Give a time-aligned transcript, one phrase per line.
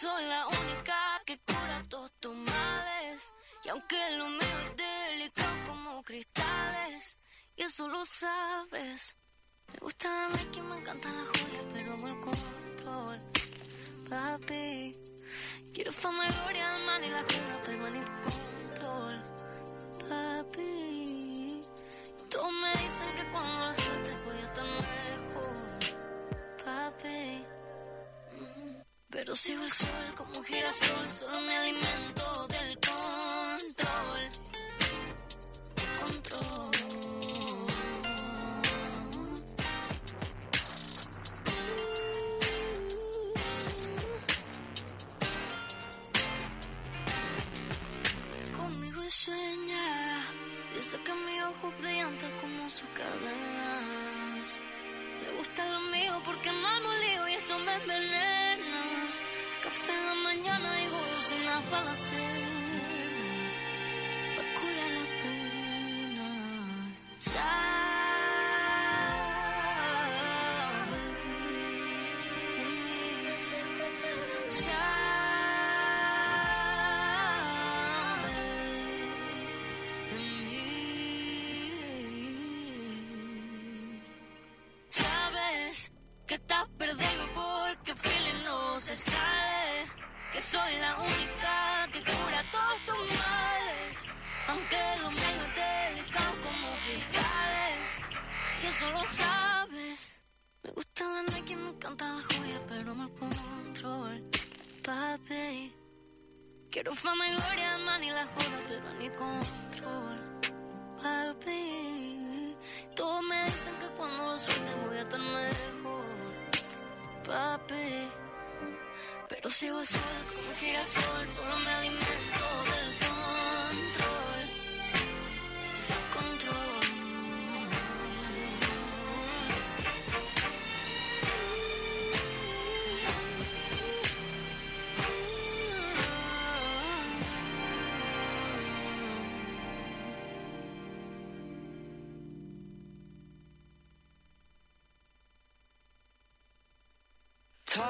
[0.00, 3.34] Soy la única que cura todos tus males.
[3.64, 7.18] Y aunque lo mío es delicado como cristales,
[7.56, 9.16] y eso lo sabes.
[9.72, 13.18] Me gusta darme que me encantan las joyas, pero amo el control.
[14.08, 14.92] Papi,
[15.74, 19.22] quiero fama y gloria, al mal y la joya, pero en el control.
[20.08, 21.60] Papi,
[22.30, 23.67] todos me dicen que cuando
[29.38, 32.37] sigo el sol como girasol, solo me alimento.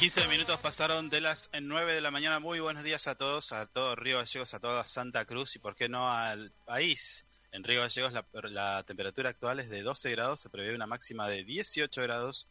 [0.00, 2.40] 15 minutos pasaron de las 9 de la mañana.
[2.40, 5.76] Muy buenos días a todos, a todo Río Gallegos, a toda Santa Cruz y por
[5.76, 7.26] qué no al país.
[7.52, 11.28] En Río Gallegos la, la temperatura actual es de 12 grados, se prevé una máxima
[11.28, 12.48] de 18 grados.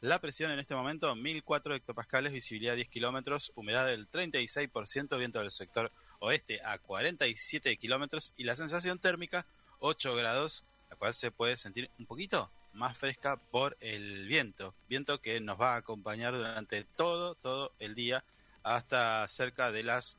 [0.00, 5.52] La presión en este momento 1004 hectopascales, visibilidad 10 kilómetros, humedad del 36%, viento del
[5.52, 9.46] sector oeste a 47 kilómetros y la sensación térmica
[9.78, 15.20] 8 grados, la cual se puede sentir un poquito más fresca por el viento, viento
[15.20, 18.24] que nos va a acompañar durante todo, todo el día
[18.62, 20.16] hasta cerca de las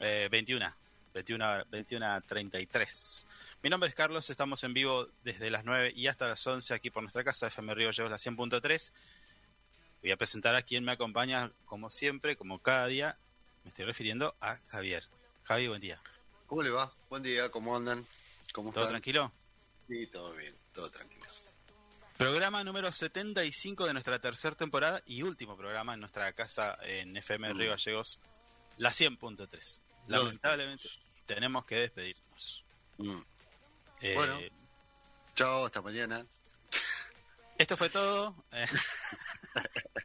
[0.00, 0.66] eh, 21,
[1.12, 3.26] 21, 21, 33.
[3.62, 6.90] Mi nombre es Carlos, estamos en vivo desde las 9 y hasta las 11 aquí
[6.90, 8.92] por nuestra casa, FM Río Gallegos, la 100.3.
[10.00, 13.18] Voy a presentar a quien me acompaña, como siempre, como cada día.
[13.62, 15.04] Me estoy refiriendo a Javier.
[15.42, 16.00] Javi, buen día.
[16.46, 16.90] ¿Cómo le va?
[17.10, 18.06] Buen día, ¿cómo andan?
[18.54, 18.94] ¿Cómo ¿Todo están?
[18.94, 19.30] tranquilo?
[19.86, 21.19] Sí, todo bien, todo tranquilo.
[22.20, 27.54] Programa número 75 de nuestra tercera temporada y último programa en nuestra casa en FM
[27.54, 27.56] Mm.
[27.56, 28.20] Río Gallegos,
[28.76, 29.80] la 100.3.
[30.08, 30.86] Lo Lamentablemente
[31.24, 32.62] tenemos que despedirnos.
[32.98, 33.20] Mm.
[34.02, 34.38] Eh, Bueno.
[35.34, 36.26] Chao, hasta mañana.
[37.56, 38.36] Esto fue todo.
[38.52, 38.66] Eh,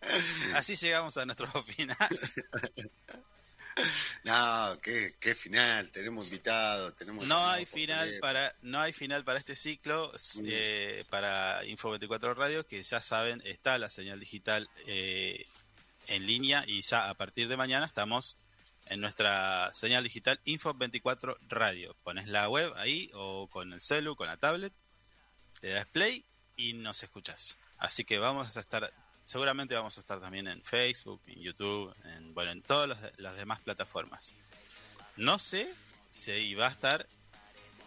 [0.56, 1.96] Así llegamos a nuestro final.
[4.24, 7.26] No, qué, qué final, tenemos invitados, tenemos...
[7.26, 10.12] No hay final para no hay final para este ciclo
[10.44, 15.46] eh, para Info 24 Radio que ya saben está la señal digital eh,
[16.08, 18.36] en línea y ya a partir de mañana estamos
[18.86, 21.96] en nuestra señal digital Info 24 Radio.
[22.02, 24.72] Pones la web ahí o con el celu, con la tablet,
[25.62, 26.24] le das play
[26.56, 27.58] y nos escuchas.
[27.78, 28.92] Así que vamos a estar,
[29.24, 33.36] seguramente vamos a estar también en Facebook, en YouTube, en, bueno, en todas las, las
[33.36, 34.36] demás plataformas.
[35.16, 35.68] No sé
[36.08, 37.06] si va a estar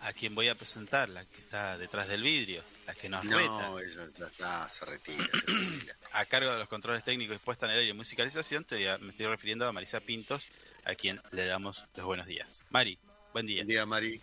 [0.02, 3.70] a quien voy a presentar, la que está detrás del vidrio, la que nos reta,
[3.70, 5.96] No, ella ya está, se retira, se retira.
[6.14, 9.10] a cargo de los controles técnicos y puesta en el aire y musicalización, te, me
[9.10, 10.50] estoy refiriendo a Marisa Pintos,
[10.86, 12.64] a quien le damos los buenos días.
[12.70, 12.98] Mari,
[13.34, 13.64] buen día.
[13.64, 14.22] Buen día, Mari.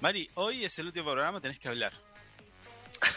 [0.00, 1.92] Mari, hoy es el último programa, tenés que hablar.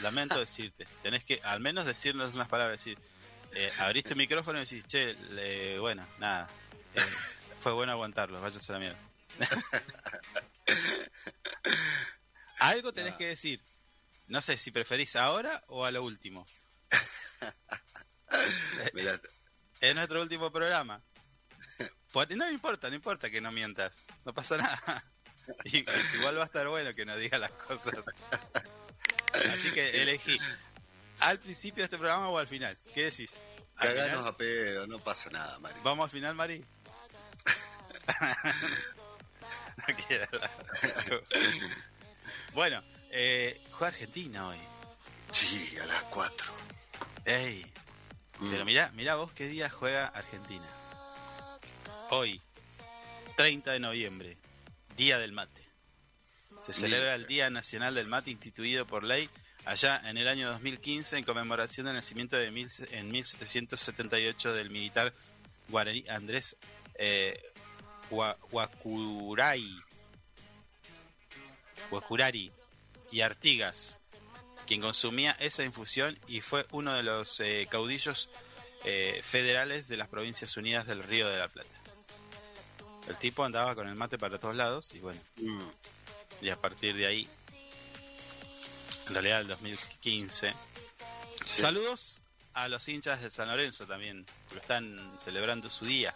[0.02, 2.98] Lamento decirte, tenés que al menos decirnos unas palabras, decir,
[3.54, 5.16] eh, abriste el micrófono y decís, che,
[5.80, 6.48] bueno, nada,
[6.96, 7.02] eh,
[7.62, 8.98] fue bueno aguantarlo, váyase a la mierda.
[12.60, 13.62] Algo tenés que decir.
[14.28, 16.46] No sé si preferís ahora o a lo último.
[19.82, 21.02] Es nuestro último programa.
[22.30, 24.06] No importa, no importa que no mientas.
[24.26, 25.04] No pasa nada.
[26.14, 28.06] Igual va a estar bueno que no diga las cosas.
[29.52, 30.38] Así que elegí.
[31.22, 32.78] ¿Al principio de este programa o al final?
[32.94, 33.38] ¿Qué decís?
[33.78, 35.80] ¿Al Caganos a pedo, no pasa nada, Mari.
[35.84, 36.60] ¿Vamos al final, Mari?
[39.88, 40.52] no quiero hablar.
[42.54, 44.58] bueno, eh, juega Argentina hoy.
[45.32, 46.54] Sí, a las 4.
[47.26, 47.72] Ey,
[48.50, 50.66] pero mirá, mirá vos qué día juega Argentina.
[52.10, 52.42] Hoy,
[53.38, 54.38] 30 de noviembre,
[54.98, 55.62] Día del Mate.
[56.62, 59.30] Se celebra el Día Nacional del Mate instituido por ley
[59.66, 65.14] allá en el año 2015 en conmemoración del nacimiento de mil, en 1778 del militar
[65.70, 66.58] guaraní Andrés
[66.96, 67.42] eh,
[68.10, 69.78] Huacuray
[71.90, 72.52] Huacurari
[73.12, 74.00] y Artigas,
[74.66, 78.30] quien consumía esa infusión y fue uno de los eh, caudillos
[78.86, 81.70] eh, federales de las Provincias Unidas del Río de la Plata.
[83.10, 85.70] El tipo andaba con el mate para todos lados y bueno, Mm,
[86.42, 87.28] y a partir de ahí,
[89.12, 90.54] en realidad el 2015.
[91.44, 92.22] Saludos
[92.54, 96.14] a los hinchas de San Lorenzo también, que lo están celebrando su día.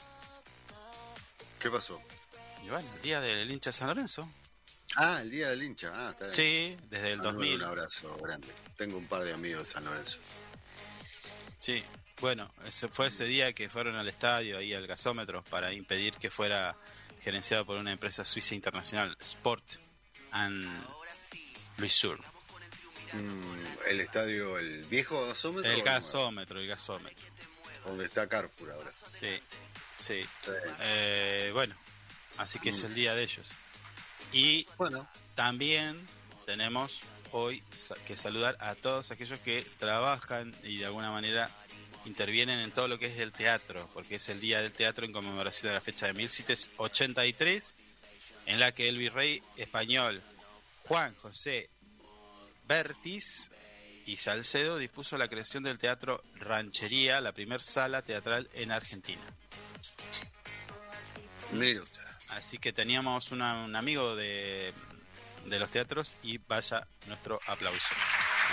[1.60, 2.02] ¿Qué pasó?
[2.66, 4.30] Y bueno, el día del hincha de San Lorenzo.
[4.96, 5.92] Ah, el día del hincha.
[5.94, 6.36] Ah, está bien.
[6.36, 7.56] Sí, desde el Mándale 2000.
[7.56, 8.48] Un abrazo grande.
[8.78, 10.20] Tengo un par de amigos de San Lorenzo.
[11.60, 11.84] Sí,
[12.22, 16.30] bueno, ese fue ese día que fueron al estadio, ahí al gasómetro, para impedir que
[16.30, 16.78] fuera
[17.20, 19.66] gerenciado por una empresa suiza internacional, Sport
[20.32, 20.66] and
[21.78, 22.35] Resort.
[23.14, 25.72] Mm, el estadio, el viejo gasómetro.
[25.72, 27.26] El gasómetro, el gasómetro.
[27.86, 28.92] Donde está Carrefour ahora.
[28.92, 29.40] Sí,
[29.92, 30.22] sí.
[30.24, 30.52] Sí.
[30.82, 31.76] Eh, bueno,
[32.38, 33.56] así que es el día de ellos.
[34.32, 36.06] Y Bueno, también
[36.46, 37.64] tenemos hoy
[38.06, 41.50] que saludar a todos aquellos que trabajan y de alguna manera
[42.06, 45.12] intervienen en todo lo que es el teatro, porque es el Día del Teatro en
[45.12, 47.76] conmemoración de la fecha de 1783,
[48.46, 50.22] en la que el virrey español
[50.88, 51.70] Juan José
[52.68, 53.52] Bertis
[54.06, 59.22] y Salcedo dispuso la creación del Teatro Ranchería, la primer sala teatral en Argentina.
[61.52, 62.02] mire usted.
[62.30, 64.74] Así que teníamos una- un amigo de,
[65.46, 67.94] de los teatros y vaya nuestro aplauso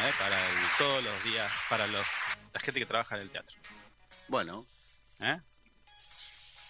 [0.07, 0.13] ¿eh?
[0.19, 2.07] para el- todos los días, para los,
[2.53, 3.57] la gente que trabaja en el teatro.
[4.29, 4.67] Bueno,
[5.21, 5.41] ¿eh?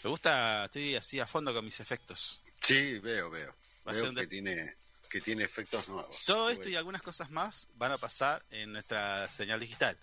[0.05, 2.43] Me gusta, estoy así a fondo con mis efectos.
[2.61, 3.55] sí, veo, veo.
[3.85, 4.77] Veo que tiene,
[5.13, 6.25] que tiene efectos nuevos.
[6.25, 9.99] Todo esto y algunas cosas más van a pasar en nuestra señal digital.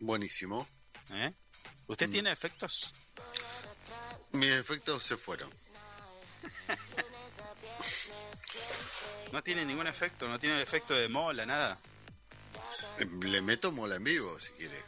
[0.00, 0.68] Buenísimo.
[1.12, 1.32] ¿eh?
[1.86, 2.92] ¿Usted tiene efectos?
[4.32, 5.50] Mis efectos se fueron.
[9.32, 11.78] No tiene ningún efecto, no tiene el efecto de mola, nada.
[13.22, 14.78] Le meto mola en vivo, si quiere.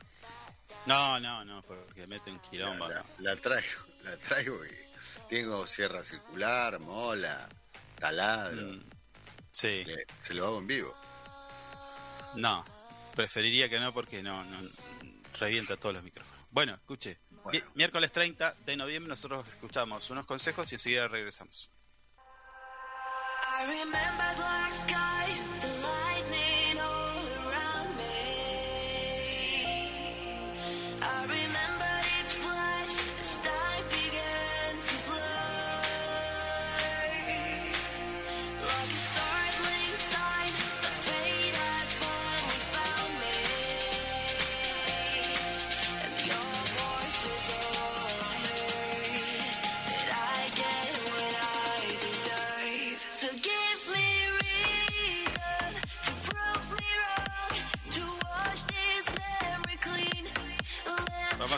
[0.84, 2.88] No, no, no, porque mete un quilombo.
[2.88, 4.70] la- la traigo, la traigo y
[5.30, 7.48] tengo sierra circular, mola,
[7.98, 8.60] taladro.
[8.66, 8.82] Mm,
[9.54, 9.84] Sí.
[9.84, 10.92] Le- se lo hago en vivo.
[12.34, 12.64] No,
[13.14, 14.58] preferiría que no porque no, no
[15.38, 16.44] revienta todos los micrófonos.
[16.50, 17.18] Bueno, escuche.
[17.44, 17.60] Bueno.
[17.74, 21.70] Miércoles 30 de noviembre nosotros escuchamos unos consejos y enseguida regresamos.
[23.56, 28.04] I remember black skies, the lightning all around me.
[31.00, 31.26] I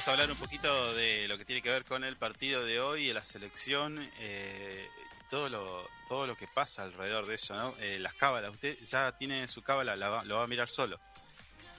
[0.07, 2.79] Vamos a hablar un poquito de lo que tiene que ver con el partido de
[2.81, 4.89] hoy, de la selección, eh,
[5.21, 7.75] y todo lo, todo lo que pasa alrededor de eso, ¿no?
[7.81, 11.01] Eh, las cábalas, usted ya tiene su cábala, la va- lo va a mirar solo.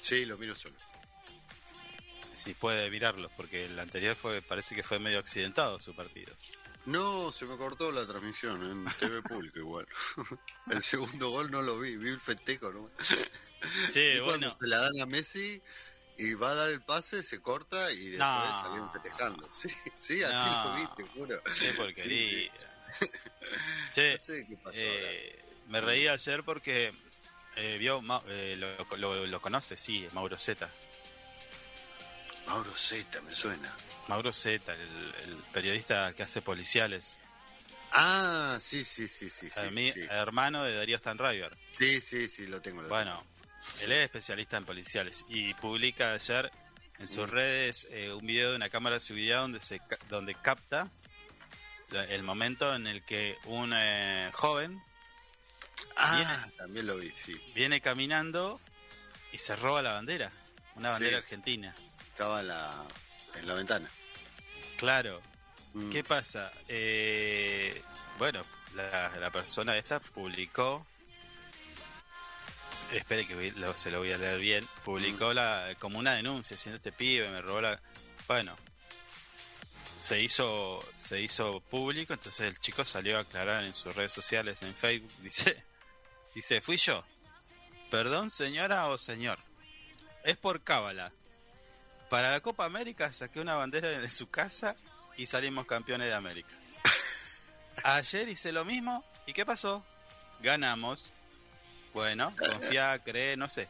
[0.02, 0.76] Sí, lo miro solo.
[2.34, 6.34] Si puede mirarlo, porque el anterior fue parece que fue medio accidentado su partido.
[6.86, 9.88] No, se me cortó la transmisión en TV Público igual.
[10.70, 12.90] el segundo gol no lo vi, vi el festejo, ¿no?
[13.90, 14.54] Sí, y cuando bueno.
[14.60, 15.62] se la dan a Messi
[16.18, 18.62] y va a dar el pase, se corta y después No.
[18.62, 19.50] salieron festejando.
[19.54, 20.64] Sí, sí, así No.
[20.70, 21.42] lo vi, te juro.
[21.60, 22.52] Qué porquería.
[23.94, 26.94] Che, No sé qué pasó eh, me reí ayer porque
[27.58, 30.70] eh, vio, eh, lo, lo- lo conoce, sí, Mauro Zeta.
[32.48, 33.74] Mauro Z, me suena.
[34.08, 37.20] Mauro Zeta, el, el periodista que hace policiales.
[37.92, 39.50] Ah, sí, sí, sí, sí.
[39.50, 40.02] Sí, A mí, sí.
[40.10, 41.56] hermano de Darío Stanriver.
[41.72, 42.82] sí, sí, sí, lo tengo.
[42.82, 43.22] Lo Bueno,
[43.82, 46.52] él es especialista en policiales y publica ayer
[47.00, 47.32] en sus Mm.
[47.32, 50.90] redes eh, un video de una cámara de seguridad donde se donde capta
[52.10, 54.82] el momento en el que un eh, joven.
[55.96, 56.58] Ah, viene.
[56.58, 57.40] también lo vi, sí.
[57.56, 58.60] viene caminando
[59.32, 60.32] y se roba la bandera,
[60.76, 61.24] una bandera Sí.
[61.24, 61.74] argentina.
[62.10, 62.86] Estaba en la,
[63.36, 63.90] en la ventana.
[64.78, 65.22] Claro.
[65.74, 65.92] Mm.
[65.92, 66.52] ¿Qué pasa?
[66.68, 67.80] Eh,
[68.18, 68.42] bueno,
[68.76, 70.86] la, la persona esta publicó.
[72.92, 74.66] Espere que lo- se lo voy a leer bien.
[74.86, 77.80] Publicó la como una denuncia diciendo este pibe me robó la.
[78.28, 78.56] Bueno,
[79.98, 84.62] se hizo se hizo público, entonces el chico salió a aclarar en sus redes sociales,
[84.64, 85.62] en Facebook, dice,
[86.36, 87.04] dice, fui yo.
[87.92, 89.40] Perdón, señora o señor.
[90.24, 91.12] Es por cábala.
[92.10, 94.76] Para la Copa América saqué una bandera de su casa
[95.18, 96.54] y salimos campeones de América.
[97.84, 99.86] Ayer hice lo mismo y ¿qué pasó?
[100.42, 101.14] Ganamos.
[101.98, 103.68] Bueno, confía, cree, no sé.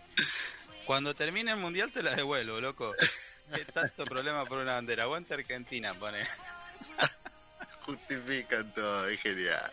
[0.86, 2.94] Cuando termine el mundial te la devuelvo, loco.
[3.56, 5.04] ¿Qué tanto problema por una bandera?
[5.04, 6.28] Aguanta Argentina, pone.
[7.86, 9.72] Justifican todo, es genial.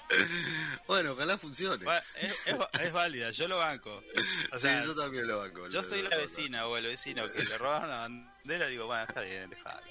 [0.86, 1.84] Bueno, ojalá funcione.
[1.84, 4.04] Va- Es, es- es válida, yo lo banco.
[4.52, 5.66] O sea, sí, yo también lo banco.
[5.68, 8.86] yo lo- soy lo la vecina o el vecino que le robaron la bandera, digo,
[8.86, 9.82] bueno, está bien, dejalo.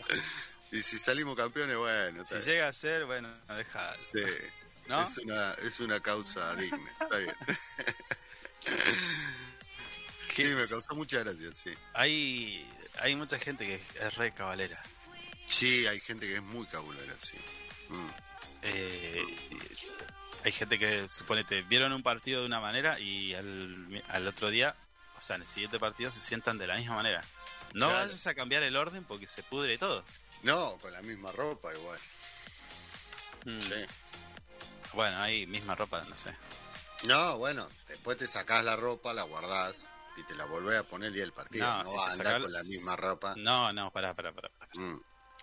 [0.71, 2.45] Y si salimos campeones, bueno, Si bien.
[2.45, 4.01] llega a ser, bueno, dejalo.
[4.09, 4.23] Sí.
[4.87, 5.01] ¿No?
[5.03, 7.35] Es una, es una causa digna, está bien.
[10.35, 11.71] Sí, me causó mucha gracia, sí.
[11.93, 12.67] Hay,
[13.01, 14.81] hay mucha gente que es re cabalera.
[15.45, 17.37] Sí, hay gente que es muy cabulera, sí.
[17.89, 18.09] Mm.
[18.63, 19.35] Eh,
[20.43, 24.75] hay gente que, suponete, vieron un partido de una manera y al, al otro día,
[25.17, 27.23] o sea, en el siguiente partido se sientan de la misma manera.
[27.73, 28.05] No Claro.
[28.05, 30.03] vayas a cambiar el orden porque se pudre todo.
[30.41, 31.99] No, con la misma ropa igual.
[33.45, 33.61] Mm.
[33.61, 33.85] Sí.
[34.93, 36.35] Bueno, ahí misma ropa, no sé.
[37.07, 41.07] No, bueno, después te sacás la ropa, la guardás y te la volvés a poner
[41.07, 41.65] el día del partido.
[41.65, 43.33] No, si vas a andar sacás- con la misma ropa.
[43.37, 44.49] No, no, pará, pará, pará.
[44.57, 44.71] pará.
[44.75, 45.01] Mm.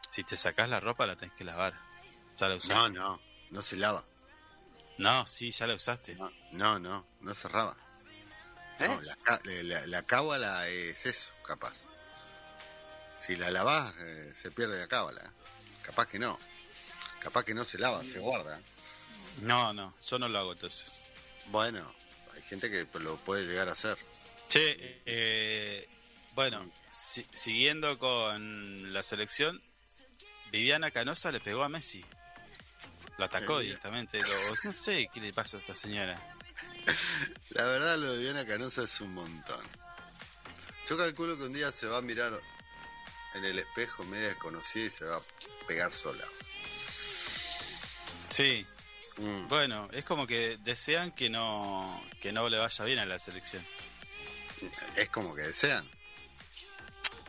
[0.08, 1.74] Si te sacás la ropa la tenés que lavar.
[2.36, 2.74] Ya la usaste.
[2.74, 3.20] No, no,
[3.50, 4.04] no se lava.
[4.98, 6.14] No, sí, ya la usaste.
[6.16, 7.76] No, no, no, no cerraba.
[8.78, 8.88] ¿Eh?
[8.88, 9.16] No, la,
[9.62, 11.74] la, la cábala es eso, capaz.
[13.16, 15.30] Si la lavás, eh, se pierde la cábala.
[15.82, 16.38] Capaz que no.
[17.18, 18.60] Capaz que no se lava, se guarda.
[19.42, 21.02] No, no, yo no lo hago entonces.
[21.50, 21.92] Bueno,
[22.34, 23.96] hay gente que lo puede llegar a hacer.
[24.48, 25.88] Che, eh,
[26.34, 29.60] bueno, si- siguiendo con la selección,
[30.50, 32.04] Viviana Canosa le pegó a Messi.
[33.18, 34.18] Lo atacó Eh, directamente.
[34.20, 36.18] Lo- no sé qué le pasa a esta señora.
[37.50, 39.60] La verdad, lo de Diana Canosa es un montón.
[40.88, 42.40] Yo calculo que un día se va a mirar
[43.34, 45.22] en el espejo media desconocida y se va a
[45.68, 46.24] pegar sola.
[48.28, 48.66] Sí,
[49.20, 49.48] Mm.
[49.48, 53.64] bueno, es como que desean que no, que no le vaya bien a la selección.
[54.96, 55.88] Es como que desean.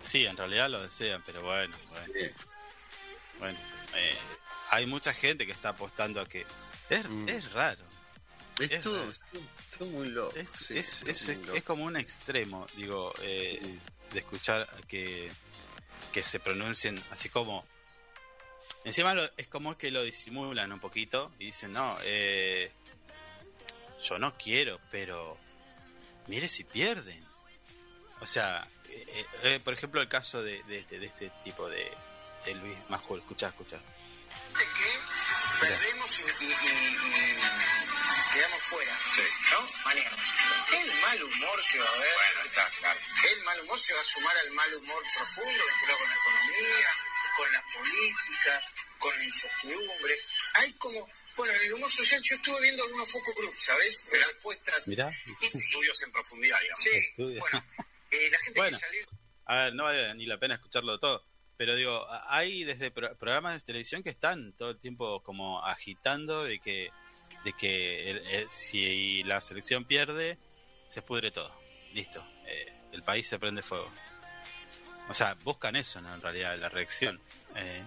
[0.01, 2.27] Sí, en realidad lo desean, pero bueno, bueno, Sí.
[3.39, 3.59] bueno.
[3.95, 4.17] eh,
[4.71, 6.45] hay mucha gente que está apostando a que...
[6.89, 7.29] Es, Mm.
[7.29, 7.83] es raro.
[8.59, 9.11] Es, Es todo, raro.
[9.11, 9.23] es
[9.77, 10.35] todo- muy loco.
[10.37, 13.61] Es, sí, es, todo es- muy es como un extremo, digo, eh,
[14.11, 15.31] de escuchar que,
[16.11, 17.65] que se pronuncien así como...
[18.83, 22.71] Encima lo- es como que lo disimulan un poquito y dicen, no, eh,
[24.03, 25.37] yo no quiero, pero
[26.27, 27.23] mire si pierden.
[28.21, 31.69] O sea, eh, eh, eh, por ejemplo, el caso de, de este, de este tipo
[31.69, 31.91] de,
[32.45, 33.77] de Luis Majul, escucha, escucha.
[34.57, 34.65] que
[35.67, 38.97] perdemos y, y- y- y quedamos fuera,
[39.51, 39.69] ¿no?
[39.85, 40.15] Manejo.
[40.73, 42.15] El mal humor que va a haber,
[43.31, 46.87] el mal humor se va a sumar al mal humor profundo vinculado con la economía,
[47.37, 48.61] con la política,
[48.99, 50.15] con la incertidumbre.
[50.55, 54.09] Hay como, bueno, en el humor social yo estuve viendo algunos focus group, ¿sabes?
[54.11, 55.11] De respuestas, Mirá.
[55.41, 56.83] estudios en profundidad, digamos.
[56.83, 57.39] Sí, Estudios.
[57.51, 57.65] bueno,
[58.11, 58.77] eh, la gente Bueno.
[58.77, 59.01] que salió...
[59.45, 61.25] A ver, no vale ni la pena escucharlo todo.
[61.57, 66.43] Pero digo, hay desde pro- programas de televisión que están todo el tiempo como agitando
[66.43, 66.89] de que,
[67.43, 70.39] de que el- el- si la selección pierde,
[70.87, 71.53] se pudre todo.
[71.93, 72.25] Listo.
[72.47, 73.91] Eh, el país se prende fuego.
[75.11, 76.13] O sea, buscan eso, ¿no?
[76.15, 77.19] En realidad, la reacción.
[77.55, 77.83] Eh,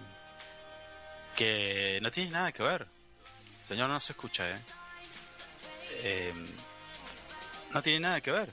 [1.35, 2.87] que no tiene nada que ver.
[3.63, 4.59] Señor, no se escucha, ¿eh?
[6.03, 6.33] Eh,
[7.71, 8.51] no tiene nada que ver.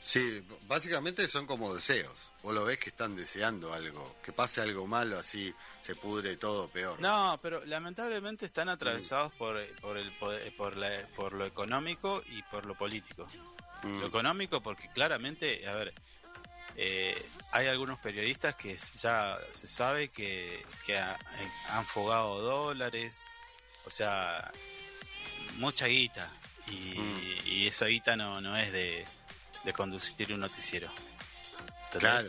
[0.00, 2.12] Sí, básicamente son como deseos.
[2.42, 6.68] Vos lo ves que están deseando algo, que pase algo malo, así se pudre todo
[6.68, 7.00] peor.
[7.00, 12.42] No, pero lamentablemente están atravesados por, por, el, poder- por, la- por lo económico y
[12.44, 13.26] por lo político.
[13.82, 13.98] Mm.
[14.00, 15.92] Lo económico porque claramente, a ver,
[16.76, 21.18] eh, hay algunos periodistas que ya se sabe que, que ha-
[21.70, 23.28] han fogado dólares,
[23.84, 24.50] o sea,
[25.56, 26.30] mucha guita.
[26.68, 27.46] Y, Mm.
[27.46, 29.04] y esa guita no, no es de,
[29.64, 30.90] de conducir un noticiero.
[31.84, 32.00] ¿Entendés?
[32.00, 32.28] Claro.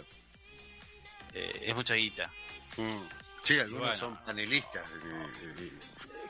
[1.34, 2.32] Eh, es mucha guita.
[2.78, 2.98] Mm.
[3.44, 3.98] Sí, algunos bueno.
[3.98, 4.90] son panelistas.
[4.92, 5.28] eh,
[5.60, 5.72] eh,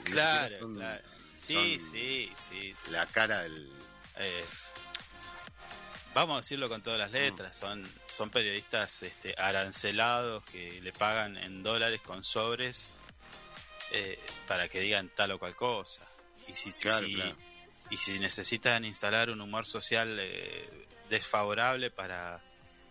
[0.05, 1.03] Claro, son claro.
[1.35, 2.75] Sí, son sí, sí.
[2.85, 2.91] sí.
[2.91, 3.69] La cara del.
[4.19, 4.45] Eh,
[6.17, 11.37] vamos a decirlo con todas las letras, son, son periodistas este, arancelados que le pagan
[11.37, 12.89] en dólares con sobres
[13.91, 16.01] eh, para que digan tal o cual cosa.
[16.47, 17.35] Y si, Claro, si- claro.
[17.91, 22.41] y si necesitan instalar un humor social eh, desfavorable para,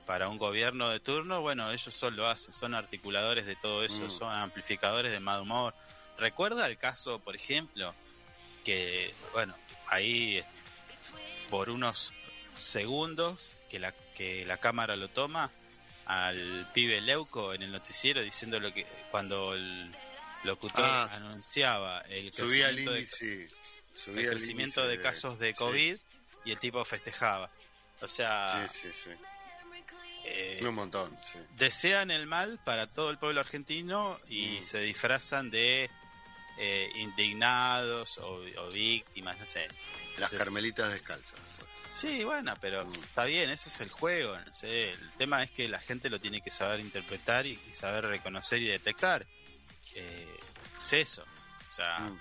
[0.07, 4.05] para un gobierno de turno, bueno, ellos son lo hacen, son articuladores de todo eso,
[4.05, 4.11] Mm.
[4.11, 5.75] son amplificadores de mal humor.
[6.17, 7.93] Recuerda el caso, por ejemplo,
[8.65, 9.55] que, bueno,
[9.89, 10.43] ahí
[11.51, 12.13] por unos
[12.57, 15.51] segundos que la, que la cámara lo toma
[16.07, 19.91] al pibe Leuco en el noticiero diciendo lo que cuando el
[20.45, 23.49] locutor Ah, anunciaba el crecimiento, de, índice.
[24.07, 25.97] el crecimiento de casos de sí, COVID
[26.45, 27.51] y el tipo festejaba.
[28.01, 29.11] O sea, Sí, sí, sí.
[30.27, 31.39] eh, Un montón, sí.
[31.57, 34.63] desean el mal para todo el pueblo argentino y Mm.
[34.63, 35.91] se disfrazan de
[36.59, 39.69] eh, indignados o, o víctimas, no sé.
[40.19, 41.39] Las carmelitas descalzas.
[41.91, 44.37] Sí, bueno, pero está bien, ese es el juego.
[44.39, 47.75] no sé, El tema es que la gente lo tiene que saber interpretar y, y
[47.75, 49.27] saber reconocer y detectar.
[49.95, 50.39] Eh,
[50.81, 51.25] es eso.
[51.69, 52.21] O sea, Mm.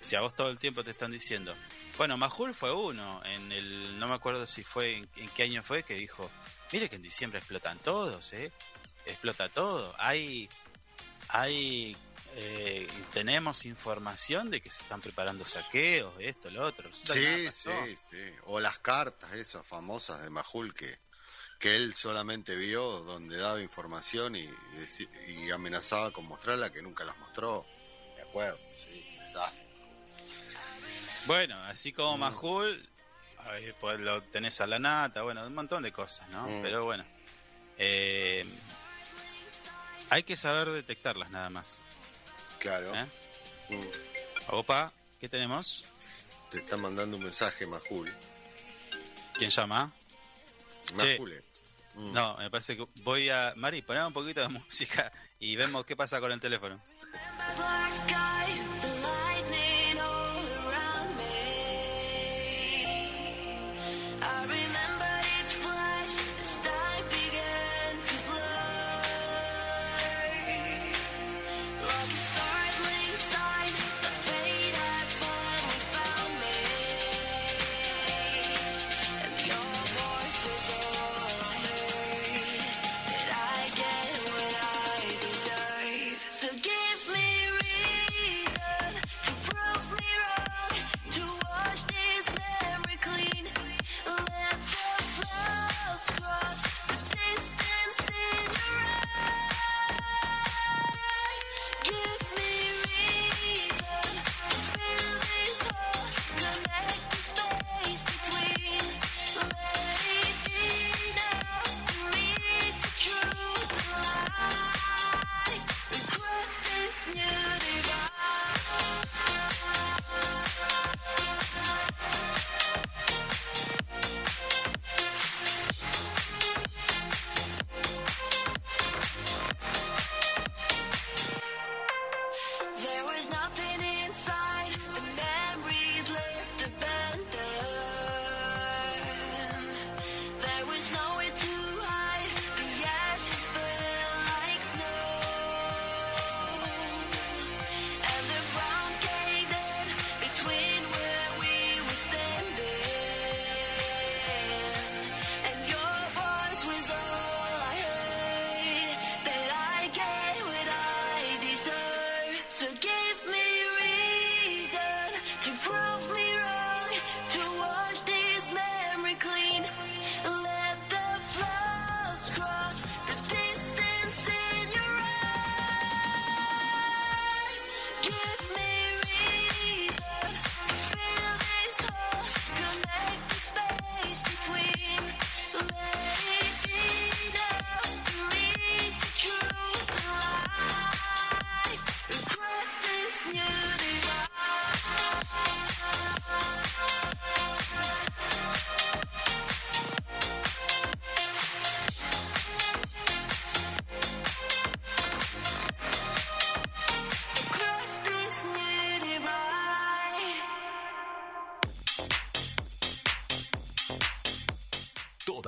[0.00, 1.54] si a vos todo el tiempo te están diciendo.
[1.98, 5.62] Bueno, Majul fue uno, en el, no me acuerdo si fue, en, en qué año
[5.62, 6.30] fue, que dijo,
[6.72, 8.50] mire que en diciembre explotan todos, ¿eh?
[9.04, 9.94] Explota todo.
[9.98, 10.48] Hay,
[11.28, 11.94] hay,
[12.36, 16.92] eh, tenemos información de que se están preparando saqueos, esto, lo otro.
[16.92, 18.32] Sí, sí, sí.
[18.44, 20.98] O las cartas esas famosas de Majul que,
[21.58, 24.48] que él solamente vio donde daba información y,
[25.52, 27.66] amenazaba con mostrarla que nunca las mostró.
[28.16, 29.18] De acuerdo, sí.
[29.20, 29.66] desastre.
[31.26, 32.20] Bueno, así como Mm.
[32.20, 32.90] Majul,
[33.80, 36.46] pues lo tenés a la nata, bueno, un montón de cosas, ¿no?
[36.46, 36.62] Mm.
[36.62, 37.04] Pero bueno,
[37.76, 38.46] eh,
[40.10, 41.82] hay que saber detectarlas nada más.
[42.60, 42.94] Claro.
[42.94, 43.06] ¿eh?
[43.70, 44.54] Mm.
[44.54, 45.84] Opa, ¿qué tenemos?
[46.50, 48.12] Te está mandando un mensaje Majul.
[49.34, 49.92] ¿Quién llama?
[50.94, 51.44] Majulet.
[51.94, 52.12] Mm.
[52.12, 53.54] No, me parece que voy a...
[53.56, 56.80] Mari, ponemos un poquito de música y vemos qué pasa con el teléfono.
[64.22, 64.59] I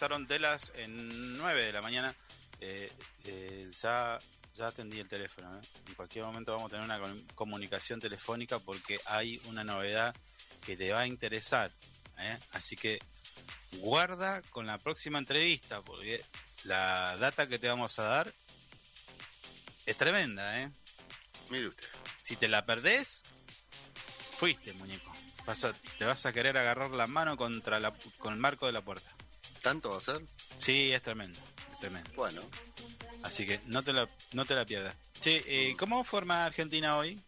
[0.00, 2.14] Pasaron de las eh, 9 de la mañana.
[2.62, 2.90] Eh,
[3.26, 4.18] eh, ya,
[4.54, 5.54] ya atendí el teléfono.
[5.54, 5.60] ¿eh?
[5.88, 10.14] En cualquier momento vamos a tener una com- comunicación telefónica porque hay una novedad
[10.64, 11.70] que te va a interesar.
[12.52, 12.98] Así que
[13.80, 16.24] guarda con la próxima entrevista porque
[16.64, 18.32] la data que te vamos a dar
[19.84, 20.62] es tremenda.
[20.62, 20.70] ¿eh?
[21.50, 21.86] Mire usted.
[22.18, 23.22] Si te la perdés,
[24.32, 25.12] fuiste, muñeco.
[25.44, 28.72] Vas a- te vas a querer agarrar la mano contra la, con el marco de
[28.72, 29.09] la puerta.
[29.62, 30.22] ¿Tanto va a ser?
[30.54, 31.38] Sí, es tremendo.
[31.72, 32.10] Es tremendo.
[32.14, 32.42] Bueno,
[33.22, 34.96] Así que no te la, no te la pierdas.
[35.20, 37.20] Che, eh, ¿cómo forma Argentina hoy?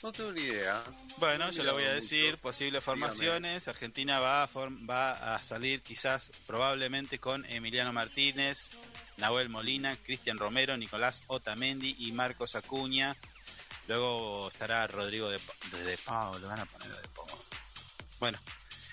[0.00, 0.80] no tengo ni idea.
[1.16, 2.42] Bueno, No yo le voy a decir mucho.
[2.42, 3.66] posibles formaciones.
[3.66, 4.48] Argentina va a,
[4.88, 8.70] va a salir quizás probablemente con Emiliano Martínez,
[9.16, 13.16] Nahuel Molina, Cristian Romero, Nicolás Otamendi y Marcos Acuña.
[13.88, 15.40] Luego estará Rodrigo de,
[15.72, 17.26] de, de Pau, van a poner de Pau.
[18.20, 18.38] Bueno,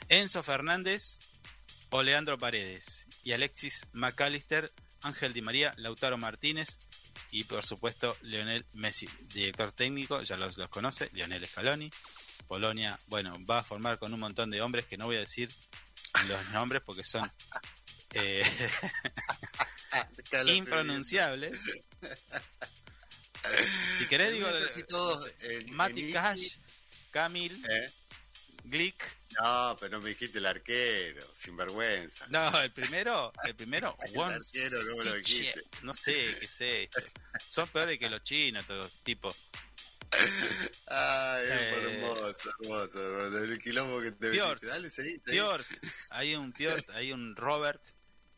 [0.09, 1.19] Enzo Fernández
[1.95, 4.69] o Leandro Paredes y Alexis McAllister,
[5.03, 6.79] Ángel Di María, Lautaro Martínez
[7.31, 11.89] y por supuesto Lionel Messi, director técnico, ya los, los conoce, Lionel Scaloni.
[12.47, 15.49] Polonia, bueno, va a formar con un montón de hombres que no voy a decir
[16.27, 17.31] los nombres porque son
[18.13, 18.43] eh,
[20.47, 21.57] impronunciables.
[23.97, 26.57] Si querés digo, casi todos en- Mati en Cash.
[27.11, 27.63] Camil.
[27.69, 27.89] ¿Eh?
[28.65, 29.01] Glick.
[29.41, 32.25] No, pero no me dijiste el arquero, sin vergüenza.
[32.29, 35.63] No, el primero, el primero, El arquero no me lo dijiste.
[35.83, 36.13] No sé
[36.57, 37.01] qué esto.
[37.49, 39.29] Son peores que los chinos, todos tipo.
[40.87, 43.43] Ay, Eh, hermoso, hermoso, hermoso.
[43.43, 44.53] El quilombo que te Piort.
[44.61, 44.67] metiste.
[44.67, 45.31] Dale, seguí, seguí.
[45.31, 45.67] Piort,
[46.11, 47.81] hay un Piort, hay un Robert.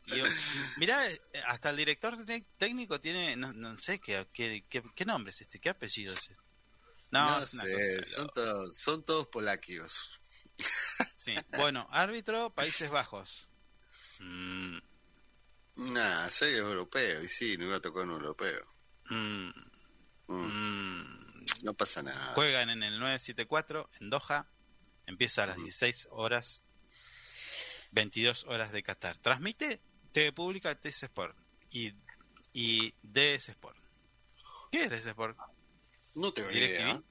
[0.08, 0.30] y un-
[0.78, 1.06] Mirá,
[1.48, 2.16] hasta el director
[2.58, 6.30] técnico tiene, no, no sé qué, qué, qué, qué nombre es este, qué apellido es
[6.30, 6.36] este.
[7.12, 7.58] No, No, sé,
[7.98, 10.20] cosa son todos, son todos polaquios.
[11.16, 11.36] Sí.
[11.58, 13.47] Bueno, árbitro, Países Bajos.
[14.20, 14.78] Mm,
[15.76, 18.66] Nah, soy europeo, y sí, no iba a tocar un europeo.
[19.10, 19.49] mm,
[20.28, 21.45] Mm, mm.
[21.64, 22.34] No pasa nada.
[22.34, 24.47] Juegan en el 974 en Doha.
[25.05, 26.64] Empieza a las 16 horas,
[27.91, 29.18] 22 horas de Qatar.
[29.20, 29.82] Transmite
[30.12, 31.38] TV Pública TS Sport
[31.72, 31.93] y,
[32.53, 33.78] y DS Sport.
[34.72, 35.38] ¿Qué es DS Sport?
[36.16, 36.55] No DirecTV.
[36.58, 37.01] idea.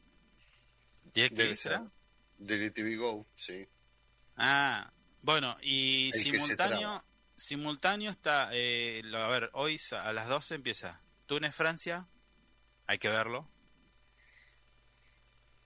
[1.14, 1.90] ¿DirecTV será?
[2.38, 3.66] DirecTV Go, sí.
[4.36, 10.54] Ah, bueno, y El simultáneo, simultáneo está, eh, lo- a ver, hoy a las 12
[10.56, 12.06] empieza Túnez, Francia,
[12.86, 13.48] hay que verlo.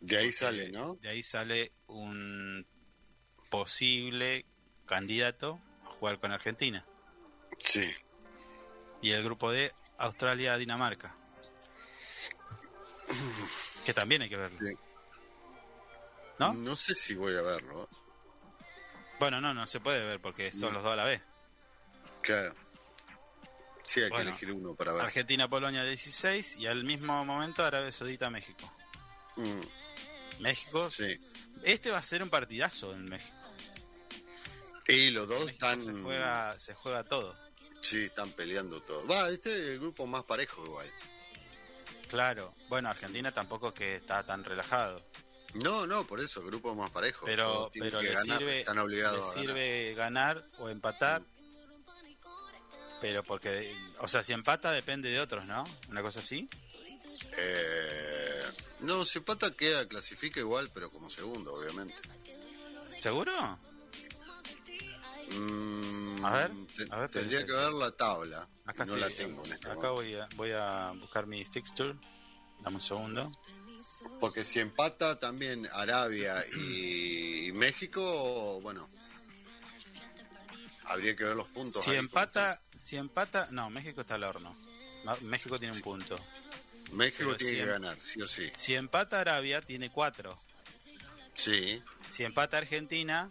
[0.00, 0.94] De ahí sale, ¿no?
[0.94, 2.66] De ahí sale un
[3.50, 4.46] posible
[4.86, 6.86] candidato a jugar con Argentina.
[7.58, 7.90] Sí.
[9.02, 11.16] Y el grupo D, Australia-Dinamarca.
[13.84, 14.58] Que también hay que verlo.
[14.58, 14.74] Sí.
[16.40, 16.54] ¿No?
[16.54, 17.88] No sé si voy a verlo.
[19.18, 20.76] Bueno, no, no se puede ver porque son No.
[20.76, 21.22] los dos a la vez.
[22.22, 22.54] Claro.
[23.84, 25.02] Sí, hay Bueno, que elegir uno para ver.
[25.02, 28.72] Argentina-Polonia 16 y al mismo momento Arabia Saudita-México.
[29.36, 29.60] Mm,
[30.42, 31.18] México, sí.
[31.62, 33.36] este va a ser un partidazo en México.
[34.88, 35.82] Y los dos están.
[35.82, 37.36] se juega, se juega todo.
[37.82, 39.06] Sí, están peleando todo.
[39.06, 40.90] Va, este es el grupo más parejo igual.
[42.08, 42.52] Claro.
[42.68, 45.04] Bueno, Argentina tampoco que está tan relajado.
[45.54, 47.26] No, no, por eso, el grupo más parejo.
[47.26, 49.40] Pero, pero que le ganar, sirve, están obligados le a ganar.
[49.46, 51.22] sirve ganar o empatar.
[53.00, 55.64] Pero porque, o sea, si empata depende de otros, ¿no?
[55.88, 56.48] Una cosa así.
[57.38, 58.42] Eh,
[58.80, 61.94] no, si empata queda, clasifica igual, pero como segundo, obviamente.
[62.96, 63.32] ¿Seguro?
[65.30, 68.48] Mm, A ver, te- a ver, tendría que ver la tabla.
[68.66, 71.94] Acá no estoy- la tengo en este Acá voy a, voy a buscar mi fixture.
[72.60, 73.24] Dame un segundo.
[74.20, 78.88] Porque si empata también Arabia y, y México, bueno,
[80.84, 81.82] habría que ver los puntos.
[81.84, 84.56] Si ahí, empata, si empata, no, México está al horno.
[85.22, 86.16] México tiene un punto.
[86.92, 88.50] México pero tiene si que em- ganar, sí o sí.
[88.54, 90.38] Si empata Arabia, tiene cuatro.
[91.34, 93.30] Sí, Si empata Argentina,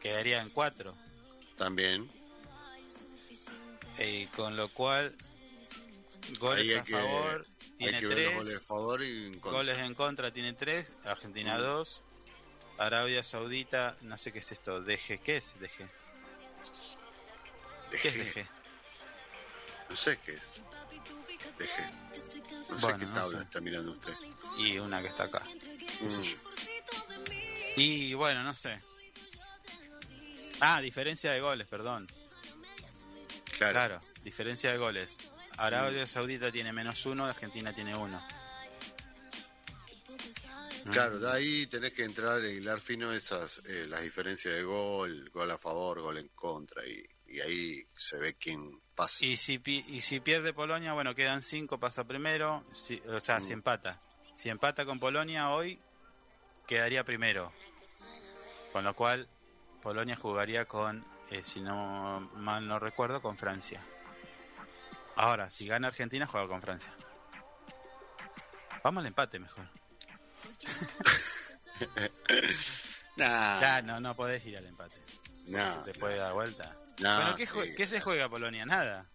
[0.00, 0.94] quedaría en cuatro.
[1.56, 2.10] también.
[3.98, 5.14] Eh, con lo cual,
[6.40, 6.92] goles a que-
[7.78, 8.62] favor, Hay tiene que ver los goles tres.
[8.62, 9.50] a favor y en contra.
[9.52, 10.92] Goles en contra tiene tres.
[11.04, 11.60] Argentina Mm.
[11.62, 12.02] dos.
[12.78, 14.80] Arabia Saudita, no sé qué es esto.
[14.80, 15.88] DG, ¿qué es DG?
[17.90, 18.46] ¿Qué es DG?
[19.90, 20.40] no sé qué es.
[21.58, 21.82] Dejé.
[21.92, 23.44] No sé Bueno, qué no tabla sé.
[23.44, 24.14] está mirando usted.
[24.58, 25.42] Y una que está acá.
[26.00, 26.22] Mm,
[27.76, 28.78] Y bueno, no sé.
[30.60, 32.06] Ah, diferencia de goles, perdón.
[33.58, 33.72] claro.
[33.72, 35.18] Claro, diferencia de goles.
[35.66, 38.20] Arabia Saudita tiene menos uno, Argentina tiene uno.
[40.90, 45.30] Claro, de ahí tenés que entrar e hilar fino esas, eh, las diferencias de gol,
[45.30, 49.24] gol a favor, gol en contra, y, y ahí se ve quién pasa.
[49.24, 52.64] Y si, pi- y si pierde Polonia, bueno, quedan cinco, pasa primero.
[52.72, 53.58] Si- o sea, si Mm.
[53.58, 54.00] empata.
[54.34, 55.78] Si empata con Polonia hoy,
[56.66, 57.52] quedaría primero.
[58.72, 59.28] Con lo cual,
[59.82, 63.86] Polonia jugaría con, eh, si no mal no recuerdo, con Francia.
[65.22, 66.92] Ahora, si gana Argentina, juega con Francia.
[68.82, 69.68] Vamos al empate mejor.
[73.16, 74.96] Nah, Ya, no, no podés ir al empate.
[75.46, 76.74] nah, se te puede dar vuelta.
[76.98, 77.52] bueno, ¿qué, sí.
[77.52, 78.64] jue- qué se juega Polonia?
[78.64, 79.06] Nada.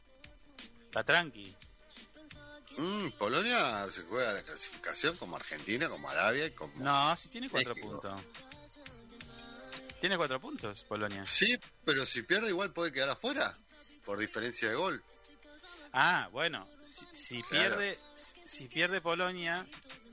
[0.86, 1.53] Está tranqui.
[2.78, 6.74] Mm, Polonia se juega la clasificación como Argentina, como Arabia y como...
[6.78, 7.99] No, sí tiene cuatro México.
[7.99, 8.22] puntos.
[9.99, 11.26] Tiene cuatro puntos, Polonia.
[11.26, 13.58] Sí, pero si pierde igual puede quedar afuera,
[14.05, 15.03] por diferencia de gol.
[15.94, 17.78] Ah, bueno, si, si Claro.
[17.78, 19.66] pierde si, si pierde Polonia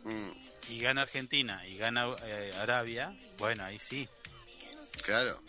[0.04, 0.30] Mm,
[0.68, 4.08] y gana Argentina y gana eh, Arabia, bueno, ahí sí.
[5.02, 5.42] claro.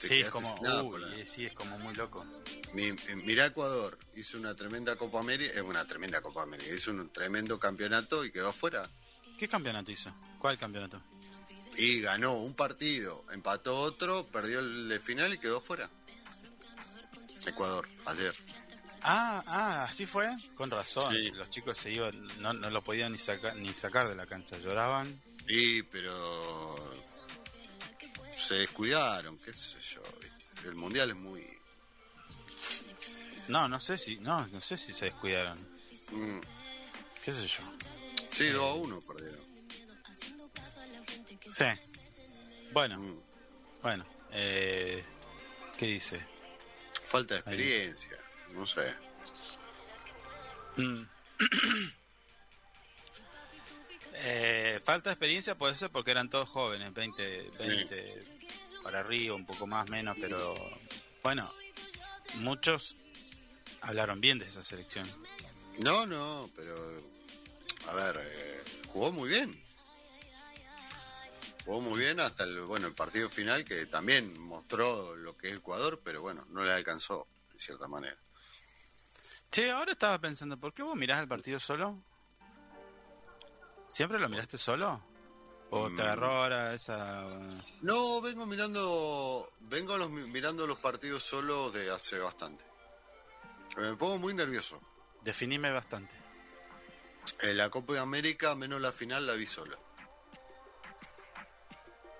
[0.00, 0.54] Te es como,
[0.84, 2.24] uy, sí, es como muy loco.
[2.72, 6.90] Mi- eh, mirá Ecuador, hizo una tremenda Copa América, es una tremenda Copa América, hizo
[6.90, 8.88] un tremendo campeonato y quedó afuera.
[9.38, 10.10] ¿Qué campeonato hizo?
[10.38, 11.02] ¿Cuál campeonato?
[11.76, 15.90] Y ganó un partido, empató otro, perdió el de final y quedó afuera.
[17.46, 18.34] Ecuador, ayer.
[19.02, 20.28] Ah, ah, así fue.
[20.54, 21.12] Con razón.
[21.12, 21.30] Sí.
[21.32, 24.58] Los chicos se iban, no, no lo podían ni sacar ni sacar de la cancha,
[24.58, 25.12] lloraban.
[25.48, 26.98] Y, pero
[28.36, 30.00] se descuidaron, qué sé yo.
[30.20, 30.68] ¿viste?
[30.68, 31.46] El mundial es muy...
[33.48, 35.58] No, no sé si, no, no sé si se descuidaron.
[36.12, 36.40] mm,
[37.24, 37.62] ¿Qué sé yo?
[38.30, 39.40] sí, 2 a 1 perdieron.
[41.52, 41.64] Sí.
[42.72, 43.20] Bueno, Mm,
[43.82, 44.06] bueno.
[44.32, 45.04] Eh,
[45.76, 46.24] ¿Qué dice?
[47.04, 48.16] falta de experiencia,
[48.54, 48.94] no sé.
[50.76, 51.02] Mm.
[54.22, 58.22] Eh, falta de experiencia puede ser porque eran todos jóvenes, 20, 20
[58.82, 60.54] para arriba, un poco más, menos, pero
[61.22, 61.50] bueno,
[62.34, 62.96] muchos
[63.80, 65.08] hablaron bien de esa selección.
[65.82, 66.76] No, no, pero
[67.88, 69.58] a ver, eh, jugó muy bien.
[71.64, 75.56] Jugó muy bien hasta el bueno el partido final que también mostró lo que es
[75.56, 78.18] Ecuador, pero bueno, no le alcanzó de cierta manera.
[79.50, 81.98] Che, ahora estaba pensando, ¿por qué vos mirás el partido solo?
[83.88, 85.02] ¿Siempre lo miraste solo?
[85.70, 86.00] ¿O te Mm.
[86.00, 87.26] agarró ahora esa...
[87.80, 92.64] No, vengo mirando, vengo los, mirando los partidos solos de hace bastante.
[93.76, 94.80] Me pongo muy nervioso.
[95.22, 96.14] Definime bastante.
[97.40, 99.78] En la Copa de América, menos la final, la vi solo.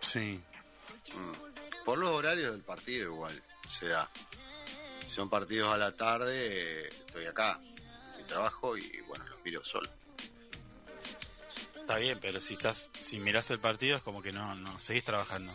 [0.01, 0.43] Sí.
[1.15, 1.85] Mm.
[1.85, 4.09] Por los horarios del partido igual se da.
[5.11, 7.61] Si son partidos a la tarde, estoy acá,
[8.13, 9.91] en mi trabajo y bueno, los miro solo.
[11.75, 15.03] Está bien, pero si estás, si mirás el partido es como que no, no seguís
[15.03, 15.53] trabajando.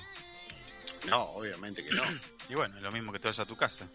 [1.08, 2.04] No, obviamente que no.
[2.50, 3.90] Y bueno, es lo mismo que te vas a tu casa.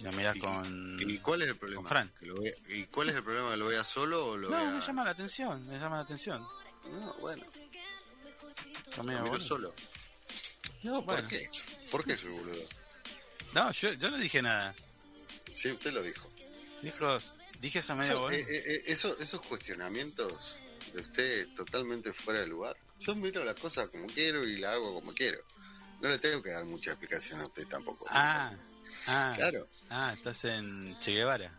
[0.00, 0.98] Y lo mirás ¿Y, con.
[1.00, 1.80] ¿Y cuál es el problema?
[1.80, 2.12] con Fran.
[2.20, 3.52] ¿Que lo vea- ¿Y cuál es el problema?
[3.52, 4.70] ¿Que lo vea solo o lo No, vea...?
[4.70, 6.46] me llama la atención, me llama la atención.
[6.92, 7.42] No, bueno,
[8.98, 9.74] Lo miro solo.
[10.82, 11.28] No, ¿Por bueno.
[11.28, 11.48] qué?
[11.90, 12.68] ¿Por qué soy boludo?
[13.52, 14.74] No, yo, yo no dije nada.
[15.54, 16.28] Sí, usted lo dijo.
[16.82, 17.18] Dijo,
[17.60, 20.56] dije eso medio Eso- eh, eh, eh, eso- esos cuestionamientos
[20.94, 22.76] de usted totalmente fuera de lugar.
[23.00, 25.44] Yo miro la cosa como quiero y la hago como quiero.
[26.00, 28.06] No le tengo que dar mucha explicación a usted tampoco.
[28.10, 28.52] Ah,
[29.06, 29.32] ah.
[29.36, 29.64] Claro.
[29.90, 31.52] Ah, estás en Che Guevara.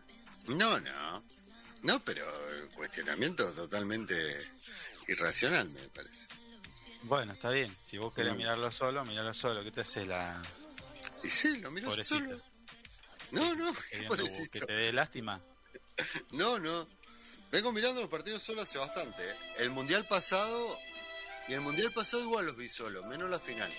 [0.48, 1.24] No, no.
[1.82, 4.14] No, pero el cuestionamiento totalmente
[5.08, 6.26] irracional, me parece.
[7.02, 7.74] Bueno, está bien.
[7.80, 9.62] Si vos querés mirarlo solo, miralo solo.
[9.62, 10.40] ¿Qué te hace la
[11.24, 12.18] Y sí, lo miro pobrecita?
[12.20, 12.40] solo.
[13.30, 14.66] No, no, Queriendo que pobrecito.
[14.66, 15.40] te dé lástima.
[16.30, 16.88] No, no.
[17.50, 19.28] Vengo mirando los partidos solo hace bastante.
[19.30, 19.34] ¿eh?
[19.58, 20.78] El mundial pasado
[21.48, 23.72] y el mundial pasado igual los vi solo, menos la final.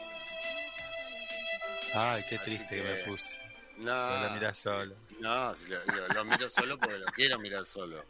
[1.94, 3.40] Ay, qué Así triste que, que- me puse.
[3.78, 4.96] No, lo mirás solo.
[5.20, 8.06] No, si lo, lo- lo miro solo porque lo quiero mirar solo.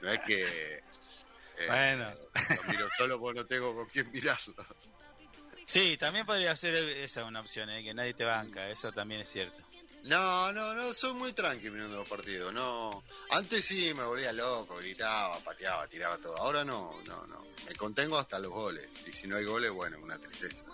[0.00, 0.74] No es que.
[0.76, 2.10] eh, Bueno.
[2.56, 4.54] Lo miro solo porque no tengo con quién mirarlo.
[5.70, 7.84] Sí, también podría ser esa una opción, ¿eh?
[7.84, 8.68] que nadie te banca.
[8.68, 9.56] Eso también es cierto.
[10.02, 12.52] No, no, no, soy muy tranqui mirando los partidos.
[12.52, 13.04] No.
[13.30, 16.36] Antes sí me volvía loco, gritaba, pateaba, tiraba todo.
[16.38, 17.44] Ahora no, no, no.
[17.68, 18.88] Me contengo hasta los goles.
[19.06, 20.64] Y si no hay goles, bueno, una tristeza.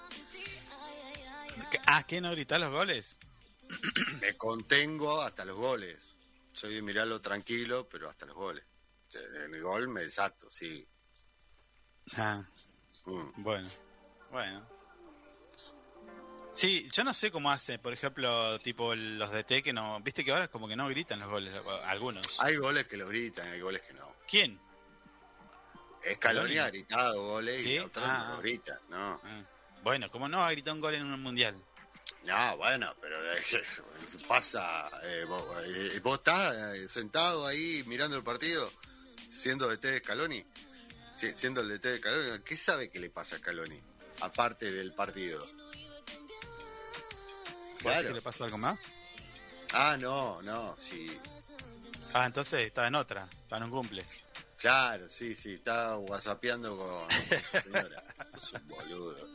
[1.71, 3.19] ¿Qué- Ah, ¿qué no gritás los goles?
[4.23, 6.09] Me contengo hasta los goles.
[6.53, 8.65] Soy de mirarlo tranquilo, pero hasta los goles.
[9.45, 10.87] En el gol me desato, sí.
[12.17, 12.43] Ah,
[13.05, 13.43] Mm.
[13.43, 13.69] bueno.
[14.31, 14.76] Bueno.
[16.57, 20.01] Sí, yo no sé cómo hace, por ejemplo, tipo los DT que no...
[20.01, 21.53] Viste que ahora como que no gritan los goles,
[21.85, 22.27] algunos.
[22.41, 24.17] Hay goles que lo gritan, hay goles que no.
[24.27, 24.59] ¿Quién?
[26.03, 27.75] Escaloni ha gritado goles ¿Sí?
[27.75, 28.37] y otros Ah, no ah.
[28.37, 29.21] lo gritan, ¿no.
[29.23, 29.43] Ah,
[29.83, 31.63] Bueno, ¿cómo no va a gritar un gol en un mundial?
[32.25, 33.43] No, bueno, pero eh,
[34.29, 34.89] pasa.
[35.05, 38.71] eh, vos, eh, vos estás eh, sentado ahí mirando el partido,
[39.31, 40.45] siendo DT de Scaloni,
[41.15, 43.79] siendo el DT de Scaloni, ¿qué sabe que le pasa a Scaloni?
[44.23, 45.47] Aparte del partido.
[47.87, 48.09] ¿Puede ser Claro.
[48.09, 48.83] que le pasa algo más?
[49.73, 51.07] Ah, no, no, sí.
[52.15, 54.05] Ah, entonces está en otra, está en un cumple.
[54.59, 58.03] Claro, sí, sí, está whatsappeando con su señora.
[58.37, 59.29] Es un boludo.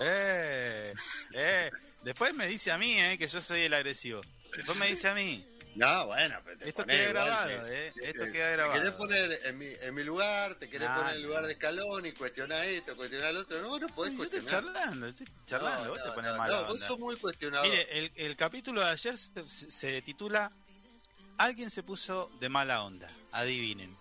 [0.00, 0.94] Eh,
[1.32, 1.70] eh.
[2.02, 4.20] Después me dice a mí, eh, que yo soy el agresivo.
[4.54, 5.44] Después me dice a mí.
[5.76, 7.92] No, bueno, pero te Esto ponés queda igual grabado, eh.
[8.02, 8.72] Esto te- queda Te grabado.
[8.80, 11.52] querés poner en mi, en mi lugar, te querés Ah, poner en el lugar de
[11.52, 13.60] escalón y cuestionar esto, cuestionar el otro.
[13.60, 14.74] No, no podés Yo estoy cuestionar.
[14.74, 17.68] charlando, estoy charlando, No, vos te no, pones no, mala no, vos sos muy cuestionador.
[17.68, 20.52] Mire, el, el capítulo de ayer se, titula
[21.38, 23.08] Alguien se puso de mala onda.
[23.32, 23.92] Adivinen.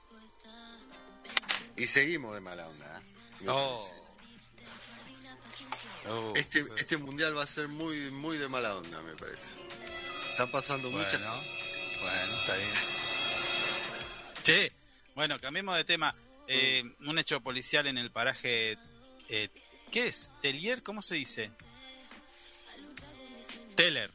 [1.75, 2.99] Y seguimos de mala onda.
[2.99, 3.45] ¿eh?
[3.47, 3.91] Oh.
[6.09, 6.33] Oh.
[6.35, 9.47] Este, este mundial va a ser muy, muy de mala onda, me parece.
[10.31, 11.49] Están pasando muchas cosas.
[12.03, 12.69] Bueno, está bien.
[14.43, 14.71] Che,
[15.15, 16.13] bueno, cambiemos de tema.
[16.47, 18.77] Eh, un hecho policial en el paraje.
[19.29, 19.49] eh,
[19.91, 20.31] ¿Qué es?
[20.41, 20.83] ¿Telier?
[20.83, 21.51] ¿Cómo se dice?
[23.75, 24.11] Teller.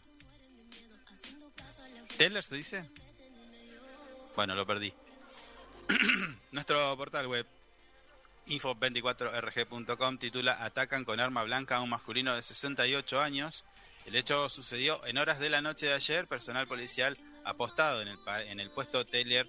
[2.16, 2.84] ¿Teller se dice?
[4.34, 4.92] Bueno, lo perdí.
[6.52, 7.46] Nuestro portal web
[8.48, 13.64] info24rg.com titula Atacan con arma blanca a un masculino de 68 años.
[14.06, 16.26] El hecho sucedió en horas de la noche de ayer.
[16.26, 17.16] Personal policial
[17.48, 18.18] apostado en el,
[18.48, 19.46] en el puesto Taylor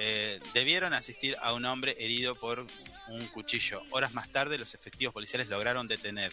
[0.00, 2.64] eh, debieron asistir a un hombre herido por
[3.08, 3.82] un cuchillo.
[3.90, 6.32] Horas más tarde, los efectivos policiales lograron detener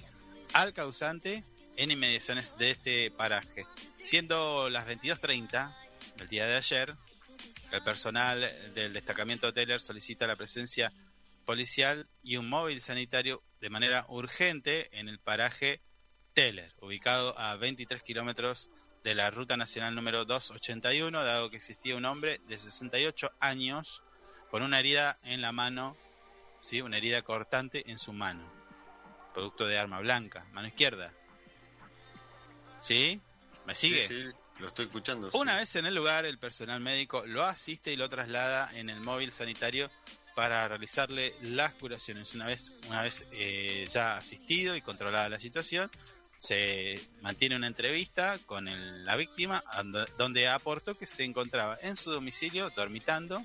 [0.53, 1.43] al causante
[1.75, 3.65] en inmediaciones de este paraje.
[3.97, 5.75] Siendo las 22.30
[6.17, 6.93] del día de ayer,
[7.71, 8.39] el personal
[8.75, 10.93] del destacamento Taylor solicita la presencia
[11.45, 15.81] policial y un móvil sanitario de manera urgente en el paraje
[16.33, 18.69] Teller, ubicado a 23 kilómetros
[19.05, 24.01] de la ruta nacional número 281, dado que existía un hombre de 68 años
[24.49, 25.95] con una herida en la mano,
[26.59, 26.81] ¿sí?
[26.81, 28.43] una herida cortante en su mano,
[29.31, 31.13] producto de arma blanca, mano izquierda.
[32.81, 33.21] ¿Sí?
[33.67, 34.07] ¿Me sigue?
[34.07, 34.23] Sí, sí,
[34.57, 35.31] lo estoy escuchando.
[35.31, 35.37] sí.
[35.37, 38.99] Una vez en el lugar, el personal médico lo asiste y lo traslada en el
[39.01, 39.91] móvil sanitario
[40.33, 42.33] para realizarle las curaciones.
[42.33, 45.91] Una vez, una vez eh, ya asistido y controlada la situación,
[46.38, 48.65] se mantiene una entrevista con
[49.05, 49.63] la víctima,
[50.17, 53.43] donde aportó que se encontraba en su domicilio dormitando,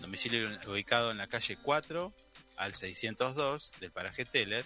[0.00, 2.12] domicilio ubicado en la calle 4
[2.56, 4.64] al 602 del paraje Teller,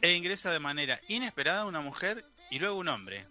[0.00, 3.26] E ingresa de manera inesperada una mujer y luego un hombre,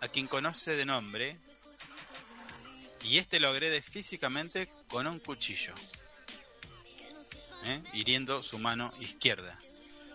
[0.00, 1.38] a quien conoce de nombre,
[3.02, 5.74] y este lo agrede físicamente con un cuchillo,
[7.64, 7.82] ¿eh?
[7.92, 9.58] hiriendo su mano izquierda.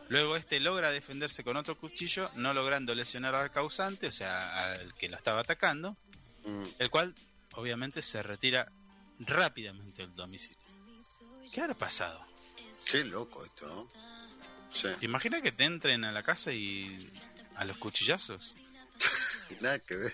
[0.09, 4.93] Luego este logra defenderse con otro cuchillo, no logrando lesionar al causante, o sea, al
[4.95, 5.97] que lo estaba atacando,
[6.45, 6.63] Mm.
[6.79, 7.13] el cual
[7.53, 8.71] obviamente se retira
[9.19, 10.57] rápidamente del domicilio.
[11.53, 12.25] ¿Qué habrá pasado?
[12.89, 13.89] Qué loco esto, ¿no?
[14.73, 14.87] Sí.
[14.99, 17.11] ¿Te imaginas que te entren a la casa y
[17.55, 18.55] a los cuchillazos?
[19.61, 20.13] Nada que ver.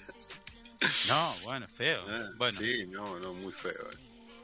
[1.08, 2.04] No, bueno, feo.
[2.08, 3.72] Ah, Bueno, Sí, no, no, muy feo.
[3.92, 3.98] eh.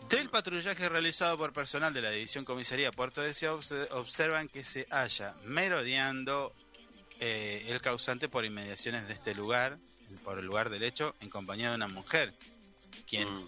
[0.10, 4.86] Del patrullaje realizado por personal de la División Comisaría Puerto Deseado obse- observan que se
[4.90, 6.54] halla merodeando
[7.20, 9.78] eh, el causante por inmediaciones de este lugar,
[10.24, 12.34] por el lugar del hecho, en compañía de una mujer,
[13.08, 13.48] quien, Mm.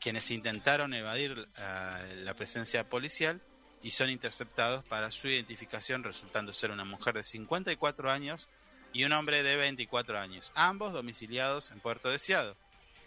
[0.00, 3.40] quienes intentaron evadir ah, la presencia policial
[3.82, 8.48] y son interceptados para su identificación, resultando ser una mujer de 54 años
[8.92, 12.56] y un hombre de 24 años, ambos domiciliados en Puerto Deseado.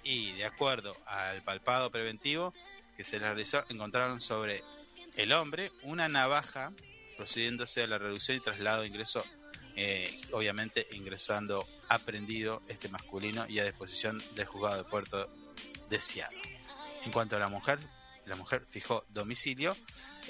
[0.03, 2.53] Y de acuerdo al palpado preventivo
[3.03, 4.63] se realizó, encontraron sobre
[5.15, 6.71] el hombre una navaja,
[7.17, 9.23] procediéndose a la reducción y traslado de ingreso,
[9.75, 15.29] eh, obviamente ingresando aprendido este masculino y a disposición del juzgado de Puerto
[15.89, 16.35] Deseado.
[17.03, 17.79] En cuanto a la mujer,
[18.25, 19.75] la mujer fijó domicilio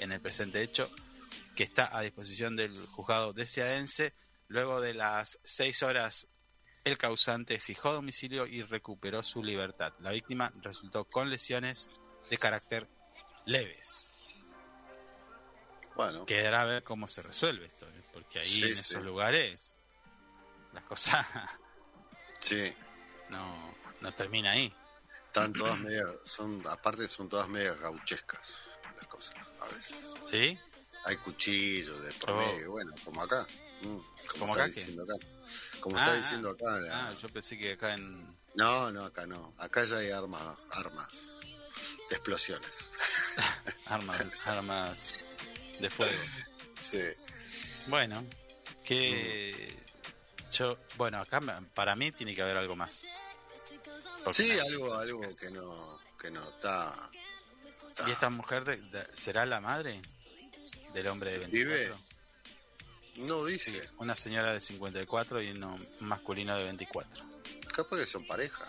[0.00, 0.90] en el presente hecho
[1.54, 4.14] que está a disposición del juzgado deseadense.
[4.48, 6.28] Luego de las seis horas,
[6.84, 9.92] el causante fijó domicilio y recuperó su libertad.
[10.00, 11.90] La víctima resultó con lesiones
[12.32, 12.88] de carácter
[13.44, 14.24] leves.
[15.94, 18.02] Bueno, Quedará a ver cómo se resuelve esto, ¿eh?
[18.14, 18.80] porque ahí Sí, en sí.
[18.80, 19.74] esos lugares
[20.72, 21.26] las cosas
[22.40, 22.74] sí.
[23.28, 24.74] no, no termina ahí.
[25.26, 28.56] Están todas medias, son, aparte son todas medias gauchescas
[28.96, 29.94] las cosas, a veces.
[30.24, 30.58] ¿Sí?
[31.04, 32.70] Hay cuchillos de por Oh.
[32.70, 33.46] bueno, como acá.
[33.82, 34.02] mm, como
[34.38, 35.26] ¿Como está acá diciendo acá.
[35.80, 36.16] Como Ah, está ah.
[36.16, 36.78] diciendo acá.
[36.78, 38.38] la- Ah, yo pensé que acá en...
[38.54, 39.52] No, no, acá no.
[39.58, 41.08] Acá ya hay armas, armas
[42.12, 42.70] de explosiones.
[43.86, 45.24] armas, armas
[45.80, 46.12] de fuego.
[46.78, 47.00] Sí.
[47.86, 48.22] Bueno,
[48.84, 49.74] que
[50.50, 51.40] yo, bueno, acá
[51.74, 53.06] para mí tiene que haber algo más.
[54.24, 57.10] Porque Sí, algo, algo que no, que no está.
[57.90, 60.00] está- ¿Y esta mujer de- de- será la madre
[60.92, 61.74] del hombre de 24?
[61.74, 61.94] ¿Vive?
[63.26, 63.90] No Sí, dice.
[63.98, 67.24] una señora de 54 y un masculino de 24.
[67.74, 68.66] Capaz que son pareja.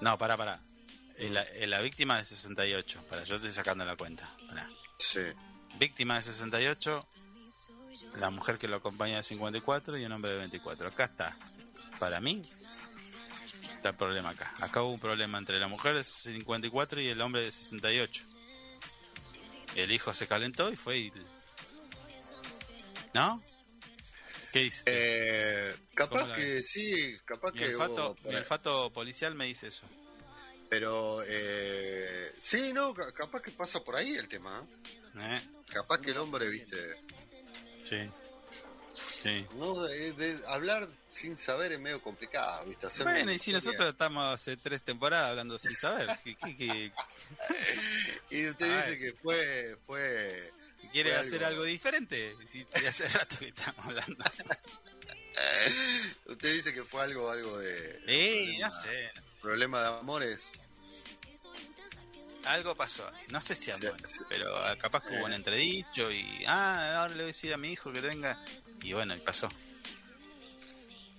[0.00, 0.60] No, pará, pará.
[1.18, 3.04] Eh, La, eh, la víctima de 68.
[3.08, 4.28] Para, yo estoy sacando la cuenta.
[4.48, 4.68] Pará.
[4.98, 5.20] Sí.
[5.78, 7.08] Víctima de 68,
[8.16, 10.88] la mujer que lo acompaña de 54 y un hombre de 24.
[10.88, 11.36] Acá está.
[11.98, 12.42] Para mí,
[13.74, 14.52] está el problema acá.
[14.60, 18.24] Acá hubo un problema entre la mujer de 54 y el hombre de 68.
[19.74, 21.12] El hijo se calentó y fue y...
[23.14, 23.42] ¿No?
[24.52, 24.82] ¿Qué dice?
[24.86, 29.68] Eh, ¿Cómo capaz que sí, capaz mi, que olfato, hubo mi olfato policial me dice
[29.68, 29.86] eso.
[30.70, 34.64] Pero eh, sí, no, ca- capaz que pasa por ahí el tema.
[35.16, 35.36] ¿eh?
[35.36, 35.40] ¿Eh?
[35.72, 36.76] Capaz que el hombre, viste,
[37.84, 38.10] Sí.
[39.22, 39.46] Sí.
[39.56, 42.86] no de, de hablar sin saber es medio complicado, viste.
[42.86, 46.92] Hacer Bueno, y si nosotros estamos hace tres temporadas hablando sin saber, ¿qué, qué- qué-
[48.30, 48.98] y usted A dice ver.
[48.98, 50.52] que fue fue
[50.92, 52.36] quiere Fue hacer algo- algo diferente?
[52.46, 54.24] Si, si hace rato que estamos hablando.
[56.26, 59.10] usted dice que fue algo algo de Sí, no sé.
[59.40, 60.52] Problema de amores.
[62.44, 63.10] Algo pasó.
[63.30, 64.20] No sé si amor, Sí, sí.
[64.28, 65.36] pero ah, capaz que hubo un Eh.
[65.36, 66.44] entredicho y.
[66.46, 68.42] Ah, ahora le voy a decir a mi hijo que tenga.
[68.82, 69.48] Y bueno, y pasó.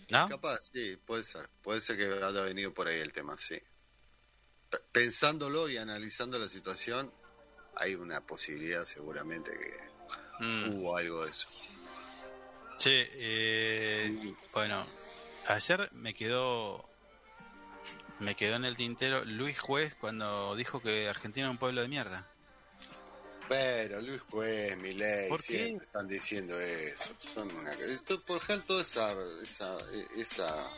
[0.10, 0.28] ¿No?
[0.28, 1.50] Capaz, sí, puede ser.
[1.62, 3.62] Puede ser que haya venido por ahí el tema, sí.
[4.92, 7.14] Pensándolo y analizando la situación,
[7.76, 9.90] hay una posibilidad seguramente que
[10.44, 10.70] Mm.
[10.80, 11.48] hubo algo de eso.
[12.78, 14.84] Che, eh, bueno,
[15.48, 16.89] ayer me quedó.
[18.20, 21.88] Me quedó en el tintero Luis Juez cuando dijo que Argentina es un pueblo de
[21.88, 22.28] mierda.
[23.48, 25.86] Pero Luis Juez, Milei, siempre qué?
[25.86, 27.16] están diciendo eso.
[27.18, 27.72] Son una...
[28.28, 29.78] Por general, todo esa, esa,
[30.18, 30.72] esa,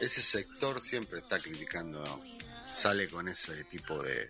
[0.00, 2.04] ese sector siempre está criticando,
[2.70, 4.28] sale con ese tipo de,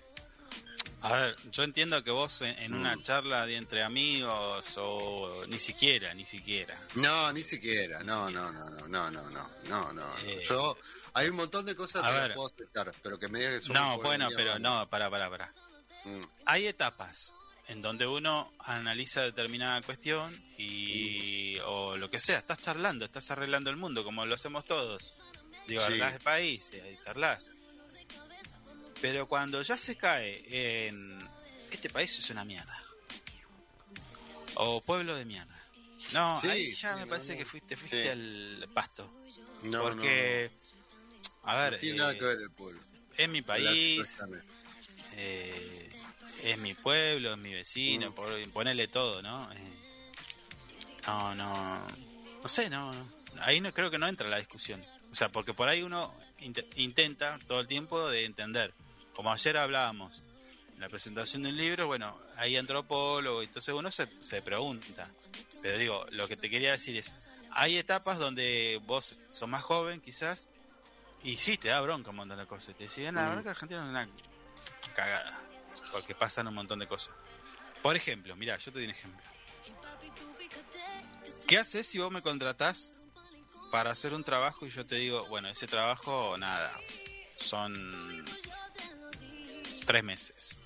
[1.02, 3.02] a ver, yo entiendo que vos en, una mm.
[3.02, 6.76] charla de entre amigos o ni siquiera, ni siquiera.
[6.94, 8.50] No, ni siquiera, ni no, siquiera.
[8.50, 10.06] no, no, no, no, no, no, no, no.
[10.24, 10.42] Eh...
[10.48, 10.76] Yo
[11.16, 12.28] hay un montón de cosas A que ver.
[12.30, 15.28] no puedo aceptar, pero que me digas que son No, bueno, pero no, para, para,
[15.30, 15.50] para.
[16.04, 16.20] Mm.
[16.46, 17.34] Hay etapas
[17.68, 23.70] en donde uno analiza determinada cuestión y o lo que sea, estás charlando, estás arreglando
[23.70, 25.14] el mundo como lo hacemos todos.
[25.66, 25.94] Digo, Sí.
[25.94, 27.50] de país, y charlas.
[29.00, 30.44] Pero cuando ya se cae
[30.88, 31.18] en
[31.72, 32.82] este país es una mierda.
[34.54, 35.54] O pueblo de mierda.
[36.12, 37.38] No, Sí, ahí ya me no, parece no.
[37.38, 38.08] que fuiste, fuiste Sí.
[38.08, 39.12] al pasto.
[39.62, 40.50] No, porque,
[41.46, 42.80] a ver, no tiene eh, nada que ver el pueblo.
[43.16, 44.22] es mi país,
[45.16, 45.88] eh,
[46.44, 48.14] es mi pueblo, es mi vecino, Mm.
[48.14, 49.50] por, ponerle todo, ¿no?
[49.52, 49.56] Eh,
[51.06, 51.86] no, no,
[52.42, 53.10] no sé, no, no.
[53.40, 54.84] ahí no creo que no entra la discusión.
[55.12, 58.74] O sea, porque por ahí uno int- intenta todo el tiempo de entender.
[59.14, 60.22] Como ayer hablábamos,
[60.74, 65.10] en la presentación de un libro, bueno, hay antropólogo, entonces uno se, se pregunta.
[65.62, 67.14] Pero digo, lo que te quería decir es,
[67.50, 70.50] hay etapas donde vos sos más joven quizás,
[71.22, 72.74] y sí, te da bronca un montón de cosas.
[72.76, 73.28] Te decían, la Mm.
[73.28, 74.08] verdad que Argentina es una
[74.94, 75.40] cagada,
[75.92, 77.14] porque pasan un montón de cosas.
[77.82, 79.22] Por ejemplo, mira, yo te doy un ejemplo.
[81.46, 82.94] ¿Qué haces si vos me contratás
[83.70, 86.72] para hacer un trabajo y yo te digo, bueno, ese trabajo, nada,
[87.36, 88.24] son
[89.86, 90.58] tres meses.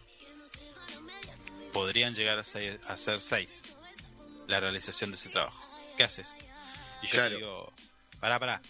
[1.73, 3.77] Podrían llegar a ser, a ser seis
[4.49, 5.63] la realización de ese trabajo.
[5.97, 6.39] ¿Qué haces?
[7.03, 7.29] Y yo Claro.
[7.31, 7.73] te digo,
[8.19, 8.61] pará, pará.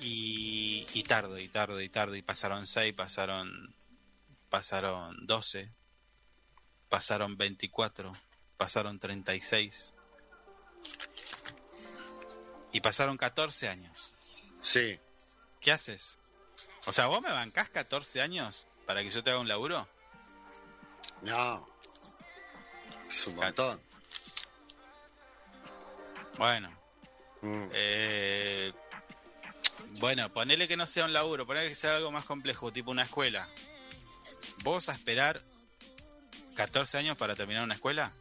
[0.00, 3.74] Y, y tardo, y tardo, y tardo, y pasaron seis, pasaron,
[4.50, 5.70] pasaron 12,
[6.88, 8.12] pasaron 24,
[8.56, 9.94] pasaron 36
[12.72, 14.12] y pasaron 14 años.
[14.60, 14.98] Sí,
[15.60, 16.18] ¿Qué haces?
[16.86, 19.88] O sea, ¿vos me bancás 14 años para que yo te haga un laburo?
[21.22, 21.66] no.
[23.08, 23.80] Es un montón.
[26.36, 26.70] Bueno,
[27.42, 27.68] Mm.
[27.72, 28.72] eh,
[29.98, 33.04] bueno, ponele que no sea un laburo, ponele que sea algo más complejo, tipo una
[33.04, 33.48] escuela.
[34.62, 35.42] ¿Vos a esperar
[36.54, 38.12] 14 años para terminar una escuela?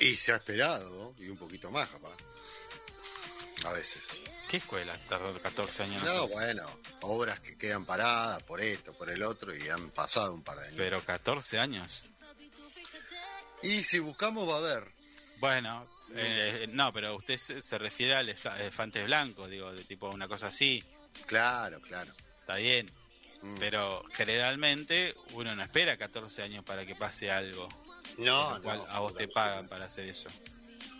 [0.00, 2.16] Y se ha esperado, y un poquito más, capaz.
[3.64, 4.02] A veces.
[4.48, 6.02] ¿Qué escuela tardó 14 años?
[6.04, 6.34] No, hacerse?
[6.34, 6.66] bueno,
[7.00, 10.66] obras que quedan paradas por esto, por el otro, y han pasado un par de
[10.66, 10.76] años.
[10.76, 12.04] Pero 14 años.
[13.62, 14.92] Y si buscamos, va a haber.
[15.38, 20.08] Bueno, eh, no, pero usted se, se refiere al elef- elefante blanco, digo, de tipo
[20.08, 20.82] una cosa así.
[21.26, 22.12] Claro, claro.
[22.40, 22.86] Está bien.
[23.42, 23.58] Mm.
[23.58, 27.68] Pero generalmente uno no espera 14 años para que pase algo.
[28.18, 30.28] No, lo cual no, a vos te pagan para hacer eso.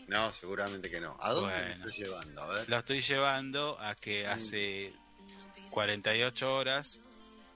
[0.07, 1.17] No, seguramente que no.
[1.21, 1.89] ¿A dónde Bueno.
[1.89, 2.43] estoy llevando?
[2.43, 2.69] A ver.
[2.69, 4.93] Lo estoy llevando a que hace
[5.71, 7.01] 48 horas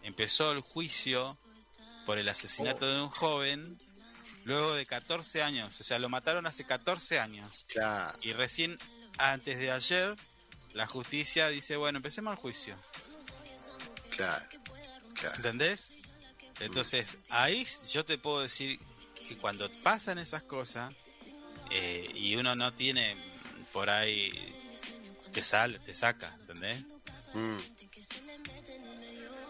[0.02, 1.38] empezó el juicio
[2.06, 3.78] por el asesinato de un joven
[4.50, 5.80] luego de 14 años.
[5.80, 7.64] O sea, lo mataron hace 14 años.
[7.68, 8.76] Claro, Y recién
[9.18, 10.14] antes de ayer
[10.74, 12.74] la justicia dice, bueno, empecemos el juicio.
[14.16, 14.46] claro,
[15.14, 15.36] claro.
[15.36, 15.94] ¿Entendés?
[16.60, 18.78] Entonces, ahí yo te puedo decir
[19.26, 20.92] que cuando pasan esas cosas
[21.70, 23.16] eh, y uno no tiene
[23.72, 24.30] por ahí,
[25.32, 26.84] te sale, te saca, ¿entendés?
[27.32, 27.56] Mm,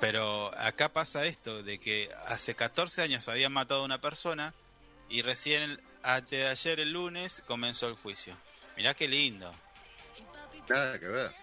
[0.00, 4.54] Pero acá pasa esto, de que hace 14 años habían matado a una persona
[5.10, 8.36] y recién antes de ayer, el lunes, comenzó el juicio.
[8.76, 9.52] Mirá qué lindo.
[10.68, 11.34] nada que ver.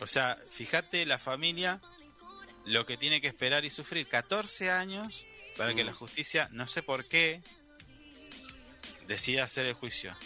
[0.00, 1.80] O sea, fíjate la familia
[2.64, 5.24] lo que tiene que esperar y sufrir 14 años
[5.56, 7.42] para que la justicia, no sé por qué,
[9.06, 10.16] decida hacer el juicio.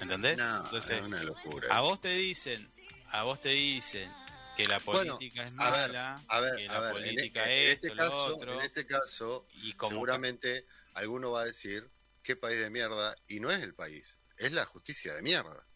[0.00, 0.38] ¿Entendés?
[0.38, 1.74] No, Entonces, es una locura.
[1.74, 2.70] a vos te dicen,
[3.10, 4.10] a vos te dicen
[4.56, 7.44] que la Bueno, política es a ver, mala, a ver, que a la en, política
[7.44, 10.66] en es este esto, lo caso, otro, en este caso, y como seguramente
[10.96, 11.90] alguno va a decir
[12.22, 15.66] qué país de mierda y no es el país, es la justicia de mierda.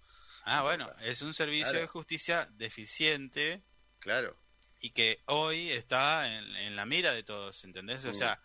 [0.44, 1.80] Ah, bueno, es un servicio Claro.
[1.80, 3.62] de justicia deficiente
[4.00, 4.36] Claro.
[4.80, 8.04] y que hoy está en, en la mira de todos, ¿entendés?
[8.06, 8.14] O Mm.
[8.14, 8.42] sea,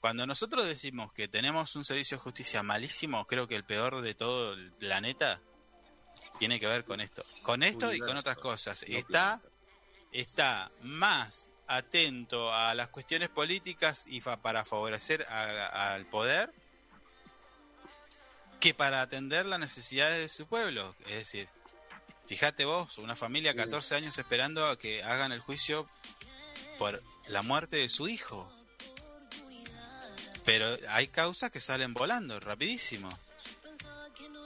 [0.00, 4.14] cuando nosotros decimos que tenemos un servicio de justicia malísimo, creo que el peor de
[4.14, 5.40] todo el planeta
[6.38, 7.22] tiene que ver con esto.
[7.42, 8.82] Con esto y con otras cosas.
[8.86, 9.40] Está,
[10.12, 16.52] está más atento a las cuestiones políticas y fa- para favorecer al poder
[18.60, 20.94] que para atender las necesidades de su pueblo.
[21.06, 21.48] Es decir,
[22.26, 25.88] fíjate vos, una familia 14 años esperando a que hagan el juicio
[26.78, 28.50] por la muerte de su hijo.
[30.44, 33.08] Pero hay causas que salen volando rapidísimo.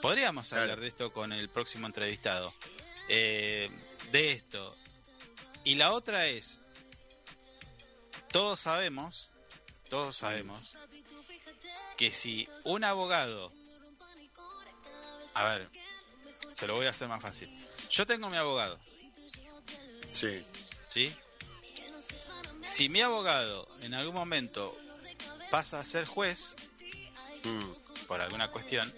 [0.03, 0.62] Podríamos Claro.
[0.62, 2.55] hablar de esto con el próximo entrevistado.
[3.09, 3.69] Eh,
[4.12, 4.77] de esto.
[5.64, 6.61] Y la otra es,
[8.31, 9.31] todos sabemos,
[9.89, 10.74] todos sabemos,
[11.97, 13.53] que si un abogado,
[15.35, 15.68] a ver,
[16.53, 17.49] se lo voy a hacer más fácil.
[17.91, 18.79] Yo tengo mi abogado,
[20.11, 20.45] Sí.
[20.87, 21.14] ¿sí?
[22.62, 24.76] Si mi abogado en algún momento
[25.51, 26.55] pasa a ser juez,
[27.45, 27.72] Mm,
[28.09, 28.93] por alguna cuestión,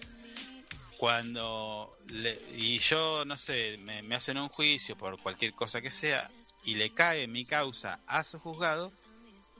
[0.97, 5.91] cuando le- y yo no sé, me, me hacen un juicio por cualquier cosa que
[5.91, 6.29] sea
[6.63, 8.91] y le cae mi causa a su juzgado,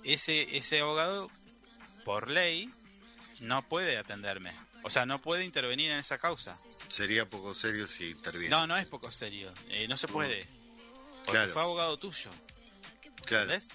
[0.04, 1.30] ese ese abogado
[2.06, 2.70] por ley
[3.40, 4.52] no puede atenderme.
[4.84, 6.58] O sea, no puede intervenir en esa causa.
[6.88, 8.50] Sería poco serio si interviene.
[8.50, 9.54] No, no es poco serio.
[9.70, 10.46] Eh, no se puede.
[11.24, 11.54] Porque Claro.
[11.54, 12.32] fue abogado tuyo.
[13.26, 13.44] claro.
[13.54, 13.70] ¿Entendés?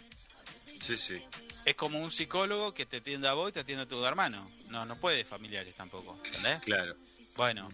[0.80, 1.22] Sí, sí.
[1.64, 4.50] Es como un psicólogo que te atiende a vos y te atiende a tu hermano.
[4.68, 6.18] No, no puede familiares tampoco.
[6.24, 6.60] ¿Entendés?
[6.62, 6.96] Claro.
[7.36, 7.68] Bueno.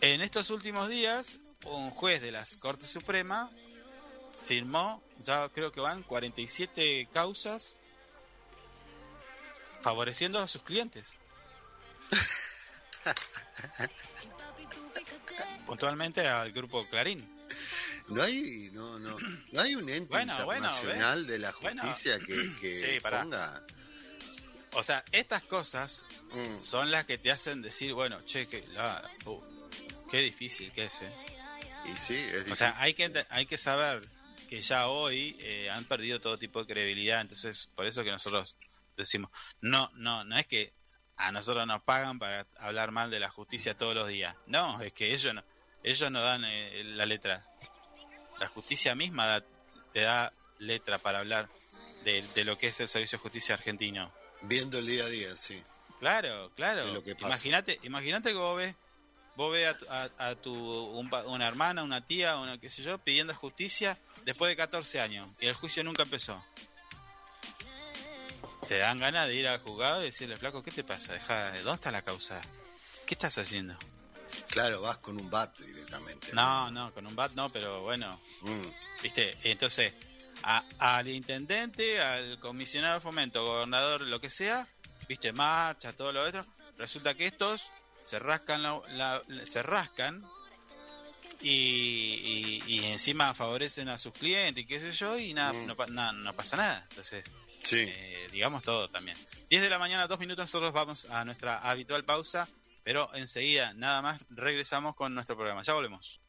[0.00, 3.50] En estos últimos días, un juez de la Corte Suprema
[4.46, 7.78] firmó, ya creo que van 47 causas
[9.82, 11.16] favoreciendo a sus clientes.
[15.66, 17.26] Puntualmente al grupo Clarín.
[18.08, 19.16] No hay, no, no,
[19.52, 21.82] no hay un ente Bueno, internacional de la Bueno.
[21.82, 23.62] justicia que, que Sí, ponga.
[24.72, 29.08] O sea, estas cosas Mm, son las que te hacen decir, bueno, che, que la,
[29.26, 29.40] uh,
[30.10, 31.00] qué difícil que es.
[31.00, 31.12] eh.
[31.86, 32.52] y sí, es difícil.
[32.52, 34.02] O sea, hay que, hay que saber
[34.54, 38.56] que ya hoy eh, han perdido todo tipo de credibilidad, entonces por eso que nosotros
[38.96, 39.30] decimos,
[39.60, 40.72] no, no, no es que
[41.16, 44.92] a nosotros nos pagan para hablar mal de la justicia todos los días, no, es
[44.92, 45.42] que ellos no,
[45.82, 47.44] ellos no dan eh, la letra,
[48.38, 49.44] la justicia misma da-
[49.92, 51.48] te da letra para hablar
[52.04, 54.12] de, de lo que es el servicio de justicia argentino.
[54.42, 55.62] Viendo el día a día, sí.
[56.00, 56.84] Claro, claro.
[57.28, 58.74] Imagínate, imagínate que vos ves,
[59.36, 62.82] vos ves a, tu- a- a tu un una hermana, una tía, una qué sé
[62.82, 66.42] yo, pidiendo justicia después de 14 años y el juicio nunca empezó.
[68.68, 71.12] Te dan ganas de ir al juzgado y decirle, flaco, ¿qué te pasa?
[71.12, 72.40] Deja, ¿dónde está la causa?
[73.06, 73.76] ¿Qué estás haciendo?
[74.48, 76.28] Claro, vas con un bat directamente.
[76.32, 78.62] No, no, con un bat no, pero bueno, Mm,
[79.02, 79.36] ¿viste?
[79.44, 79.92] Entonces,
[80.42, 84.66] a- al intendente, al comisionado de fomento, gobernador, lo que sea,
[85.08, 85.32] ¿viste?
[85.32, 86.44] Marcha, todo lo otro.
[86.78, 87.62] Resulta que estos
[88.00, 88.80] se rascan, la-
[89.28, 90.22] la- se rascan
[91.40, 95.74] y, y- y encima favorecen a sus clientes y qué sé yo, y nada, no,
[95.76, 96.86] pa- nada, no pasa nada.
[96.90, 97.30] Entonces,
[97.62, 97.78] sí.
[97.86, 99.16] eh, digamos todo también.
[99.50, 102.48] 10 de la mañana, dos minutos, nosotros vamos a nuestra habitual pausa,
[102.82, 105.62] pero enseguida, nada más, regresamos con nuestro programa.
[105.62, 106.20] Ya volvemos.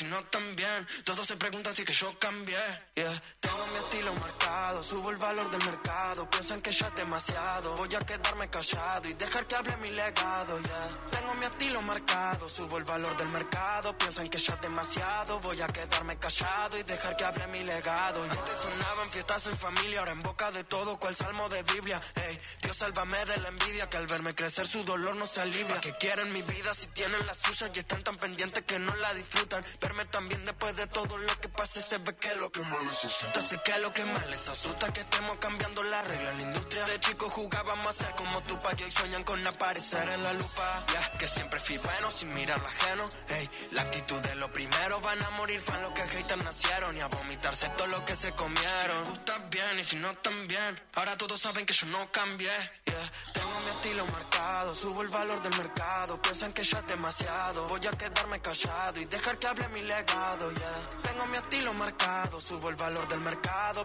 [0.00, 2.56] Si no también, todos se preguntan si que yo cambié.
[2.94, 3.22] Yeah.
[3.60, 6.30] Tengo mi estilo marcado, subo el valor del mercado.
[6.30, 10.58] Piensan que ya es demasiado, voy a quedarme callado y dejar que hable mi legado.
[10.58, 11.10] Yeah.
[11.10, 13.98] Tengo mi estilo marcado, subo el valor del mercado.
[13.98, 18.24] Piensan que ya es demasiado, voy a quedarme callado y dejar que hable mi legado.
[18.24, 18.32] Yeah.
[18.32, 22.00] Antes sonaban fiestas en familia, ahora en boca de todo, cual salmo de Biblia.
[22.14, 25.78] Ey, Dios sálvame de la envidia que al verme crecer su dolor no se alivia.
[25.82, 29.12] Que quieren mi vida si tienen la suya y están tan pendientes que no la
[29.12, 29.62] disfrutan.
[29.82, 33.49] Verme también después de todo lo que pase se ve que lo que les asusta.
[33.50, 36.84] Sé que lo que más les asusta que estemos cambiando la regla en la industria.
[36.84, 40.86] De chicos jugábamos a ser como tu y hoy sueñan con aparecer en la lupa.
[40.92, 43.08] Ya, que siempre fui bueno sin mirar lo ajeno.
[43.30, 47.00] Ey, la actitud de lo primero van a morir fan los que haters nacieron y
[47.00, 49.04] a vomitarse todo lo que se comieron.
[49.04, 50.80] Si tú estás bien y si no también.
[50.94, 52.52] Ahora todos saben que yo no cambié.
[52.84, 53.12] Yeah.
[53.32, 56.22] Tengo mi estilo marcado, subo el valor del mercado.
[56.22, 57.66] Piensan que ya es demasiado.
[57.66, 60.52] Voy a quedarme callado y dejar que hable mi legado.
[60.52, 61.00] Yeah.
[61.02, 63.29] Tengo mi estilo marcado, subo el valor del mercado.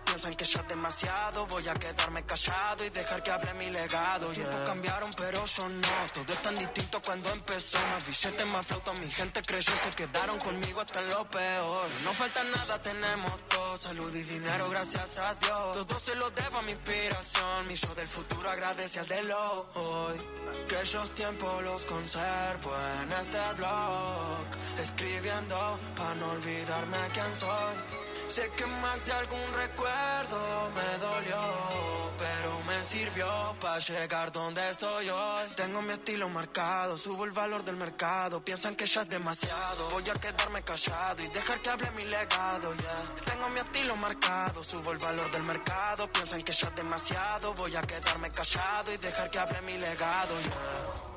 [0.06, 1.46] Piensan que ya es demasiado.
[1.48, 4.32] Voy a quedarme callado y dejar que hable mi legado.
[4.32, 4.44] Yeah.
[4.44, 5.88] Tiempos cambiaron, pero yo no.
[6.14, 7.78] Todo es tan distinto cuando empezó.
[7.88, 8.94] Más billetes, más flauta.
[8.94, 11.88] Mi gente creyó, se quedaron conmigo hasta en lo peor.
[12.04, 13.78] No falta nada, tenemos todo.
[13.78, 15.72] Salud y dinero, gracias a Dios.
[15.74, 17.68] Todo se lo debo a mi inspiración.
[17.68, 20.18] Mi yo del futuro agradece al de hoy.
[20.66, 24.46] Aquellos tiempos los conservo en este blog.
[24.80, 28.06] Escribiendo para no olvidarme quién soy.
[28.28, 35.10] Sé que más de algún recuerdo me dolió, pero me sirvió para llegar donde estoy
[35.10, 35.44] hoy.
[35.56, 38.44] Tengo mi estilo marcado, subo el valor del mercado.
[38.44, 42.74] Piensan que ya es demasiado, voy a quedarme callado y dejar que hable mi legado.
[42.76, 43.16] Yeah.
[43.26, 46.12] Tengo mi estilo marcado, subo el valor del mercado.
[46.12, 50.40] Piensan que ya es demasiado, voy a quedarme callado y dejar que hable mi legado.
[50.42, 51.15] Yeah.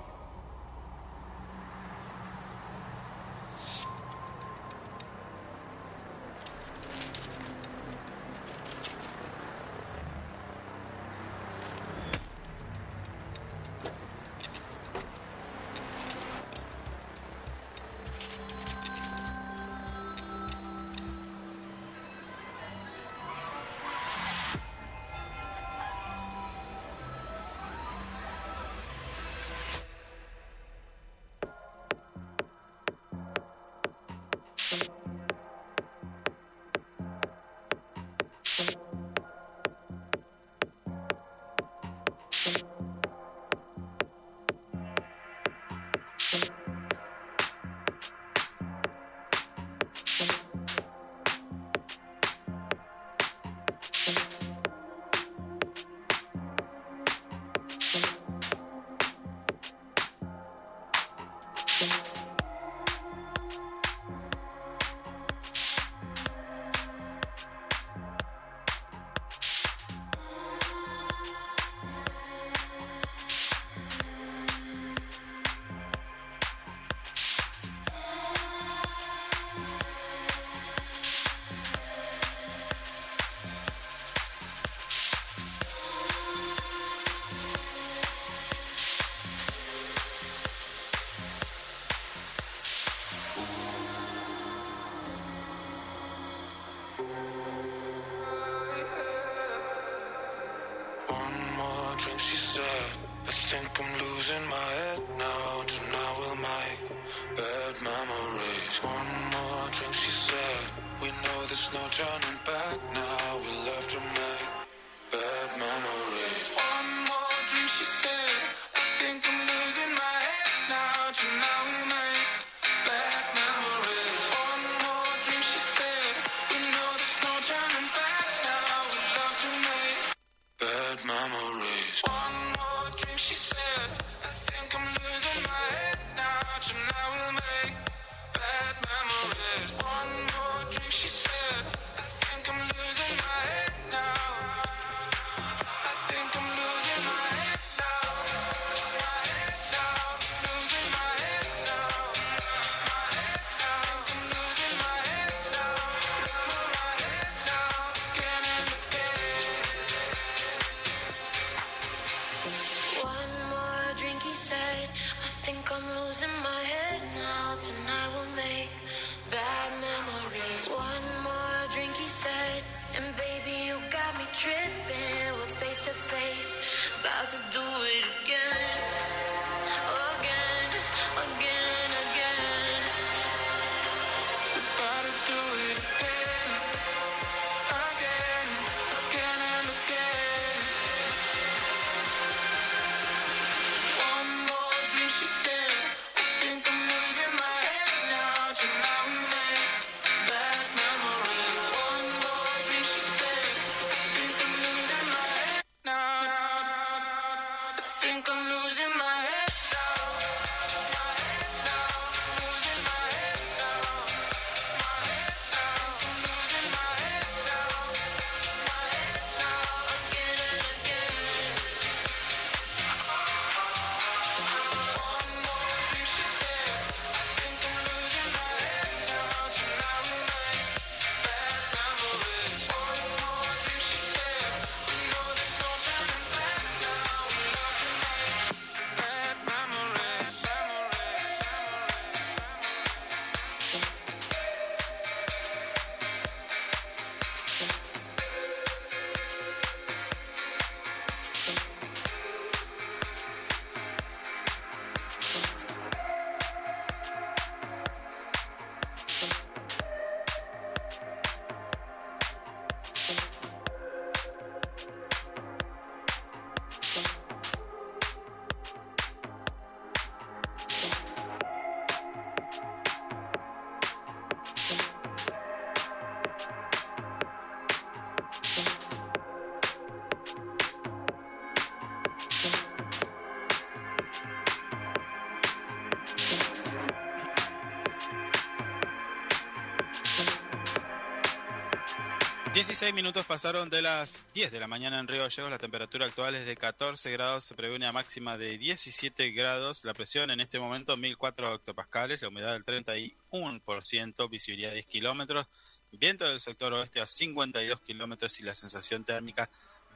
[292.58, 295.48] 16 minutos pasaron de las 10 de la mañana en Río Gallegos.
[295.48, 297.44] La temperatura actual es de 14 grados.
[297.44, 299.84] Se prevé una máxima de 17 grados.
[299.84, 302.20] La presión en este momento 1004 hectopascales.
[302.20, 304.28] La humedad del 31%.
[304.28, 305.46] Visibilidad 10 kilómetros.
[305.92, 309.48] Viento del sector oeste a 52 kilómetros y la sensación térmica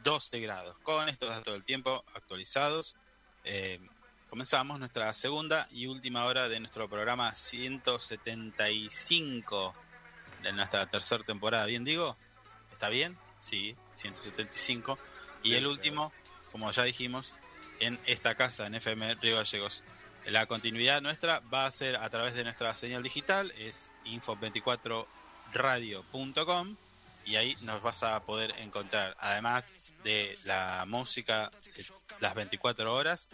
[0.04, 0.78] 12 grados.
[0.84, 2.94] Con estos datos del tiempo actualizados,
[3.42, 3.80] eh,
[4.30, 9.74] comenzamos nuestra segunda y última hora de nuestro programa 175
[10.44, 11.66] de nuestra tercera temporada.
[11.66, 12.16] ¿Bien digo?
[12.82, 13.16] ¿Está bien?
[13.38, 14.98] Sí, 175.
[15.44, 16.12] Y el último,
[16.50, 17.36] como ya dijimos,
[17.78, 19.84] en esta casa, en FM Río Gallegos.
[20.26, 26.76] La continuidad nuestra va a ser a través de nuestra señal digital, es info24radio.com
[27.24, 29.64] y ahí nos vas a poder encontrar, además
[30.02, 31.84] de la música eh,
[32.18, 33.28] las 24 horas,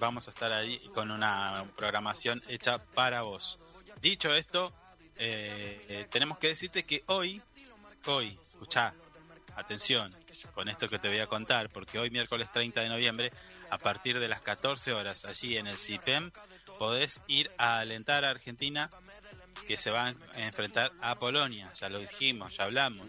[0.00, 3.60] vamos a estar ahí con una programación hecha para vos.
[4.02, 4.74] Dicho esto,
[5.16, 7.40] eh, eh, tenemos que decirte que hoy,
[8.06, 8.92] hoy, escuchá,
[9.56, 10.14] atención
[10.52, 13.32] con esto que te voy a contar, porque hoy miércoles 30 de noviembre,
[13.70, 16.30] a partir de las 14 horas, allí en el CIPEM,
[16.78, 18.90] podés ir a alentar a Argentina
[19.66, 21.72] que se va a enfrentar a Polonia.
[21.72, 23.08] Ya lo dijimos, ya hablamos.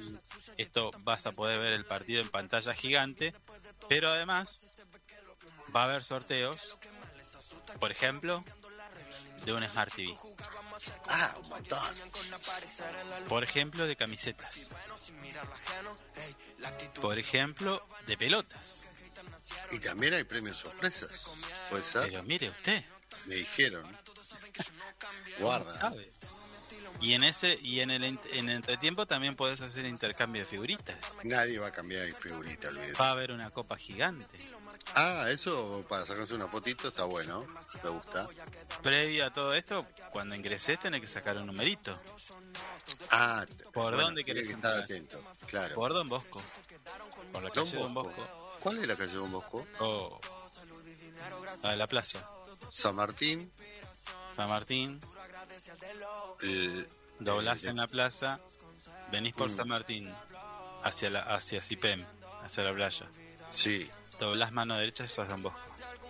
[0.56, 3.34] Esto vas a poder ver el partido en pantalla gigante,
[3.90, 4.80] pero además
[5.76, 6.80] va a haber sorteos,
[7.78, 8.42] por ejemplo,
[9.44, 10.18] de un Smart TV.
[11.08, 11.96] Ah, un montón.
[13.28, 14.72] Por ejemplo, de camisetas.
[17.02, 18.86] Por ejemplo, de pelotas.
[19.72, 21.32] Y también hay premios sorpresas.
[21.70, 22.04] ¿Puede ser?
[22.10, 22.84] Pero mire usted,
[23.26, 23.86] Me dijeron.
[25.40, 25.74] Guarda.
[25.74, 26.12] ¿sabe?
[27.02, 31.18] Y en ese y en el, en el entretiempo también podés hacer intercambio de figuritas.
[31.24, 33.02] Nadie va a cambiar mi figurita, olvídese.
[33.02, 34.38] Va a haber una copa gigante.
[34.96, 37.46] Ah, eso para sacarse una fotito está bueno.
[37.84, 38.28] Me gusta.
[38.82, 41.98] Previo a todo esto, cuando ingresés tenés que sacar un numerito.
[43.10, 45.22] Ah, ¿Por bueno, dónde querés que estar atento?
[45.48, 45.76] Claro.
[45.76, 46.42] Por Don Bosco.
[47.32, 48.10] Por la Don calle Don Bosco.
[48.18, 48.58] Bosco.
[48.60, 49.66] ¿Cuál es la calle Don Bosco?
[49.80, 50.20] O
[51.64, 52.28] a la plaza.
[52.70, 53.52] San Martín.
[54.36, 55.00] San Martín.
[56.42, 56.88] el-
[57.20, 58.40] Doblás eh, en la plaza.
[59.12, 59.52] Venís por Mm.
[59.52, 60.14] San Martín.
[60.84, 62.04] Hacia la hacia Cipem.
[62.44, 63.08] Hacia la playa.
[63.50, 63.90] Sí.
[64.22, 65.60] Doblás mano derecha, eso es Don Bosco.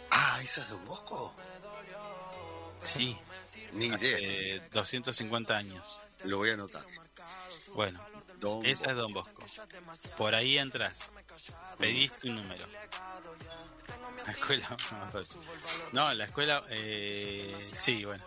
[0.10, 1.34] Ah, ¿esa es Don Bosco?
[2.78, 3.18] Sí.
[3.72, 3.96] Ni idea.
[3.96, 5.98] Hace 250 años.
[6.26, 6.86] Lo voy a anotar.
[7.74, 8.06] Bueno,
[8.38, 9.46] Don esa es Don Bosco.
[10.18, 11.16] Por ahí entras.
[11.78, 12.66] Pedís tu número.
[14.26, 14.68] La escuela.
[15.14, 15.40] fácil.
[15.94, 16.66] No, la escuela.
[16.68, 18.26] Eh, sí, bueno.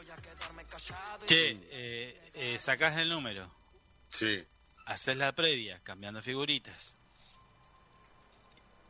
[1.26, 3.54] Che, eh, eh, sacás el número.
[4.08, 4.42] Sí.
[4.86, 6.96] Haces la previa, cambiando figuritas.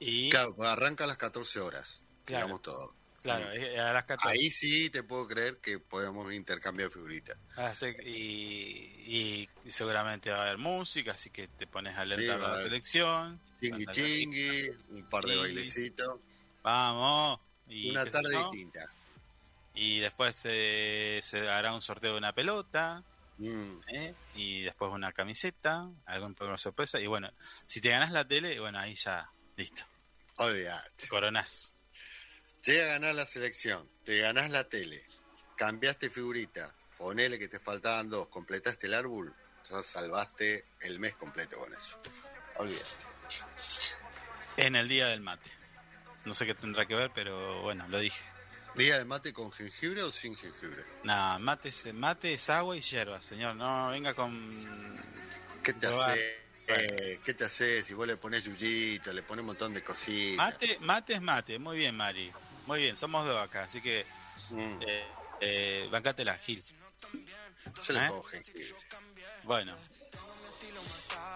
[0.00, 0.30] Y.
[0.30, 2.00] Claro, pues arranca a las 14 horas.
[2.24, 2.46] Claro.
[2.46, 2.94] Digamos todo.
[3.22, 3.78] Claro, Mm.
[3.80, 4.28] a las 14.
[4.38, 7.38] Ahí sí te puedo creer que podemos intercambiar figuritas.
[7.56, 12.52] Hace- y, y seguramente va a haber música, así que te pones a alentar va
[12.52, 13.40] a la selección.
[13.60, 16.20] Chingui chingui, un par de Y- bailecitos.
[16.62, 17.40] Vamos.
[17.68, 18.90] Y, Una tarde distinta.
[19.74, 23.02] Y después se, se hará un sorteo de una pelota.
[23.38, 23.78] Mm.
[23.88, 24.14] ¿eh?
[24.36, 27.00] Y después una camiseta, algún sorpresa.
[27.00, 27.32] Y bueno,
[27.64, 29.84] si te ganas la tele, bueno, ahí ya, listo.
[30.36, 31.08] Olvídate.
[31.08, 31.72] Coronás.
[32.64, 35.06] Llega a ganar la selección, te ganás la tele,
[35.56, 39.34] cambiaste figurita, ponele que te faltaban dos, completaste el árbol,
[39.68, 42.00] ya salvaste el mes completo con eso.
[42.56, 42.90] Olvídate.
[44.56, 45.50] En el día del mate.
[46.24, 48.24] No sé qué tendrá que ver, pero bueno, lo dije.
[48.76, 50.84] ¿Día de mate con jengibre o sin jengibre?
[51.04, 53.54] Nada, mate es, mate es agua y hierba, señor.
[53.56, 54.56] No venga con.
[55.62, 56.43] ¿Qué te hace?
[56.66, 60.36] Eh, ¿Qué te hace si vos le pones yuyito, le pones un montón de cositas?
[60.36, 61.58] Mate, mate es mate.
[61.58, 62.32] Muy bien, Mari.
[62.66, 64.06] Muy bien, somos dos acá, así que.
[64.50, 65.04] Mm, Eh,
[65.40, 66.62] eh, bancátela, Gil.
[67.86, 68.08] yo le ¿eh?
[68.08, 68.74] pongo jengibre.
[69.42, 69.76] Bueno.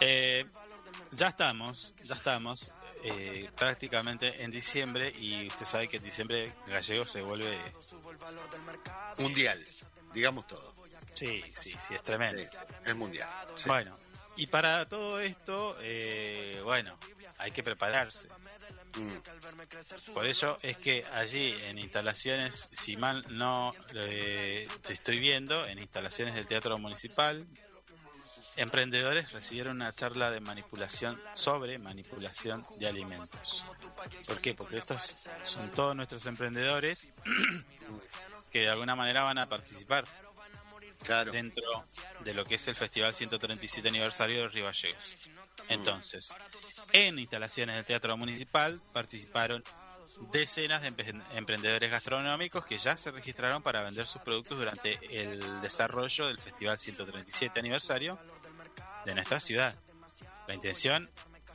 [0.01, 0.47] Eh,
[1.13, 2.71] ya estamos, ya estamos
[3.05, 7.59] eh, prácticamente en diciembre y usted sabe que en diciembre gallego se vuelve...
[9.19, 9.65] Mundial,
[10.13, 10.75] digamos todo.
[11.15, 12.41] Sí, sí, sí, es tremendo.
[12.41, 12.49] Sí,
[12.87, 13.29] es mundial.
[13.57, 13.69] sí.
[13.69, 13.97] Bueno,
[14.39, 16.97] y para todo esto, eh, bueno,
[17.39, 18.29] hay que prepararse.
[18.97, 25.67] Mm, Por eso es que allí en instalaciones, si mal no eh, te estoy viendo,
[25.67, 27.47] en instalaciones del Teatro Municipal,
[28.57, 33.65] emprendedores recibieron una charla de manipulación sobre manipulación de alimentos.
[34.27, 34.55] ¿Por qué?
[34.55, 37.09] Porque estos son todos nuestros emprendedores
[38.51, 40.05] que de alguna manera van a participar
[41.09, 41.33] claro.
[41.33, 41.85] dentro
[42.21, 45.29] de lo que es el Festival 137 aniversario de Río Gallegos.
[45.69, 46.35] Entonces,
[46.93, 49.63] en instalaciones del Teatro Municipal participaron
[50.33, 55.61] decenas de empre- emprendedores gastronómicos que ya se registraron para vender sus productos durante el
[55.61, 58.19] desarrollo del Festival 137 aniversario
[59.05, 59.75] de nuestra ciudad.
[60.47, 61.11] La intención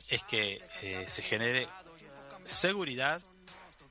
[0.08, 1.66] es que eh, se genere
[2.44, 3.22] seguridad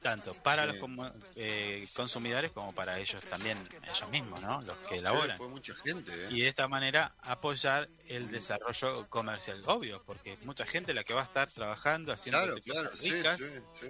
[0.03, 0.77] tanto para Sí.
[0.77, 4.61] los eh, consumidores como para ellos también, ellos mismos, ¿no?
[4.61, 6.27] Los que Sí, elaboran fue mucha gente, ¿eh?
[6.30, 9.61] y de esta manera apoyar el desarrollo comercial.
[9.65, 13.39] Obvio, porque mucha gente la que va a estar trabajando haciendo Claro, claro, ricas,
[13.80, 13.88] sí.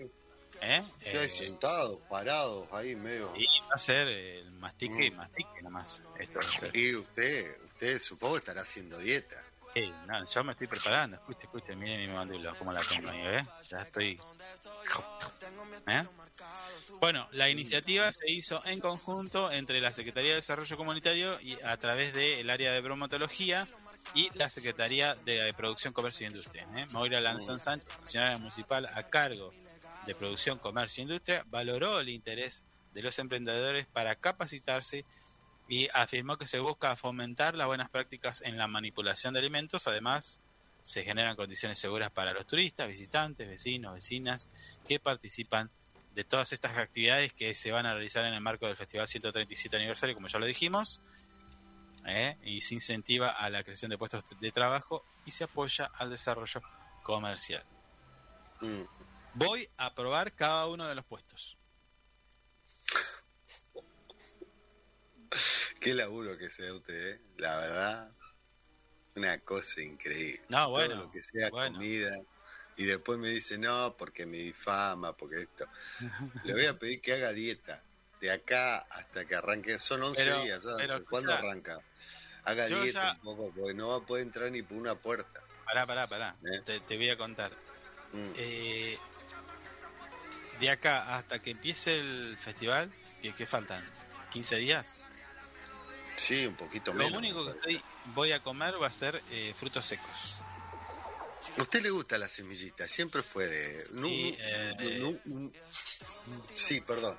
[0.62, 0.84] ¿eh?
[1.02, 3.34] Eh, sentados, parados, ahí medio.
[3.36, 5.16] y va a ser el mastique y Mm.
[5.18, 6.02] mastique nomás.
[6.20, 6.76] Esto va a ser.
[6.78, 9.44] Y usted, usted supongo estará haciendo dieta.
[9.76, 11.18] Sí, no, yo me estoy preparando.
[11.18, 13.46] Escuche, escuche, mire mi mandíbula, cómo la tengo ahí, ¿eh?
[13.68, 14.20] Ya estoy.
[15.88, 16.04] ¿Eh?
[17.00, 21.78] Bueno, la iniciativa se hizo en conjunto entre la Secretaría de Desarrollo Comunitario y a
[21.78, 23.68] través del área de bromatología
[24.14, 26.68] y la Secretaría de Producción, Comercio e Industria.
[26.76, 26.86] ¿eh?
[26.92, 29.54] Moira Lanzón Sánchez, funcionaria municipal a cargo
[30.06, 35.06] de Producción, Comercio e Industria, valoró el interés de los emprendedores para capacitarse
[35.68, 39.88] y afirmó que se busca fomentar las buenas prácticas en la manipulación de alimentos.
[39.88, 40.40] Además,
[40.84, 44.52] se generan condiciones seguras para los turistas, visitantes, vecinos, vecinas
[44.88, 45.72] que participan
[46.14, 49.76] de todas estas actividades que se van a realizar en el marco del Festival 137
[49.78, 51.02] aniversario, como ya lo dijimos,
[52.06, 52.38] ¿eh?
[52.44, 56.62] y se incentiva a la creación de puestos de trabajo y se apoya al desarrollo
[57.02, 57.64] comercial.
[58.62, 58.84] Mm.
[59.36, 61.58] Voy a probar cada uno de los puestos.
[65.80, 67.22] Qué laburo que sea usted, ¿eh?
[67.38, 68.12] La verdad,
[69.16, 70.42] una cosa increíble.
[70.50, 71.76] No, bueno, Todo lo que sea bueno.
[71.78, 72.16] comida.
[72.76, 75.68] Y después me dice, no, porque me difama, porque esto.
[76.44, 77.82] Le voy a pedir que haga dieta.
[78.20, 79.78] De acá hasta que arranque.
[79.80, 80.78] Son 11 Pero- días, ¿sabes?
[80.80, 81.48] pero ¿Cuándo escuchá.
[81.50, 81.80] arranca?
[82.46, 85.42] Haga dieta ya- un poco, porque no va a poder entrar ni por una puerta.
[85.66, 86.36] Pará, pará, pará.
[86.52, 86.62] ¿Eh?
[86.66, 87.52] Te, te voy a contar.
[88.12, 88.32] Mm.
[88.38, 88.98] Eh,
[90.60, 92.90] de acá hasta que empiece el festival,
[93.22, 93.84] ¿qué, qué faltan?
[94.32, 95.00] ¿15 días?
[96.16, 97.18] Sí, un poquito Lo menos.
[97.18, 97.82] único que estoy,
[98.14, 100.36] voy a comer va a ser eh, frutos secos.
[101.58, 102.88] ¿A usted le gusta la semillita?
[102.88, 103.86] Siempre fue de...
[103.86, 105.20] Sí, eh,
[106.56, 107.18] sí, perdón.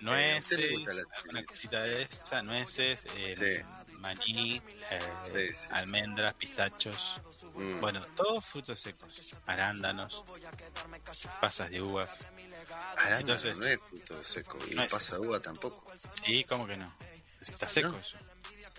[0.00, 3.64] Nueces, ¿a usted le gusta la una cosita de esa, nueces, eh,
[3.98, 4.56] maní,
[4.90, 5.68] eh, Sí, sí, sí.
[5.70, 7.20] almendras, pistachos.
[7.54, 7.80] Mm.
[7.80, 9.34] Bueno, todos frutos secos.
[9.46, 10.24] Arándanos,
[11.40, 12.26] pasas de uvas.
[12.96, 14.58] Arándano entonces- no es fruto seco.
[14.68, 15.84] Y No es- pasa de uva tampoco.
[16.24, 16.92] Sí, ¿cómo que no?
[17.40, 17.98] Está seco No.
[17.98, 18.18] eso.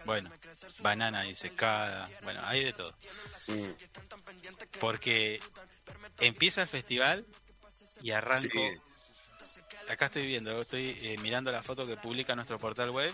[0.05, 0.31] Bueno,
[0.79, 2.95] banana disecada, bueno, hay de todo.
[3.47, 3.69] Mm.
[4.79, 5.39] Porque
[6.19, 7.25] empieza el festival
[8.01, 8.49] y arranco.
[8.51, 8.71] Sí.
[9.89, 13.13] Acá estoy viendo, estoy eh, mirando la foto que publica nuestro portal web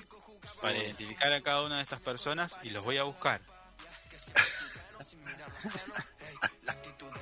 [0.61, 0.82] para Mm.
[0.82, 3.41] identificar a cada una de estas personas y los voy a buscar.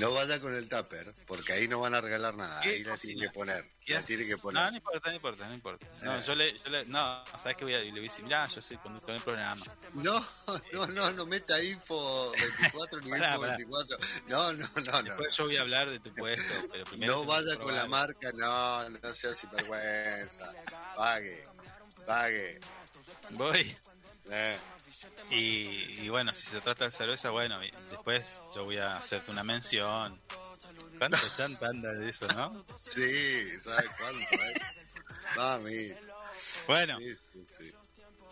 [0.00, 2.60] No vaya con el tupper, porque ahí no van a regalar nada.
[2.60, 3.70] ¿Qué Ahí la tiene que poner.
[3.84, 4.70] Tiene que No, poner.
[4.70, 5.86] no importa, no importa, no importa.
[6.02, 6.22] No, Eh.
[6.26, 8.62] yo le, yo le- no, sabes que voy a, le voy a decir, mirá, yo
[8.62, 9.64] soy conductor del programa.
[9.94, 10.24] No,
[10.72, 13.38] no, no, no meta info 24 ni info pará.
[13.38, 13.96] 24.
[14.28, 15.02] No, no, no, no.
[15.02, 17.12] Después yo voy a hablar de tu puesto, pero primero.
[17.16, 20.52] No vaya con la marca, no, no sea sinvergüenza.
[20.96, 21.44] Pague,
[22.06, 22.60] pague.
[23.30, 23.76] Voy.
[24.30, 24.56] Eh,
[25.30, 27.60] Y, y bueno, si se trata de cerveza, bueno,
[27.90, 30.20] después yo voy a hacerte una mención.
[30.98, 32.64] ¿Cuánto chanta anda de eso, no?
[32.86, 34.44] sí, ¿sabes cuánto?
[34.44, 34.54] Eh?
[35.36, 35.92] Mami.
[36.66, 37.72] Bueno, Sí, sí, sí.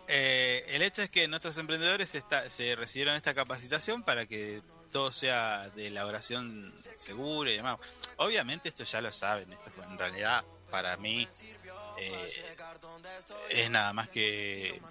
[0.07, 5.11] eh, el hecho es que nuestros emprendedores está- se recibieron esta capacitación para que todo
[5.11, 7.79] sea de elaboración segura y demás.
[8.17, 11.27] Obviamente esto ya lo saben, esto en realidad para mí
[12.01, 12.55] eh,
[13.49, 14.81] es nada más que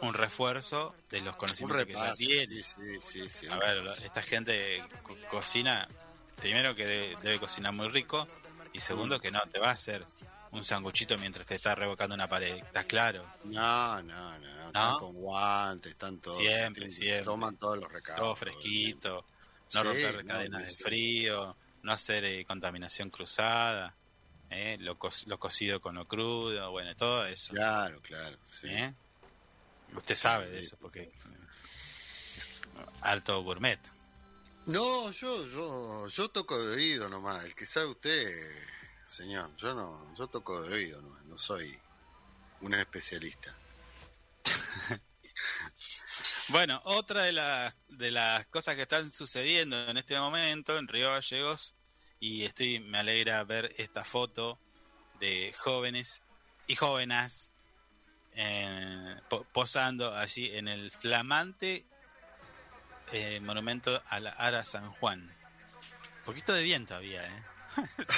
[0.00, 2.16] un refuerzo de los conocimientos que ya repaso.
[2.16, 2.48] tienen.
[2.48, 3.46] Sí, sí, sí, sí.
[3.50, 5.86] A ver, esta gente co- cocina,
[6.36, 8.26] primero que debe, debe cocinar muy rico
[8.72, 10.04] y segundo que no te va a hacer
[10.52, 13.24] un sanguchito mientras te está revocando una pared, ¿estás claro?
[13.44, 14.66] No, no, no.
[14.66, 16.36] Están con guantes, están todos.
[16.38, 17.24] Siempre, siempre.
[17.24, 18.20] Toman todos los recados.
[18.22, 19.26] Todo fresquito,
[19.74, 23.94] no romper no, cadenas de frío, no hacer eh, contaminación cruzada,
[24.52, 27.52] eh, lo, co- lo cocido con lo crudo, bueno, todo eso.
[27.54, 28.36] Claro, claro.
[28.48, 28.68] Sí.
[28.68, 28.94] ¿eh?
[29.94, 31.10] Usted sabe de eso porque
[33.00, 33.78] alto gourmet.
[34.66, 37.44] No, yo, yo, yo toco de oído nomás.
[37.44, 38.50] El que sabe usted,
[39.04, 39.50] señor.
[39.56, 41.24] Yo no, yo toco de oído nomás.
[41.24, 41.76] No soy
[42.60, 43.54] un especialista.
[46.48, 51.10] Bueno, otra de las, de las cosas que están sucediendo en este momento en Río
[51.10, 51.74] Gallegos,
[52.22, 54.56] y estoy, me alegra ver esta foto
[55.18, 56.22] de jóvenes
[56.68, 57.50] y jóvenes
[58.36, 61.84] eh, po- posando allí en el flamante
[63.12, 65.20] eh, monumento a la Ara San Juan.
[65.20, 67.42] Un poquito de viento había, ¿eh?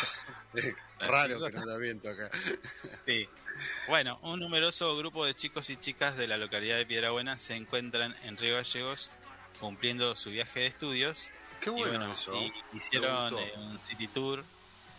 [1.01, 2.31] Raro que no da viento acá.
[3.07, 3.27] Sí.
[3.89, 8.15] Bueno, un numeroso grupo de chicos y chicas de la localidad de Piedrabuena se encuentran
[8.25, 9.11] en Río Gallegos
[9.61, 11.31] cumpliendo su viaje de estudios.
[11.65, 12.35] Qué Y bueno, eso.
[12.41, 14.45] y hicieron eh, un city tour.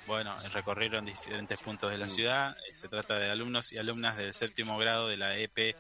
[0.08, 2.56] Bueno, recorrieron diferentes puntos de la ciudad.
[2.68, 5.80] Eh, Se trata de alumnos y alumnas del séptimo grado de la EPP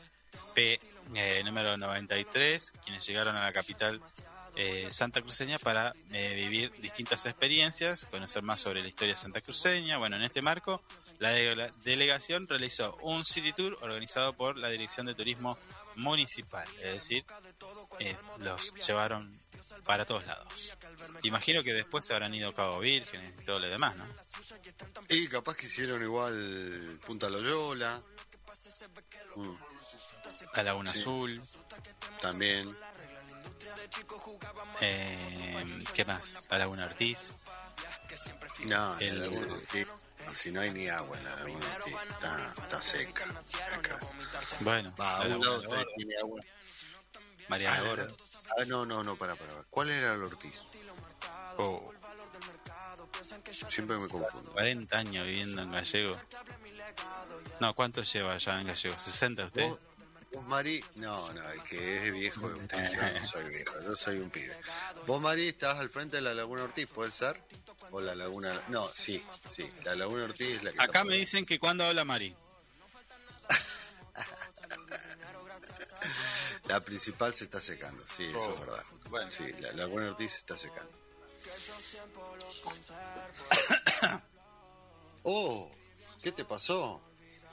[1.15, 4.01] eh, número 93, quienes llegaron a la capital
[4.57, 9.97] eh, santa cruceña para eh, vivir distintas experiencias, conocer más sobre la historia santa cruceña.
[9.97, 10.81] Bueno, en este marco,
[11.19, 15.57] la, de- la delegación realizó un city tour organizado por la Dirección de Turismo
[15.97, 17.25] Municipal, es decir,
[17.99, 19.33] eh, los llevaron
[19.85, 20.75] para todos lados.
[21.23, 24.05] Imagino que después se habrán ido Cabo Virgen y todo lo demás, ¿no?
[25.09, 28.01] Y capaz que hicieron igual Punta Loyola.
[29.35, 29.55] Mm,
[30.53, 30.99] A Laguna Sí.
[31.01, 31.41] Azul,
[32.21, 32.75] también.
[34.81, 36.39] eh, ¿qué más?
[36.49, 37.35] A Laguna Ortiz.
[38.65, 39.87] No, El- la Laguna Ortiz,
[40.33, 43.25] Si no hay ni agua en la Laguna Ortiz, está, está seca.
[43.75, 43.99] acá.
[44.61, 46.41] Bueno, Va, a la Laguna tiene agua.
[47.47, 48.07] Mariana Ah.
[48.57, 49.51] Ah, no, no, no, para, para.
[49.69, 50.53] ¿Cuál era el Ortiz?
[51.57, 51.91] Oh,
[53.69, 54.51] Siempre me confundo.
[54.51, 56.17] 40 años viviendo en Gallego.
[57.59, 58.95] No, ¿cuánto lleva ya en Gallego?
[58.95, 59.67] ¿60 usted?
[59.69, 59.79] ¿Vos,
[60.33, 60.83] vos, Mari?
[60.95, 62.91] No, no, el que es viejo es usted.
[62.93, 64.55] Yo no soy viejo, yo soy un pibe.
[65.07, 67.41] Vos, Mari, estás al frente de la Laguna Ortiz, ¿puede ser?
[67.91, 68.61] O la Laguna.
[68.67, 69.69] No, sí, sí.
[69.83, 70.77] La Laguna Ortiz es la que.
[70.77, 72.35] Acá está me por- dicen que cuando habla Mari.
[76.67, 78.83] La principal se está secando, sí, eso Oh, es verdad.
[79.09, 79.31] bueno.
[79.31, 80.91] Sí, la Laguna Ortiz se está secando.
[85.23, 85.71] oh,
[86.23, 87.01] ¿qué te pasó?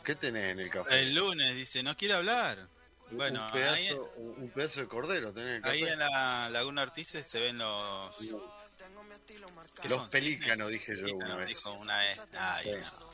[0.05, 1.01] ¿Qué tenés en el café?
[1.01, 2.69] El lunes dice, no quiere hablar.
[3.11, 5.75] Bueno, un, pedazo, ahí, un pedazo de cordero tenés en el café.
[5.75, 8.17] ahí en la Laguna Ortiz se ven los...
[8.17, 8.31] ¿qué
[9.89, 10.09] Los son?
[10.09, 10.81] pelícanos, ¿Cisnes?
[10.81, 11.49] dije yo Pelícanos, una vez.
[11.49, 12.21] dijo una vez.
[12.33, 12.71] Ay, Sí.
[12.81, 13.13] no.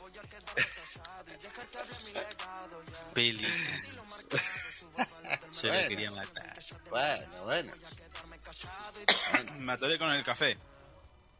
[3.13, 4.25] Pelícanos.
[5.61, 5.87] Yo lo Bueno.
[5.89, 6.57] quería matar.
[6.89, 7.71] Bueno, bueno.
[9.59, 10.57] Me atoré con el café.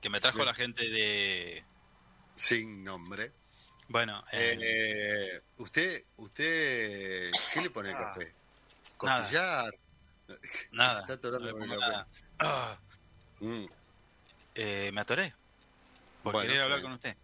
[0.01, 1.63] Que me trajo la gente de...
[2.35, 3.33] Sin nombre.
[3.89, 8.33] Bueno, eh, Eh, usted, usted, ¿qué le pone al café?
[9.01, 9.17] Nada.
[9.19, 9.73] Costillar.
[10.71, 10.93] nada.
[10.95, 12.05] Se está atorando no con el café.
[12.39, 12.79] Ah,
[13.41, 13.65] Mm,
[14.55, 15.33] eh, me atoré.
[16.23, 17.15] Por Bueno, querer hablar con usted.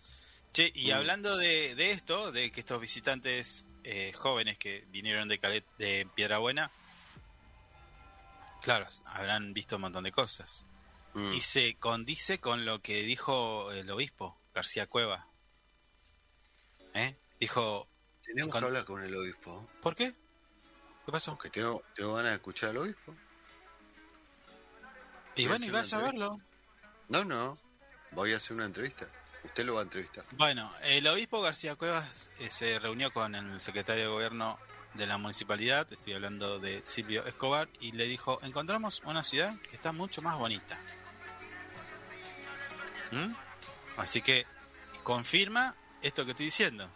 [0.53, 0.95] Che, y Mm.
[0.95, 6.07] hablando de, de esto, de que estos visitantes eh, jóvenes que vinieron de Calet, de
[6.15, 6.69] Piedrabuena,
[8.61, 10.65] claro, habrán visto un montón de cosas.
[11.13, 11.33] mm.
[11.33, 15.27] Y se condice con lo que dijo el obispo, García Cueva.
[16.93, 17.15] ¿Eh?
[17.39, 17.87] Dijo,
[18.23, 19.69] Tenemos con- que hablar con el obispo.
[19.81, 20.13] ¿por qué?
[21.05, 21.33] ¿Qué pasó?
[21.35, 23.15] Porque tengo, tengo ganas de escuchar al obispo.
[25.35, 26.39] Y bueno, y vas a verlo.
[27.09, 27.57] No, no.
[28.11, 29.07] Voy a hacer una entrevista.
[29.45, 30.25] Usted lo va a entrevistar.
[30.31, 34.59] Bueno, el obispo García Cuevas eh, se reunió con el secretario de gobierno
[34.95, 39.75] de la municipalidad, estoy hablando de Silvio Escobar, y le dijo, encontramos una ciudad que
[39.75, 40.77] está mucho más bonita.
[43.11, 43.33] ¿Mm?
[43.97, 44.45] Así que
[45.03, 46.89] confirma esto que estoy diciendo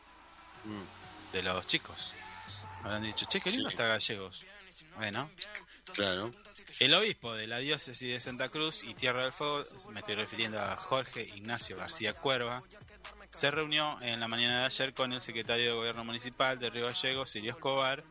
[0.66, 2.14] Mm, de los chicos.
[2.84, 3.74] Habrán dicho, che, qué lindo Sí.
[3.76, 4.44] está Gallegos.
[4.98, 5.30] Bueno,
[5.94, 6.34] claro.
[6.80, 10.60] El obispo de la diócesis de Santa Cruz y Tierra del Fuego, me estoy refiriendo
[10.60, 12.64] a Jorge Ignacio García Cuerva,
[13.32, 16.88] se reunió en la mañana de ayer con el secretario de Gobierno Municipal de Río
[16.88, 18.04] Gallegos, Sirio Escobar,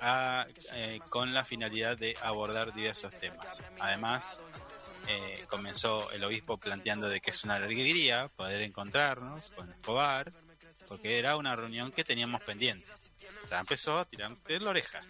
[0.00, 3.64] a- eh, con la finalidad de abordar diversos temas.
[3.80, 4.42] Además,
[5.08, 10.32] eh, comenzó el obispo planteando de que es una alegría poder encontrarnos con Escobar,
[10.88, 12.86] porque era una reunión que teníamos pendiente.
[13.50, 15.02] Ya empezó a tirar de la oreja.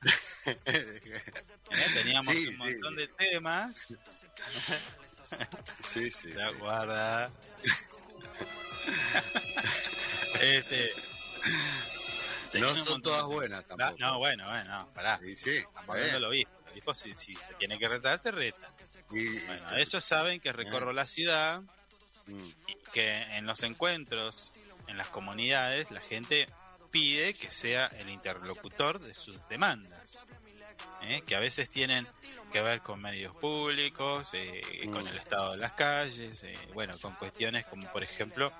[0.64, 1.22] ¿Eh?
[1.94, 2.58] Teníamos Sí, un sí.
[2.58, 3.94] montón de temas.
[5.84, 6.28] Sí, sí.
[6.28, 6.34] Sí.
[6.58, 7.30] guarda.
[10.40, 10.92] este.
[12.58, 13.96] No son todas buenas tampoco.
[13.98, 15.20] No, bueno, bueno, no, pará.
[15.34, 16.12] Sí, bien.
[16.12, 16.50] del obispo.
[16.66, 18.74] El obispo, si, si se tiene que retar, te reta.
[19.12, 21.62] Y- y- Bueno, ellos saben que recorro la ciudad
[22.26, 24.52] Mm, y que en los encuentros,
[24.88, 26.46] en las comunidades, la gente
[26.90, 30.26] pide que sea el interlocutor de sus demandas,
[31.02, 31.22] ¿eh?
[31.26, 32.06] que a veces tienen
[32.52, 34.60] que ver con medios públicos, eh,
[34.92, 38.52] con el estado de las calles, eh, bueno, con cuestiones como por ejemplo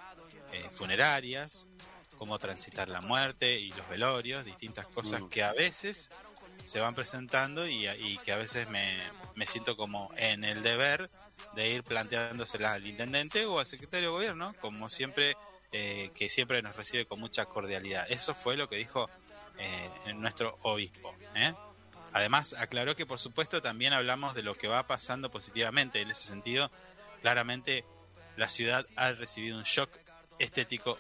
[0.53, 1.69] eh, funerarias,
[2.19, 5.29] cómo transitar la muerte y los velorios, distintas cosas Mm.
[5.29, 6.11] que a veces
[6.65, 8.99] se van presentando y, y que a veces me,
[9.35, 11.09] me siento como en el deber
[11.55, 15.37] de ir planteándoselas al intendente o al secretario de gobierno, como siempre,
[15.73, 18.07] eh, que siempre nos recibe con mucha cordialidad.
[18.11, 19.09] Eso fue lo que dijo
[19.59, 21.15] eh, nuestro obispo.
[21.35, 21.55] ¿eh?
[22.13, 26.01] Además, aclaró que por supuesto también hablamos de lo que va pasando positivamente.
[26.01, 26.71] En ese sentido,
[27.23, 27.85] claramente
[28.37, 29.91] la ciudad ha recibido un shock
[30.39, 30.99] estético,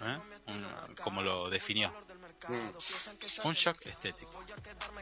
[0.00, 0.18] ¿eh?
[0.48, 1.92] Un- como lo definió.
[2.48, 3.46] mm.
[3.46, 4.44] Un shock estético.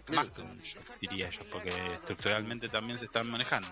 [0.08, 3.68] Más que un shock, diría yo, porque estructuralmente también se están manejando.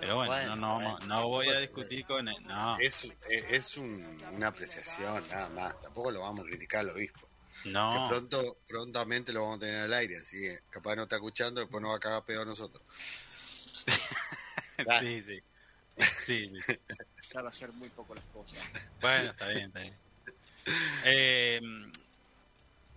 [0.00, 1.06] Pero bueno, Bueno, no, no, bueno.
[1.06, 2.36] no voy a discutir con él.
[2.44, 5.80] No, Es, es es un- una apreciación, nada más.
[5.80, 7.28] Tampoco lo vamos a criticar al obispo.
[7.64, 8.08] No.
[8.08, 11.60] Que pronto, prontamente lo vamos a tener al aire, así que capaz no está escuchando,
[11.60, 12.82] después nos va a cagar peor a nosotros.
[15.00, 15.42] Sí, sí.
[16.24, 16.78] Sí, sí, sí.
[17.30, 18.58] Claro, hacer muy poco las cosas.
[19.00, 19.94] Bueno, está bien, está bien.
[21.04, 21.60] Eh,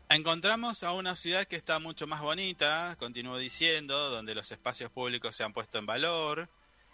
[0.10, 5.36] encontramos a una ciudad que está mucho más bonita, continúo diciendo, donde los espacios públicos
[5.36, 6.50] se han puesto en valor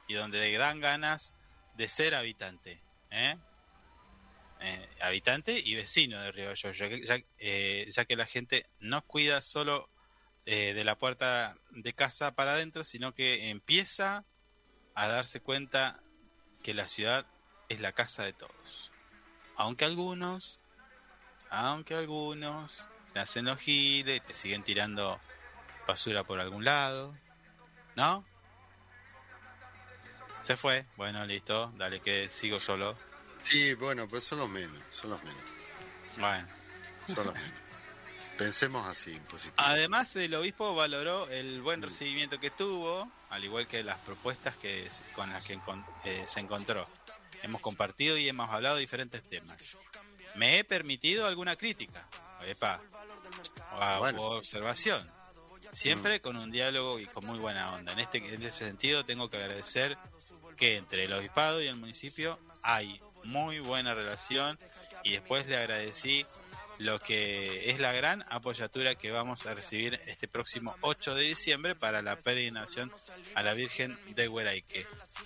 [0.07, 1.33] y donde dan ganas
[1.75, 2.81] de ser habitante.
[3.11, 3.37] ¿eh?
[4.61, 9.01] Eh, habitante y vecino de Río Gallegos, ya, ya- eh, ya que la gente no
[9.05, 9.89] cuida solo
[10.45, 14.25] eh, de la puerta de casa para adentro, sino que empieza
[14.95, 16.01] a darse cuenta
[16.63, 17.25] que la ciudad
[17.69, 18.91] es la casa de todos.
[19.55, 20.59] Aunque algunos,
[21.49, 25.19] aunque algunos se hacen los giles y te siguen tirando
[25.87, 27.15] basura por algún lado,
[27.95, 28.25] ¿no?
[30.41, 32.97] Se fue, bueno, listo, dale que sigo solo.
[33.39, 35.41] Sí, bueno, pues son los menos, son los menos,
[36.17, 36.47] Bueno.
[37.07, 37.51] son los menos.
[38.37, 39.55] Pensemos así, en positivo.
[39.57, 44.87] Además, el obispo valoró el buen recibimiento que tuvo, al igual que las propuestas que
[45.13, 45.59] con las que
[46.05, 46.87] eh, se encontró.
[47.43, 49.77] Hemos compartido y hemos hablado de diferentes temas.
[50.35, 52.07] Me he permitido alguna crítica,
[52.45, 52.81] epa,
[53.73, 54.21] o, Bueno.
[54.21, 55.05] observación.
[55.71, 57.91] Siempre con un diálogo y con muy buena onda.
[57.93, 59.97] En, este, en ese sentido, tengo que agradecer
[60.55, 64.57] que entre el obispado y el municipio hay muy buena relación
[65.03, 66.25] y después le agradecí
[66.77, 71.75] lo que es la gran apoyatura que vamos a recibir este próximo 8 de diciembre
[71.75, 72.89] para la peregrinación
[73.35, 74.85] a la Virgen de Hueraique.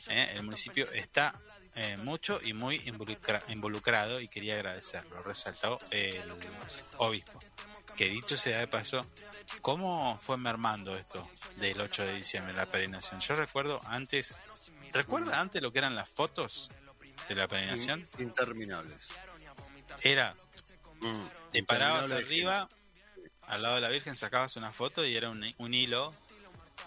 [0.09, 0.31] ¿eh?
[0.33, 1.33] El municipio está
[1.75, 6.21] eh, mucho y muy involucra- involucrado y quería agradecerlo, resaltó el
[6.97, 7.39] obispo.
[7.95, 9.05] Que dicho sea de paso,
[9.61, 13.19] ¿cómo fue mermando esto del 8 de diciembre, la peregrinación?
[13.21, 14.39] Yo recuerdo antes,
[14.91, 16.71] ¿recuerda antes lo que eran las fotos
[17.29, 18.07] de la peregrinación?
[18.17, 19.09] In- interminables.
[20.01, 20.33] Era,
[21.01, 22.69] Mm, te parabas arriba,
[23.41, 26.13] al lado de la Virgen sacabas una foto y era un, un hilo,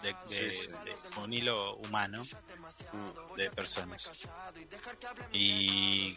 [0.01, 0.71] de, de- Sí, sí.
[0.71, 2.23] de- un hilo humano
[2.93, 4.11] Mm, de personas.
[5.33, 6.15] Y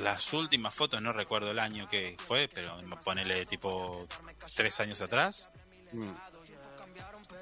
[0.00, 4.06] las últimas fotos, no recuerdo el año que fue, pero ponele tipo
[4.54, 5.50] tres años atrás.
[5.92, 6.08] mm.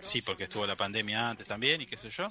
[0.00, 2.26] Sí, porque estuvo la pandemia antes también y qué sé yo.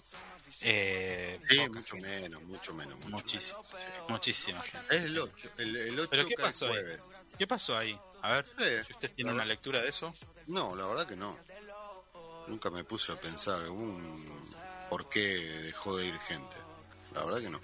[0.62, 3.00] Eh, Sí, poca mucho menos, mucho menos.
[3.00, 3.64] mucho muchísimo,
[4.10, 4.96] muchísima gente.
[4.96, 6.72] Es el 8, el, el 8 ¿Pero qué pasó ahí?
[6.74, 7.02] jueves.
[7.38, 8.00] ¿Qué pasó ahí?
[8.22, 10.14] A ver, Sí, si usted tiene una lectura de eso.
[10.48, 11.38] No, la verdad que no.
[12.48, 14.46] Nunca me puse a pensar un
[14.90, 16.56] por qué dejó de ir gente.
[17.14, 17.62] La verdad que no.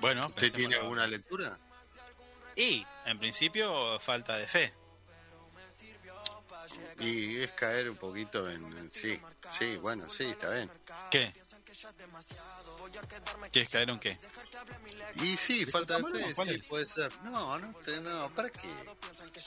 [0.00, 1.58] Bueno, ¿Usted tiene alguna lectura?
[2.56, 4.74] Y, en principio, falta de fe.
[7.00, 9.20] Y es caer un poquito en, en- sí,
[9.58, 10.70] sí, bueno, sí, está bien.
[11.10, 11.32] ¿Qué?
[13.52, 14.18] ¿Quieres caer en qué?
[15.22, 16.68] Y sí, falta de fe, ¿cuál sí, es?
[16.68, 17.12] puede ser.
[17.24, 18.68] No, no, te- no, ¿para qué?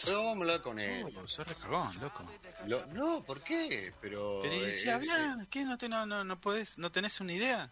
[0.03, 1.05] Pero vamos a hablar con él.
[1.15, 2.23] Oh, sos recagón, loco.
[2.67, 3.93] Lo- no, ¿por qué?
[4.01, 5.63] Pero, Pero y eh, si eh, habla, ¿qué?
[5.63, 7.71] ¿No, te, no, no, no, podés, ¿No tenés una idea?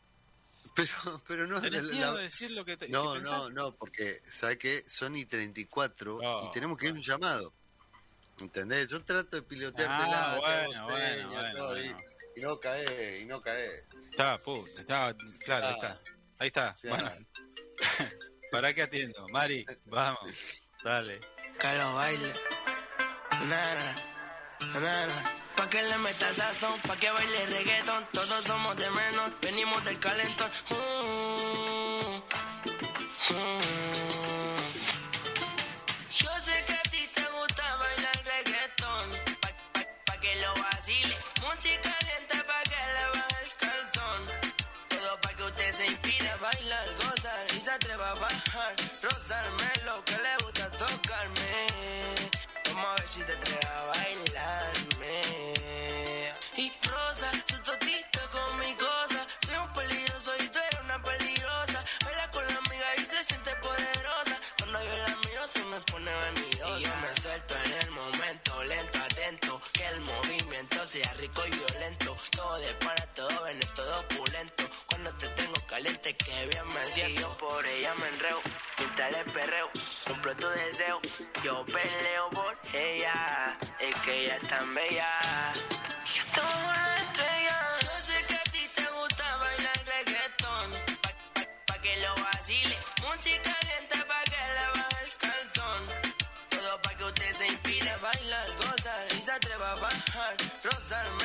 [0.75, 3.49] pero, pero no, ¿Tenés la- miedo la- de decir lo que te no, que no,
[3.49, 4.83] no, porque, ¿sabe qué?
[4.87, 7.53] Son y 34 No, y tenemos que ir a un llamado.
[8.41, 8.89] ¿Entendés?
[8.89, 11.97] Yo trato de pilotearte Ah, la bueno, bueno, bueno, bueno.
[12.35, 13.69] Y, no cae, y no cae.
[14.09, 15.15] Estaba, puta, estaba,
[15.45, 15.75] claro, ahí Ah.
[15.75, 16.01] está.
[16.39, 16.89] Ahí está, Ya.
[16.89, 17.11] bueno.
[18.51, 19.27] ¿Para qué atiendo?
[19.29, 20.31] Mari, vamos,
[20.83, 21.19] dale.
[21.61, 22.33] lo baile.
[23.47, 23.95] Nana,
[24.73, 25.37] nana.
[25.55, 28.07] Pa' que le metas sazón, pa' que baile reggaeton.
[28.13, 30.49] Todos somos de menos, venimos del calentón.
[30.69, 31.70] Mm, mm.
[53.11, 55.21] Si te atreves a bailarme.
[56.55, 59.27] Y rosa, su totita con mi cosa.
[59.45, 61.83] Soy un peligroso y tú eres una peligrosa.
[62.05, 64.39] Baila con la amiga y se siente poderosa.
[64.59, 66.79] Cuando yo la miro se me pone vanidosa.
[66.79, 69.61] Y yo me suelto en el momento, lento, atento.
[69.73, 72.15] Que el movimiento sea rico y violento.
[72.31, 74.63] Todo de para todo, ven, todo opulento.
[75.03, 77.21] Cuando te tengo caliente, que bien me siento.
[77.21, 78.39] Yo por ella me enreo,
[78.77, 79.67] mientras el perreo.
[80.05, 81.01] Cumplo tu deseo,
[81.43, 83.57] yo peleo por ella.
[83.79, 85.09] Es que ella es tan bella.
[86.13, 87.71] Yo tomo una estrella.
[87.81, 90.71] Yo sé que a ti te gusta bailar reggaetón.
[91.01, 92.77] Pa, pa- pa' que lo vacile.
[93.01, 95.87] Música lenta pa' que le baje el calzón.
[96.51, 100.35] Todo pa' que usted se inspire a bailar, gozar y se atreva a bajar.
[100.63, 101.20] Rozarme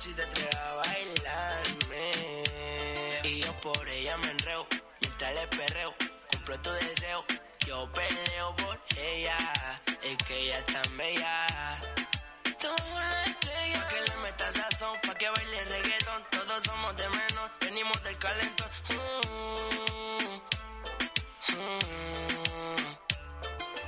[0.00, 2.10] si te atreves a bailarme.
[3.24, 4.66] Y yo por ella me enreo,
[5.00, 5.94] mientras le perreo.
[6.30, 7.24] Cumplo tu deseo,
[7.66, 9.36] yo peleo por ella.
[10.02, 11.80] Es que ella es tan bella.
[12.60, 13.88] Tomo una estrella.
[13.88, 16.24] Que le metas sazón, pa' que baile reggaeton.
[16.30, 18.70] Todos somos de menos, venimos del calentón.
[18.88, 19.60] Mm,
[21.58, 21.92] mm.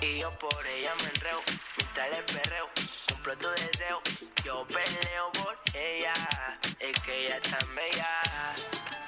[0.02, 1.40] Y yo por ella me enreo,
[1.78, 2.91] mientras le perreo.
[3.22, 4.02] Cumplo tu deseo,
[4.44, 6.12] yo peleo por ella.
[6.80, 8.20] Es que ella es tan bella.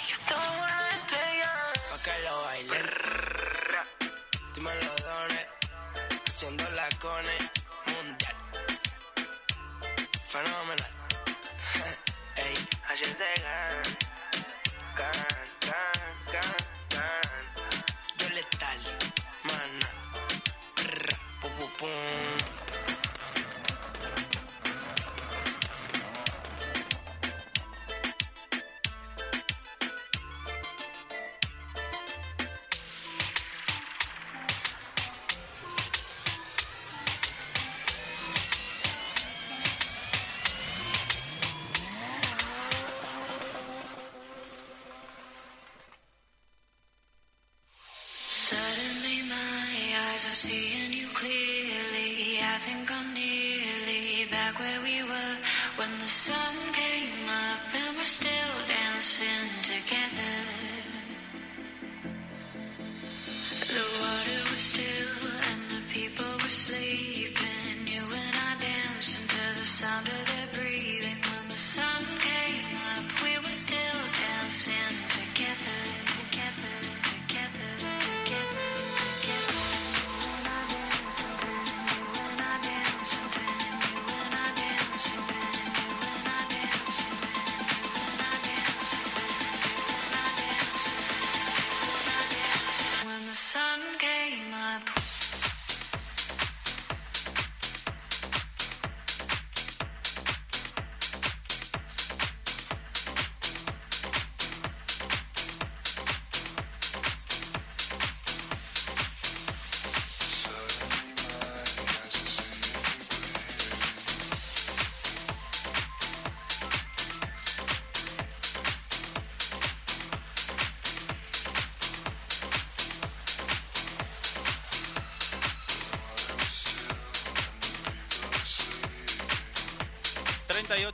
[0.07, 1.73] Yo tomo una estrella.
[1.91, 2.78] Pa' que lo baile.
[4.55, 5.47] Dímelo, dones.
[6.28, 7.36] Haciendo la cone
[7.93, 8.36] mundial.
[10.28, 10.93] Fenomenal.
[12.36, 12.55] Ey,
[12.91, 13.44] HC Gan.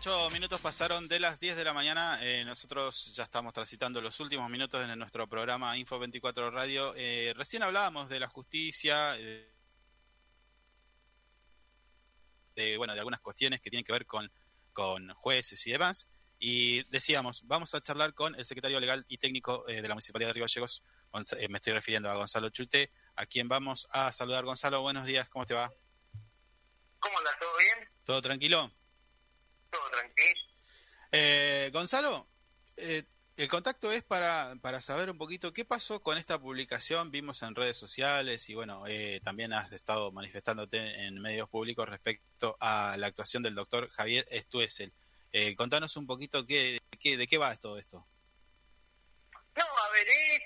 [0.01, 2.19] 38 minutos pasaron de las 10 de la mañana.
[2.23, 6.95] Eh, nosotros ya estamos transitando los últimos minutos en nuestro programa Info 24 Radio.
[6.97, 9.53] Eh, recién hablábamos de la justicia, eh,
[12.55, 14.33] de, bueno, de algunas cuestiones que tienen que ver con,
[14.73, 16.09] con jueces y demás.
[16.39, 20.33] Y decíamos, vamos a charlar con el secretario legal y técnico de la Municipalidad de
[20.33, 20.83] Río Gallegos.
[21.51, 24.47] me estoy refiriendo a Gonzalo Chute, a quien vamos a saludar.
[24.47, 25.71] Gonzalo, buenos días, ¿cómo te va?
[27.01, 27.39] ¿Cómo andas?
[27.39, 27.89] ¿Todo bien?
[28.03, 28.80] ¿Todo tranquilo?
[31.13, 32.27] Eh, Gonzalo,
[32.77, 33.05] eh,
[33.41, 37.11] el contacto es para, para saber un poquito qué pasó con esta publicación.
[37.11, 42.59] Vimos en redes sociales y bueno, eh, también has estado manifestándote en medios públicos respecto
[42.61, 44.93] a la actuación del doctor Javier Estuesel.
[45.33, 48.07] Eh, contanos un poquito qué, qué, de qué va todo esto.
[49.57, 50.41] No, a ver, es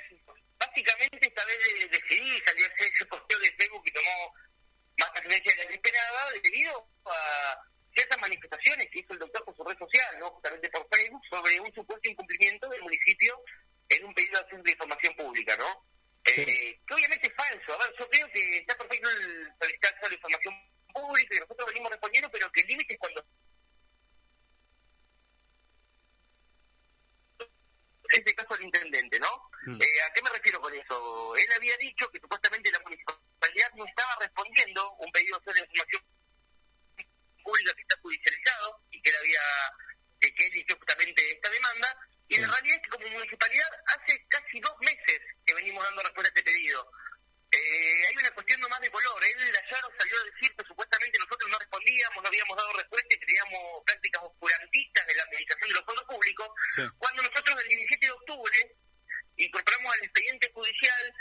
[0.56, 1.58] básicamente esta vez
[1.90, 4.32] decidí salir a hacer ese posteo de Facebook y tomó
[4.98, 9.56] más trascendencia de la que esperaba debido a ciertas manifestaciones que hizo el doctor por
[9.56, 10.28] su red social, ¿no?
[10.30, 13.40] justamente por Facebook, sobre un supuesto incumplimiento del municipio
[13.88, 15.86] en un pedido de de información pública, ¿no?
[16.24, 17.74] Eh, que obviamente es falso.
[17.74, 20.54] A ver, yo creo que está perfecto el solicitar la información
[20.92, 23.26] pública y nosotros venimos respondiendo, pero que el límite es cuando
[28.08, 29.28] es el caso del intendente, ¿no?
[29.66, 29.82] Mm.
[29.82, 31.36] Eh, ¿A qué me refiero con eso?
[31.36, 36.04] Él había dicho que supuestamente la municipalidad no estaba respondiendo un pedido de información
[37.44, 39.42] pública que está judicializado y que él había
[40.20, 41.88] que, que él hizo justamente esta demanda
[42.26, 46.28] y la realidad es que como municipalidad hace casi dos meses que venimos dando respuesta
[46.28, 46.90] a este pedido
[47.52, 51.50] eh, hay una cuestión nomás de color él ayer salió a decir que supuestamente nosotros
[51.52, 55.74] no respondíamos no habíamos dado respuesta y que teníamos prácticas oscurantistas de la administración de
[55.76, 56.48] los fondos públicos
[56.98, 58.58] cuando nosotros el 17 de octubre
[59.36, 61.14] incorporamos al expediente judicial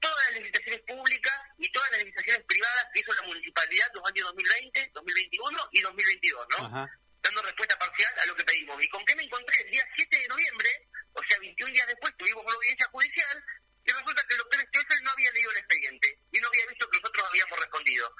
[0.00, 4.26] todas las licitaciones públicas y todas las licitaciones privadas que hizo la municipalidad los años
[4.26, 6.66] 2020, 2021 y 2022, ¿no?
[6.66, 6.90] Ajá.
[7.22, 8.82] Dando respuesta parcial a lo que pedimos.
[8.82, 9.56] ¿Y con qué me encontré?
[9.64, 10.68] El día 7 de noviembre,
[11.12, 13.44] o sea, 21 días después, tuvimos una audiencia judicial
[13.84, 16.90] y resulta que el doctor Stoessel no había leído el expediente y no había visto
[16.90, 18.14] que nosotros habíamos respondido.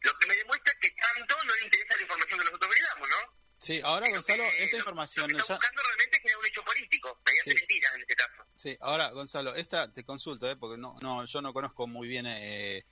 [0.00, 3.42] Lo que me demuestra que tanto no le interesa la información que nosotros brindamos, ¿no?
[3.58, 5.56] Sí, ahora Gonzalo, esta información Lo que está ya...
[5.58, 7.56] buscando realmente es un hecho político, mediante Sí.
[7.56, 8.46] mentiras en este caso.
[8.54, 10.56] Sí, ahora Gonzalo, esta te consulto, ¿eh?
[10.56, 12.84] porque no, no, yo no conozco muy bien eh,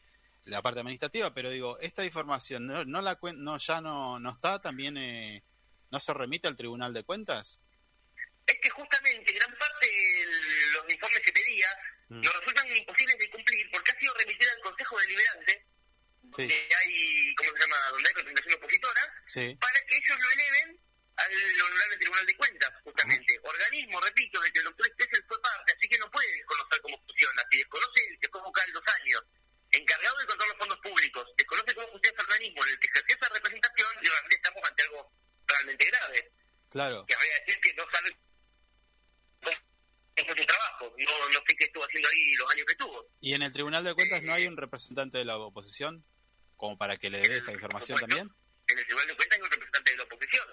[0.45, 4.61] la parte administrativa, pero digo, esta información no, no la no ya no, no está
[4.61, 5.45] también, eh,
[5.91, 7.63] no se remite al Tribunal de Cuentas.
[8.47, 10.27] es que justamente gran parte de
[10.73, 11.69] los informes que pedía
[12.11, 12.23] Mm.
[12.23, 15.53] nos resultan imposibles de cumplir porque ha sido remitida al Consejo Deliberante,
[16.23, 16.29] Sí.
[16.43, 19.55] donde hay, ¿cómo se llama?, donde hay representación opositora, Sí.
[19.61, 20.81] para que ellos lo eleven
[21.15, 21.33] al
[21.63, 23.39] Honorable Tribunal de Cuentas, justamente.
[23.45, 26.97] Organismo, repito, de que el doctor Stessel fue parte, así que no puede desconocer cómo
[27.07, 27.43] funciona.
[27.49, 29.23] Si desconoce el que fue vocal dos años,
[29.71, 33.17] encargado de controlar los fondos públicos, desconoce cómo funciona ese organismo en el que ejerció
[33.23, 35.13] esa representación, y realmente estamos ante algo
[35.47, 36.33] realmente grave.
[36.71, 37.07] Claro.
[37.07, 38.11] Que habría que decir que no sabe
[39.41, 43.07] cómo fue su trabajo, no, no sé qué estuvo haciendo ahí los años que estuvo.
[43.21, 46.03] ¿Y en el Tribunal de Cuentas no hay un representante de la oposición
[46.57, 48.27] como para que le dé esta información también?
[48.69, 50.47] En el Tribunal de Cuentas hay un representante de la oposición,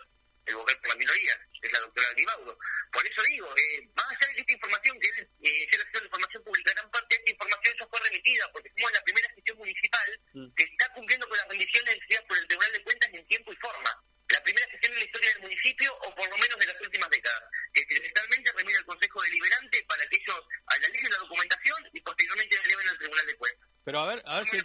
[0.45, 2.59] el vocal por la minoría, es la doctora Gribaudo.
[2.91, 6.03] Por eso digo, eh, más allá de que esta información, que él eh, ya la
[6.03, 9.57] información pública, gran parte de esta información ya fue remitida, porque somos la primera gestión
[9.57, 10.53] municipal Mm.
[10.53, 13.55] que está cumpliendo con las rendiciones exigidas por el Tribunal de Cuentas en tiempo y
[13.55, 13.91] forma.
[14.29, 17.09] La primera gestión en la historia del municipio, o por lo menos de las últimas
[17.09, 17.43] décadas,
[17.73, 22.61] que trimestralmente remite al Consejo Deliberante para que ellos analicen la documentación y posteriormente la
[22.63, 23.67] eleven al Tribunal de Cuentas.
[23.85, 24.57] Pero a ver, a ver Como si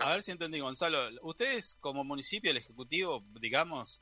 [0.00, 1.10] a ver si entendí, Gonzalo.
[1.22, 4.00] Ustedes como municipio, el ejecutivo, digamos,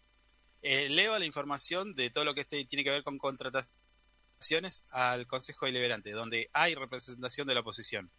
[0.63, 5.67] eleva la información de todo lo que este tiene que ver con contrataciones al Consejo
[5.67, 8.11] Deliberante, donde hay representación de la oposición,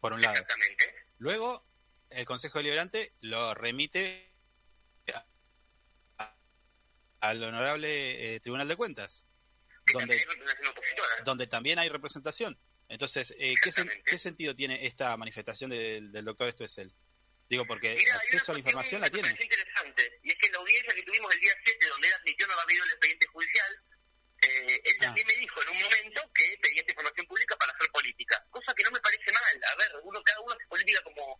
[0.00, 0.34] por un lado.
[0.34, 0.94] Exactamente.
[1.18, 1.64] Luego,
[2.10, 4.28] el Consejo Deliberante lo remite
[7.20, 9.24] al Honorable eh, Tribunal de Cuentas,
[9.92, 12.58] donde, También donde también hay representación.
[12.88, 14.02] Entonces, eh, ¿qué, sen- Exactamente.
[14.10, 16.92] qué sentido tiene esta manifestación del, del doctor Estuesel?
[17.48, 19.28] Digo, porque Mira, acceso a la información la tiene.
[19.28, 22.14] pareció interesante, y es que en la audiencia que tuvimos el día 7, donde él
[22.14, 23.72] admitió no haber habido el expediente judicial,
[24.42, 25.02] eh, él Ah.
[25.04, 28.74] también me dijo en un momento que pedía esta información pública para hacer política, cosa
[28.74, 29.60] que no me parece mal.
[29.64, 31.38] A ver, uno cada uno hace política como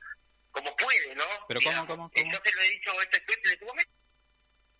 [0.50, 1.24] como puede, ¿no?
[1.46, 2.32] Pero ¿cómo, cómo, cómo?
[2.32, 3.22] Yo se lo he dicho a este
[3.52, 3.92] en su momento.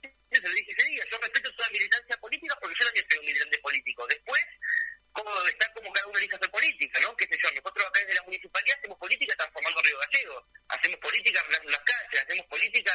[0.03, 1.05] Yo se lo dije ese día.
[1.11, 4.07] Yo respeto toda militancia política porque yo también soy un militante político.
[4.09, 4.43] Después,
[5.13, 7.17] como está como cada uno elige hacer política, ¿no?
[7.17, 11.41] Qué sé yo, nosotros acá desde la municipalidad hacemos política transformando Río Gallegos, hacemos política
[11.41, 12.93] arreglando las calles, hacemos política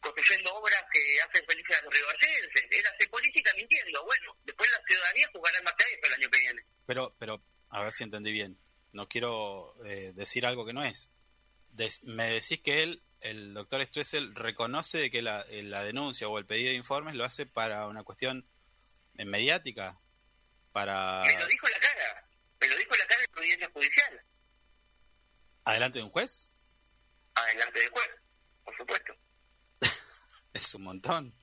[0.00, 2.66] construyendo obras que hacen felices a los riogallenses.
[2.70, 4.04] Él hace política mintiendo.
[4.04, 6.62] Bueno, después la ciudadanía jugará más a eso el año que viene.
[6.86, 8.58] Pero, pero, a ver si entendí bien.
[8.92, 11.10] No quiero eh, decir algo que no es.
[12.02, 16.70] Me decís que él el doctor Stuessel reconoce que la, la denuncia o el pedido
[16.70, 18.46] de informes lo hace para una cuestión
[19.14, 20.00] mediática,
[20.72, 22.28] para Me lo dijo en la cara.
[22.60, 24.24] Me lo dijo en la cara en la audiencia judicial.
[25.64, 26.50] adelante de un juez.
[27.34, 28.10] Adelante del juez,
[28.64, 29.14] por supuesto.
[30.52, 31.34] Es un montón.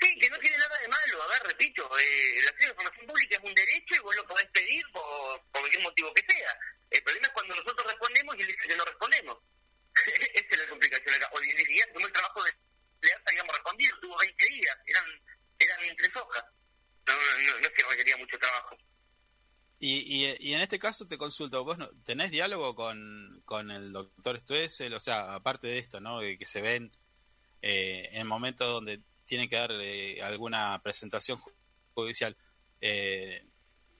[0.00, 1.22] Sí, que no tiene nada de malo.
[1.22, 4.16] A ver, repito, eh, el acceso a la información pública es un derecho y vos
[4.16, 6.58] lo podés pedir por, por cualquier motivo que sea.
[6.90, 9.38] El problema es cuando nosotros respondemos y él dice que no respondemos.
[10.34, 11.30] Esa es la complicación acá.
[11.32, 12.52] O ni siquiera tomó el trabajo de
[13.00, 15.04] leer, habíamos respondido, tuvo 20 días, eran,
[15.58, 16.44] eran tres hojas.
[17.06, 18.76] No, no, no es que requería mucho trabajo.
[19.78, 23.92] Y, y, y en este caso te consulto, ¿vos no, tenés diálogo con, con el
[23.92, 24.94] doctor Stuessel?
[24.94, 26.20] O sea, aparte de esto, ¿no?
[26.20, 26.90] De que se ven
[27.62, 31.52] eh, en momentos donde tienen que dar eh, alguna presentación ju-
[31.94, 32.36] judicial.
[32.80, 33.46] Eh,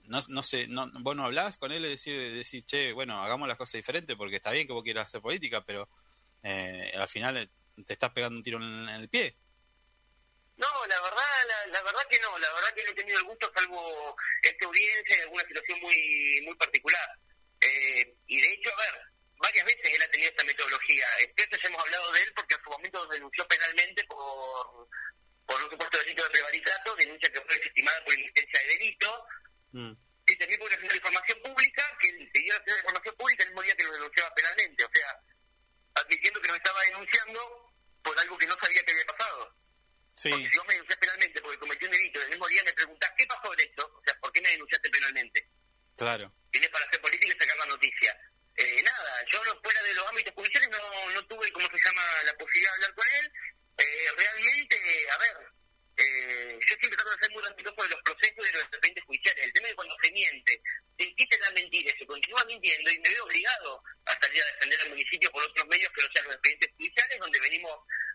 [0.05, 3.47] no, no sé, no, vos no hablás con él y decir, decir, che, bueno, hagamos
[3.47, 5.87] las cosas diferentes porque está bien que vos quieras hacer política, pero
[6.43, 7.51] eh, al final
[7.85, 9.35] te estás pegando un tiro en el pie.
[10.57, 13.25] No, la verdad, la, la verdad que no, la verdad que no he tenido el
[13.25, 17.09] gusto salvo esta audiencia en alguna situación muy muy particular.
[17.61, 19.01] Eh, y de hecho, a ver,
[19.37, 21.05] varias veces él ha tenido esta metodología.
[21.37, 24.87] Ya hemos hablado de él porque en su momento denunció penalmente por,
[25.45, 29.25] por un supuesto delito de prevaricato, denuncia que fue desestimada por inexistencia de delito,
[30.27, 33.61] y también por una de información pública, que pidió la de información pública el mismo
[33.63, 35.19] día que lo denunciaba penalmente, o sea,
[35.95, 37.73] admitiendo que nos estaba denunciando
[38.03, 39.53] por algo que no sabía que había pasado.
[40.17, 40.29] Sí.
[40.31, 43.11] Porque si vos me denunciás penalmente porque cometí un delito, el mismo día me preguntás
[43.15, 45.47] qué pasó de esto, o sea, ¿por qué me denunciaste penalmente?
[45.95, 46.33] Claro.
[46.51, 48.17] Tienes para hacer política y sacar la noticia.
[48.55, 52.01] Eh, nada, yo no, fuera de los ámbitos judiciales no, no tuve, ¿cómo se llama?,
[52.25, 53.31] la posibilidad de hablar con él.
[53.77, 54.77] Eh, realmente,
[55.11, 55.37] a ver,
[55.97, 59.03] eh, yo siempre trato de ser muy respetuoso de los procesos y de los expedientes
[59.03, 59.45] judiciales.
[59.45, 60.61] El tema es cuando se miente,
[60.97, 64.45] se insiste en la mentira se continúa mintiendo y me veo obligado a salir a
[64.45, 67.71] defender al municipio por otros medios que no sean los expedientes judiciales, donde venimos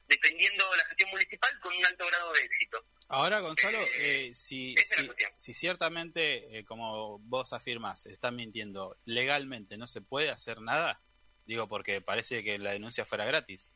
[0.06, 2.86] defendiendo la gestión municipal con un alto grado de éxito.
[3.08, 9.86] Ahora, Gonzalo, eh, si, si, si ciertamente, eh, como vos afirmas, están mintiendo legalmente, ¿no
[9.86, 11.02] se puede hacer nada?
[11.46, 13.72] Digo, porque parece que la denuncia fuera gratis.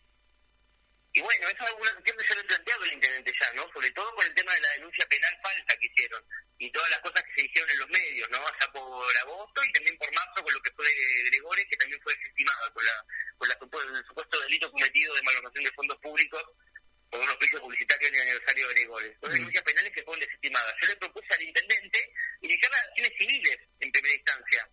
[1.16, 3.72] Y bueno, eso es una cuestión que yo le he planteado al intendente ya, ¿no?
[3.72, 6.22] Sobre todo con el tema de la denuncia penal falsa que hicieron
[6.58, 8.36] y todas las cosas que se dijeron en los medios, ¿no?
[8.36, 12.00] Allá por agosto y también por marzo con lo que fue de Gregores, que también
[12.02, 13.06] fue desestimada con, la,
[13.38, 16.44] con la, el supuesto delito cometido de malversación de fondos públicos
[17.08, 19.12] por unos juicios publicitarios en el aniversario de Gregores.
[19.18, 20.74] Dos denuncias penales que fueron desestimadas.
[20.82, 22.12] Yo le propuse al intendente
[22.42, 24.68] iniciar las acciones civiles en primera instancia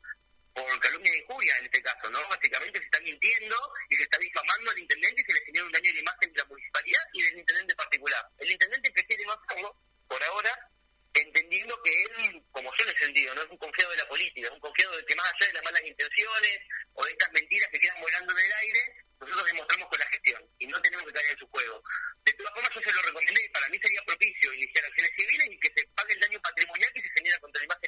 [0.54, 2.20] por calumnia e injuria en este caso, ¿no?
[2.30, 3.56] Básicamente se está mintiendo
[3.90, 6.40] y se está difamando al intendente y se le genera un daño de imagen de
[6.40, 8.26] la municipalidad y del intendente particular.
[8.38, 9.76] El intendente prefiere no hacerlo
[10.08, 10.70] por ahora,
[11.14, 14.48] entendiendo que él, como yo lo he sentido, no es un confiado de la política,
[14.48, 16.60] es un confiado de que más allá de las malas intenciones
[16.94, 18.82] o de estas mentiras que quedan volando en el aire,
[19.20, 21.84] nosotros demostramos con la gestión y no tenemos que caer en su juego.
[22.26, 25.60] De todas formas, yo se lo recomendé, para mí sería propicio iniciar acciones civiles y
[25.60, 27.83] que se pague el daño patrimonial que se genera contra la imagen.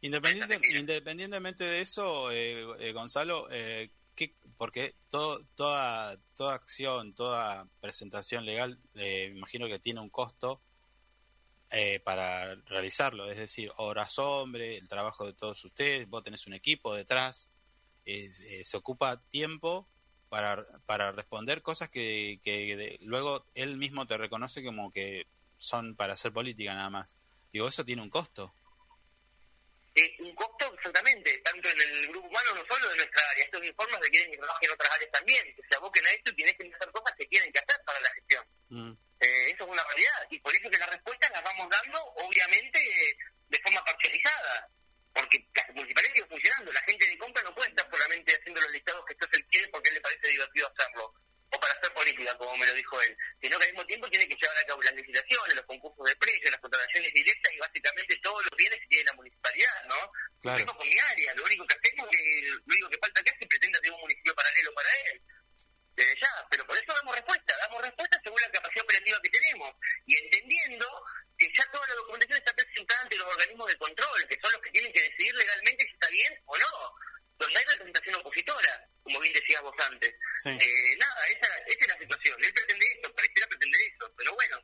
[0.00, 7.68] Independiente, independientemente de eso, eh, eh, Gonzalo, eh, ¿qué- porque todo, toda, toda acción, toda
[7.80, 10.62] presentación legal, eh, imagino que tiene un costo
[11.70, 16.54] eh, para realizarlo, es decir, horas hombre, el trabajo de todos ustedes, vos tenés un
[16.54, 17.50] equipo detrás,
[18.64, 19.88] se ocupa tiempo
[20.28, 25.26] para, para responder cosas que, que de- luego él mismo te reconoce como que
[25.58, 27.16] son para hacer política nada más.
[27.52, 28.52] Digo, eso tiene un costo.
[29.94, 33.44] Eh, un costo exactamente, tanto en el grupo humano, no solo de nuestra área.
[33.44, 36.36] Estos informes requieren que trabajen en otras áreas también, que se aboquen a esto y
[36.36, 38.44] tienes que hacer cosas que tienen que hacer para la gestión.
[39.20, 40.26] Eh, eso es una realidad.
[40.30, 43.16] Y por eso que las respuestas las vamos dando, obviamente, eh,
[43.48, 44.70] de forma parcializada.
[45.12, 46.72] Porque las municipalidades siguen funcionando.
[46.72, 49.88] La gente de compra no puede estar solamente haciendo los listados que él quiere porque
[49.88, 51.14] él le parece divertido hacerlo.
[51.52, 53.16] O para hacer política, como me lo dijo él.
[53.42, 56.16] Sino que al mismo tiempo tiene que llevar a cabo las licitaciones, los concursos de
[56.16, 60.12] precios, las contrataciones directas y básicamente todos los bienes que tiene la municipalidad, ¿no?
[60.42, 60.58] Claro.
[60.58, 61.34] Tengo con mi área.
[61.34, 64.00] Lo único que hacemos, que, lo único que falta acá es que pretenda tener un
[64.00, 65.22] municipio paralelo para él.
[65.96, 69.74] Desde ya, pero por eso damos respuesta, damos respuesta según la capacidad operativa que tenemos
[70.06, 70.86] y entendiendo
[71.36, 74.62] que ya toda la documentación está presentada ante los organismos de control, que son los
[74.62, 76.94] que tienen que decidir legalmente si está bien o no,
[77.38, 80.14] donde hay representación opositora, como bien decías vos antes.
[80.42, 80.50] Sí.
[80.50, 82.36] Eh, nada, esa, esa es la situación.
[82.38, 84.56] Él pretende esto, pareciera pretender eso, pero bueno,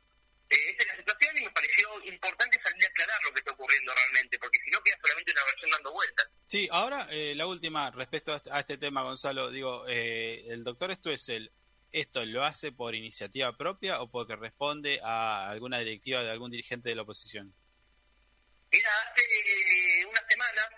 [0.49, 3.51] eh, esa es la situación y me pareció importante salir a aclarar lo que está
[3.51, 6.27] ocurriendo realmente, porque si no queda solamente una versión dando vueltas.
[6.47, 9.51] Sí, ahora eh, la última respecto a este, a este tema, Gonzalo.
[9.51, 11.51] Digo, eh, el doctor Stuessel,
[11.91, 16.89] ¿esto lo hace por iniciativa propia o porque responde a alguna directiva de algún dirigente
[16.89, 17.53] de la oposición?
[18.71, 20.69] Mira, hace una semana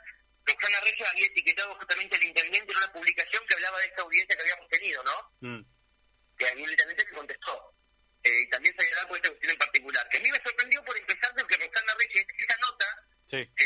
[0.59, 4.01] nos Roxana Reyes había etiquetado justamente al intendente en una publicación que hablaba de esta
[4.01, 5.31] audiencia que habíamos tenido, ¿no?
[5.39, 5.61] Mm.
[6.37, 7.75] Que a mí el intendente le contestó.
[8.23, 10.09] Eh, y también se había dado por esta cuestión en particular.
[10.09, 12.85] Que a mí me sorprendió por empezar porque Roxana Reyes, esa nota
[13.29, 13.45] Sí.
[13.55, 13.65] que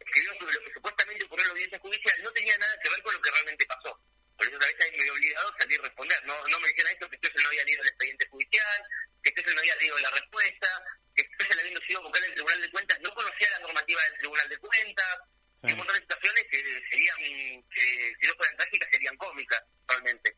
[0.00, 3.02] escribió sobre lo que supuestamente ocurrió en la audiencia judicial no tenía nada que ver
[3.02, 4.02] con lo que realmente pasó.
[4.36, 6.24] Por eso a veces me he obligado a salir a responder.
[6.26, 8.82] No, no me dijeron esto, que usted no había leído el expediente judicial,
[9.22, 10.84] que usted no había leído la respuesta,
[11.14, 14.48] que usted habiendo sido vocal del Tribunal de Cuentas no conocía la normativa del Tribunal
[14.48, 15.18] de Cuentas.
[15.58, 15.66] Sí.
[15.66, 16.58] Y un montón de situaciones que
[16.88, 20.36] serían, que si no fueran trágicas, serían cómicas, realmente.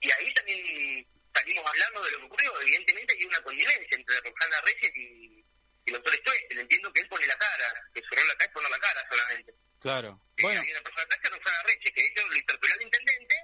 [0.00, 2.60] Y ahí también salimos hablando de lo que ocurrió.
[2.62, 6.54] Evidentemente hay una connivencia entre Roxana Reyes y, y el doctor Estueste.
[6.56, 9.06] Le entiendo que él pone la cara, que cerró la cara y pone la cara
[9.08, 9.54] solamente.
[9.78, 10.20] Claro.
[10.36, 12.82] Y Bueno, Hay una persona atrás que es Roxana Reyes, que eso lo interpeló al
[12.82, 13.36] intendente,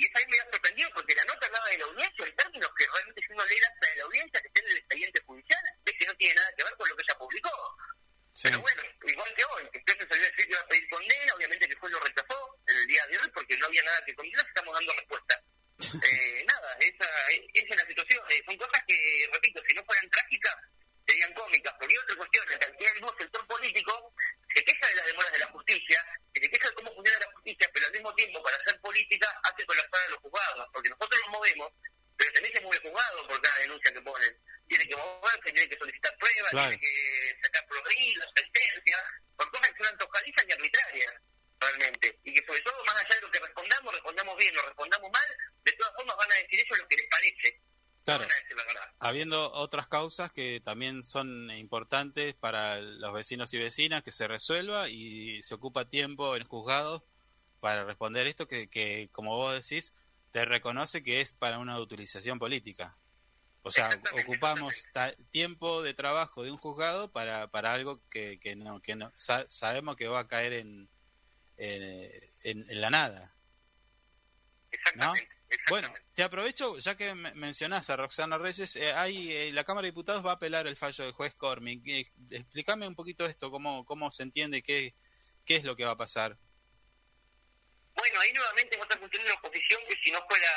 [0.00, 2.36] y eso a mí me ha sorprendido porque la nota hablaba de la audiencia en
[2.36, 5.62] términos que realmente si uno lee la de la audiencia que en el expediente judicial,
[5.84, 7.76] ve que no tiene nada que ver con lo que ella publicó.
[8.32, 8.48] Sí.
[8.48, 11.68] Pero bueno, igual que hoy, entonces salió a decir que iba a pedir condena, obviamente
[11.68, 14.74] que fue lo rechazó el día de hoy porque no había nada que condenar, estamos
[14.74, 15.42] dando respuesta.
[15.90, 17.08] Eh, nada, esa,
[17.54, 18.22] esa es la situación.
[18.28, 20.56] Eh, son cosas que, repito, si no fueran trágicas,
[21.06, 21.74] serían cómicas.
[21.78, 24.14] Porque hay otra cuestión, es que al mismo sector político
[24.54, 27.70] se queja de las demoras de la justicia, se queja de cómo funciona la justicia,
[27.72, 30.68] pero al mismo tiempo, para hacer política, hace colapsar a los juzgados.
[30.72, 31.72] Porque nosotros nos movemos,
[32.16, 34.36] pero también se mueve el juzgado por cada denuncia que ponen.
[34.70, 36.68] Tiene que moverse, tiene que solicitar pruebas, Claro.
[36.70, 39.02] tiene que sacar progresos, sentencias,
[39.36, 41.12] por cosas que son antojadizas y arbitrarias,
[41.58, 42.20] realmente.
[42.22, 45.28] Y que sobre todo, más allá de lo que respondamos, respondamos bien o respondamos mal,
[45.64, 47.60] de todas formas van a decir ellos lo que les parece.
[48.04, 48.26] Claro.
[49.00, 54.88] Habiendo otras causas que también son importantes para los vecinos y vecinas, que se resuelva
[54.88, 57.02] y se ocupa tiempo en juzgados
[57.58, 59.94] para responder esto que, que, como vos decís,
[60.30, 62.96] te reconoce que es para una utilización política.
[63.62, 63.90] O sea,
[64.22, 64.74] ocupamos
[65.30, 69.44] tiempo de trabajo de un juzgado para, para algo que, que no que no sa-
[69.50, 70.88] sabemos que va a caer en,
[71.58, 71.82] en,
[72.42, 73.36] en- en la nada.
[74.70, 75.28] Exactamente.
[75.68, 76.12] Bueno, exactamente.
[76.14, 79.90] te aprovecho, ya que me- mencionás a Roxana Reyes, eh, hay, eh, la Cámara de
[79.90, 81.86] Diputados va a apelar el fallo del juez Cormick.
[81.86, 84.94] Eh, explícame un poquito esto, cómo, cómo se entiende, qué,
[85.44, 86.38] qué es lo que va a pasar.
[88.20, 90.50] Bueno, ahí nuevamente es otra cuestión de la oposición que si no fuera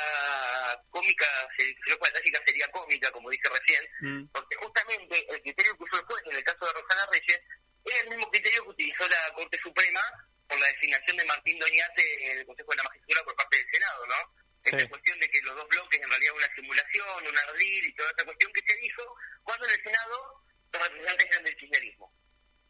[0.90, 1.26] cómica,
[1.56, 5.76] si si no fuera trágica sería cómica, como dije recién, Mm, porque justamente el criterio
[5.78, 7.40] que usó el juez en el caso de Rosana Reyes
[7.84, 10.00] es el mismo criterio que utilizó la Corte Suprema
[10.46, 13.70] por la designación de Martín Doñate en el Consejo de la Magistratura por parte del
[13.70, 14.20] Senado, ¿no?
[14.62, 14.76] Sí.
[14.76, 18.10] Esta cuestión de que los dos bloques en realidad una simulación, un ardid y toda
[18.10, 19.02] esta cuestión que se dijo
[19.42, 20.16] cuando en el Senado
[20.72, 22.12] los representantes eran del kirchnerismo.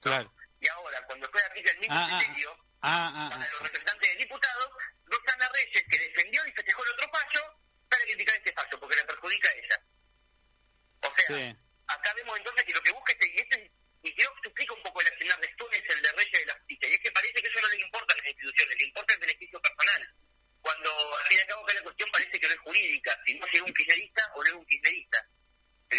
[0.00, 0.34] claro.
[0.60, 3.64] Y ahora, cuando fue aplica el mismo Ah, ah, criterio, Ah, ah, para los ah,
[3.64, 4.68] representantes de diputados,
[5.04, 7.42] Rosana Reyes, que defendió y festejó el otro fallo,
[7.90, 9.76] sale a criticar este fallo porque le perjudica a ella.
[11.00, 11.56] O sea, sí,
[11.86, 14.82] acá vemos entonces que lo que busca este, y, este, y creo que explica un
[14.82, 17.12] poco el accionar de Stone es el de Reyes de la Justicia, y es que
[17.12, 20.14] parece que eso no le importa a las instituciones, le importa el beneficio personal.
[20.60, 23.38] Cuando al fin y al cabo que la cuestión parece que no es jurídica, si
[23.38, 25.28] no es un kirchnerista o no es un kirchnerista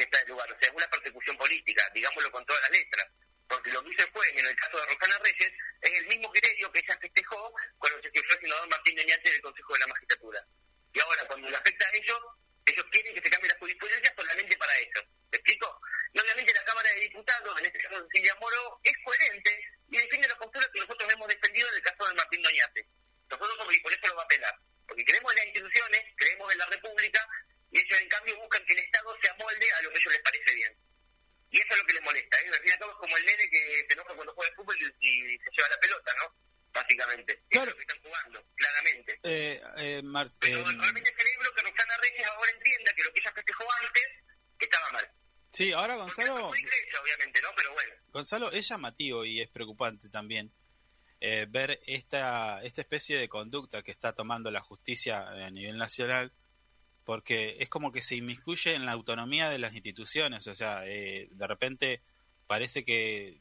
[0.01, 0.51] en lugar.
[0.51, 3.07] O sea, es una persecución política, digámoslo con todas las letras.
[3.47, 5.51] Porque lo que hizo el juez en el caso de Rosana Reyes
[5.81, 9.41] es el mismo criterio que ella festejó cuando se fue el senador Martín Doñate del
[9.41, 10.47] Consejo de la Magistratura.
[10.93, 12.19] Y ahora, cuando le afecta a ellos,
[12.65, 15.01] ellos quieren que se cambie la jurisprudencia solamente para eso.
[15.31, 15.81] ¿Me explico?
[16.13, 19.59] Y obviamente la Cámara de Diputados, en este caso Cecilia Moro, es coherente
[19.89, 22.87] y defiende la postura que nosotros hemos defendido en el caso de Martín Doñate.
[23.29, 24.55] Nosotros somos y por eso lo va a apelar.
[24.87, 27.27] Porque creemos en las instituciones, creemos en la República
[27.71, 30.21] y ellos en cambio buscan que el Estado se amolde a lo que ellos les
[30.21, 30.84] parece bien.
[31.55, 32.35] Y eso es lo que les molesta.
[32.35, 32.51] ¿eh?
[32.51, 35.37] Al cabo es como el nene que se enoja cuando juega al fútbol y, y
[35.39, 36.35] se lleva la pelota, ¿no?
[36.73, 37.43] Básicamente.
[37.49, 37.69] Claro.
[37.71, 39.11] es lo que están jugando, claramente.
[39.23, 40.01] eh, eh,
[40.39, 44.07] Pero eh, realmente celebro que Roxana Reyes ahora entienda que lo que ella festejó antes
[44.59, 45.11] estaba mal.
[45.51, 47.49] sí, ahora Gonzalo, a ella, obviamente, ¿no?
[47.55, 47.93] Pero bueno.
[48.09, 50.51] Gonzalo es llamativo y es preocupante también
[51.21, 56.33] eh, ver esta, esta especie de conducta que está tomando la justicia a nivel nacional,
[57.05, 61.27] porque es como que se inmiscuye en la autonomía de las instituciones, o sea, eh,
[61.31, 62.01] de repente
[62.47, 63.39] parece que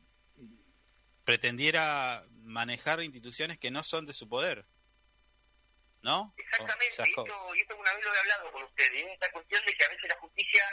[1.24, 4.66] pretendiera manejar instituciones que no son de su poder,
[6.03, 6.35] ¿no?
[6.36, 9.12] Exactamente, O sea, y esto, y esto una vez lo he hablado con ustedes, es
[9.12, 10.65] esta cuestión de que a veces la justicia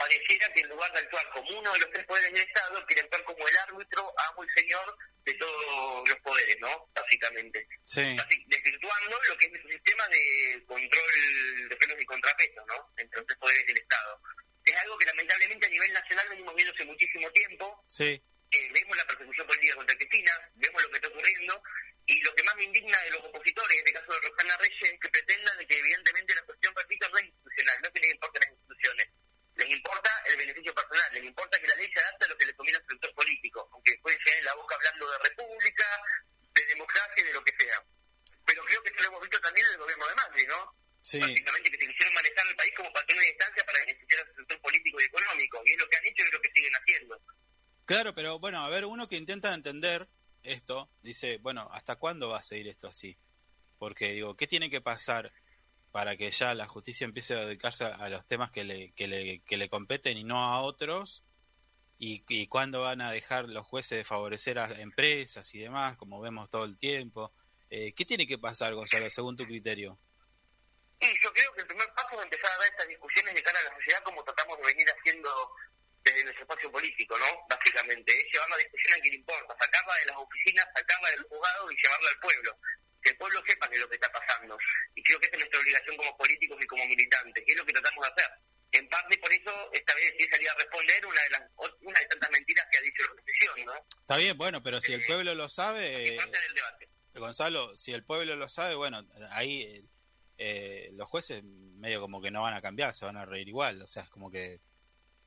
[0.00, 3.02] pareciera que en lugar de actuar como uno de los tres poderes del Estado, quiere
[3.02, 6.90] actuar como el árbitro, amo y señor de todos los poderes, ¿no?
[6.94, 7.68] Básicamente.
[7.84, 8.16] sí,
[8.46, 12.92] desvirtuando lo que es el sistema de control de frenos y contrapesos, ¿no?
[12.96, 14.20] Entre los tres poderes del Estado.
[14.64, 18.22] Es algo que lamentablemente a nivel nacional venimos viendo hace muchísimo tiempo, sí,
[18.52, 21.62] eh, vemos la persecución política contra Cristina, vemos lo que está ocurriendo,
[22.06, 24.82] y lo que más me indigna de los opositores, en este caso de Rosana Reyes,
[24.82, 26.46] es que pretendan de que evidentemente la
[30.40, 32.86] beneficio personal, le importa que la ley se adapte a lo que le conviene al
[32.88, 36.02] sector político, aunque después en la boca hablando de república,
[36.54, 37.84] de democracia, y de lo que sea.
[38.44, 40.76] Pero creo que eso lo hemos visto también en el gobierno de Macri, ¿no?
[41.02, 41.20] Sí.
[41.20, 44.60] Básicamente que se quisieron manejar el país como patrón de instancia para beneficiar al sector
[44.60, 47.22] político y económico, y es lo que han hecho y es lo que siguen haciendo.
[47.86, 50.08] Claro, pero bueno, a ver, uno que intenta entender
[50.42, 53.18] esto, dice, bueno, ¿hasta cuándo va a seguir esto así?
[53.78, 55.32] Porque digo, ¿qué tiene que pasar
[55.92, 59.40] para que ya la justicia empiece a dedicarse a, los temas que le, que, le,
[59.40, 61.24] que le competen y no a otros?
[61.98, 66.20] ¿Y, ¿Y cuándo van a dejar los jueces de favorecer a empresas y demás, como
[66.20, 67.32] vemos todo el tiempo?
[67.68, 69.98] Eh, ¿Qué tiene que pasar, Gonzalo, según tu criterio?
[71.00, 73.58] Y yo creo que el primer paso es empezar a dar estas discusiones de cara
[73.58, 75.30] a la sociedad como tratamos de venir haciendo
[76.02, 77.26] desde nuestro espacio político, ¿no?
[77.48, 81.70] Básicamente, es llevar la discusión a quien importa, sacarla de las oficinas, sacarla del juzgado
[81.70, 82.58] y llevarla al pueblo.
[83.10, 84.56] El pueblo sepa qué es lo que está pasando.
[84.94, 87.66] Y creo que esa es nuestra obligación como políticos y como militantes, que es lo
[87.66, 88.30] que tratamos de hacer.
[88.72, 91.42] En parte por eso esta vez sí salí a responder una de las
[91.80, 93.72] una de tantas mentiras que ha dicho la oposición, ¿no?
[94.00, 96.88] Está bien, bueno, pero si el pueblo lo sabe, Es parte del debate.
[97.14, 99.84] Gonzalo, si el pueblo lo sabe, bueno, ahí eh,
[100.38, 103.82] eh, los jueces medio como que no van a cambiar, se van a reír igual,
[103.82, 104.60] o sea, es como que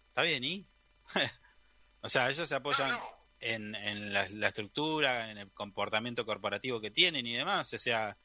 [0.07, 0.65] está bien y
[2.01, 3.22] o sea, ellos se apoyan No, no.
[3.43, 8.17] En, en la, estructura, en el comportamiento corporativo que tienen y demás, o sea,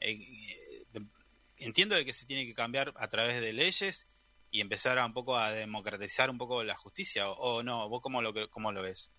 [0.00, 0.18] eh,
[0.94, 1.00] eh,
[1.56, 4.06] entiendo de que se tiene que cambiar a través de leyes
[4.50, 8.22] y empezar a un poco a democratizar un poco la justicia o, no, vos cómo
[8.22, 9.10] lo cómo lo ves?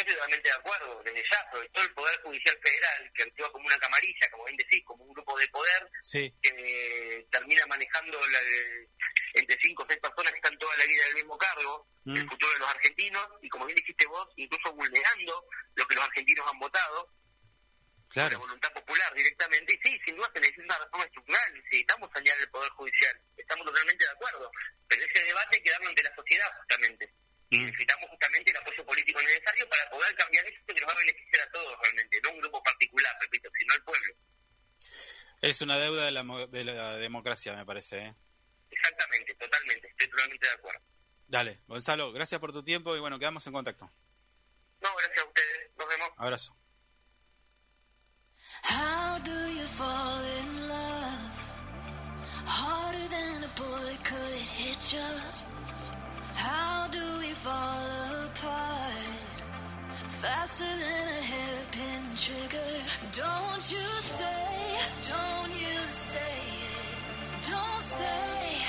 [0.00, 3.66] Estoy totalmente de acuerdo, desde ya, sobre todo el Poder Judicial Federal, que actúa como
[3.66, 8.38] una camarilla, como bien decís, como un grupo de poder, Sí, que termina manejando la,
[9.34, 12.16] entre cinco o seis personas que están toda la vida en el mismo cargo, Mm.
[12.16, 16.04] el futuro de los argentinos, y como bien dijiste vos, incluso vulnerando lo que los
[16.04, 17.12] argentinos han votado,
[18.14, 18.38] la claro.
[18.38, 22.48] voluntad popular directamente, y sí, sin duda se necesita una reforma estructural, necesitamos sanear el
[22.50, 24.50] Poder Judicial, estamos totalmente de acuerdo,
[24.88, 27.14] pero ese debate hay que darlo ante la sociedad justamente,
[27.50, 30.98] y necesitamos justamente el apoyo político necesario para poder cambiar esto que nos va a
[30.98, 34.14] beneficiar a todos realmente, no un grupo particular, repito, sino al pueblo.
[35.42, 37.98] Es una deuda de la, mo- de la democracia, me parece.
[37.98, 38.14] ¿eh?
[38.70, 40.80] Exactamente, totalmente, estoy totalmente de acuerdo.
[41.26, 43.90] Dale, Gonzalo, gracias por tu tiempo y bueno, quedamos en contacto.
[44.80, 46.10] No, gracias a ustedes, nos vemos.
[46.16, 46.56] Abrazo.
[48.62, 51.30] How do you fall in love?
[52.46, 55.49] Harder than a bullet could it hit you?
[56.42, 57.86] How do we fall
[58.28, 59.18] apart?
[60.08, 62.72] Faster than a hairpin trigger.
[63.12, 63.88] Don't you
[64.18, 64.46] say,
[65.12, 66.36] don't you say
[66.80, 67.50] it.
[67.50, 68.59] Don't say,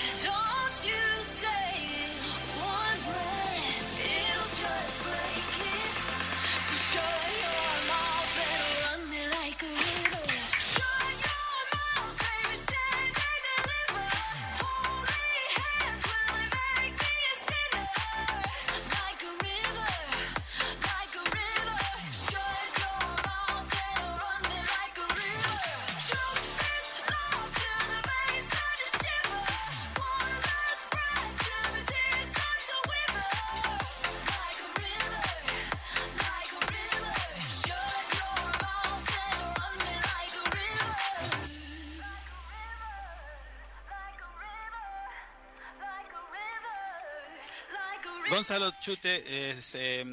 [48.42, 50.04] Gonzalo Chute es eh,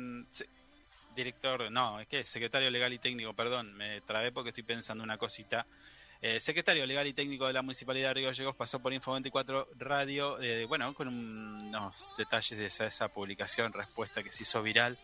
[1.16, 5.16] director, no, es que secretario legal y técnico, perdón, me trabé porque estoy pensando una
[5.16, 5.66] cosita.
[6.20, 9.68] Eh, secretario legal y técnico de la Municipalidad de Río Gallegos pasó por Info 24
[9.78, 14.98] Radio, eh, bueno, con unos detalles de esa, esa publicación, respuesta que se hizo viral,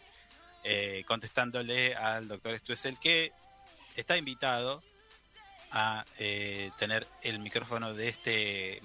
[0.62, 3.32] eh, contestándole al doctor Stuessel que
[3.96, 4.82] está invitado
[5.70, 8.82] a eh, tener el micrófono de este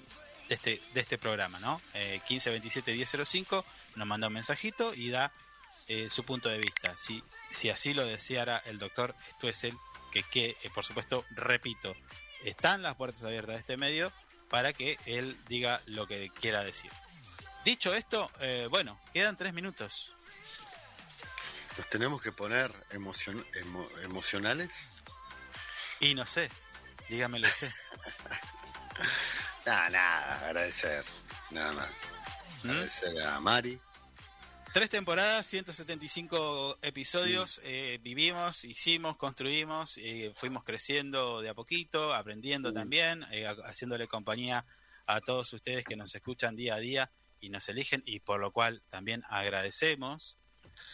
[0.50, 1.80] de este, de este programa, ¿no?
[1.94, 3.64] Eh, 1527-1005
[3.96, 5.32] nos manda un mensajito y da
[5.88, 6.96] eh, su punto de vista.
[6.98, 9.76] Si, si así lo deseara el doctor Stuessel,
[10.12, 11.94] que, que eh, por supuesto, repito,
[12.44, 14.12] están las puertas abiertas de este medio
[14.48, 16.90] para que él diga lo que quiera decir.
[17.64, 20.10] Dicho esto, eh, bueno, quedan tres minutos.
[21.76, 24.90] Nos tenemos que poner emocion- emo- emocionales.
[26.00, 26.50] Y no sé,
[27.08, 27.70] dígamelo usted.
[29.66, 31.04] Nada, nada, agradecer.
[31.50, 31.90] Nada más.
[32.64, 32.70] ¿Mm?
[32.70, 33.78] Agradecer a Mari.
[34.72, 42.72] Tres temporadas, 175 episodios, eh, vivimos, hicimos, construimos, eh, fuimos creciendo de a poquito, aprendiendo
[42.72, 44.64] también, eh, ha- haciéndole compañía
[45.06, 47.10] a todos ustedes que nos escuchan día a día
[47.40, 50.36] y nos eligen y por lo cual también agradecemos.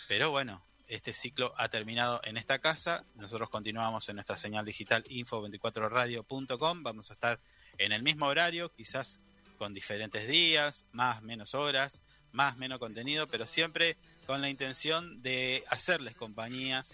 [0.08, 5.04] Pero bueno, este ciclo ha terminado en esta casa, nosotros continuamos en nuestra señal digital
[5.04, 7.40] info24radio.com, vamos a estar
[7.76, 9.20] en el mismo horario, quizás
[9.56, 12.02] con diferentes días, más, menos horas,
[12.32, 13.96] más, menos contenido, pero siempre
[14.26, 16.84] con la intención de hacerles compañía,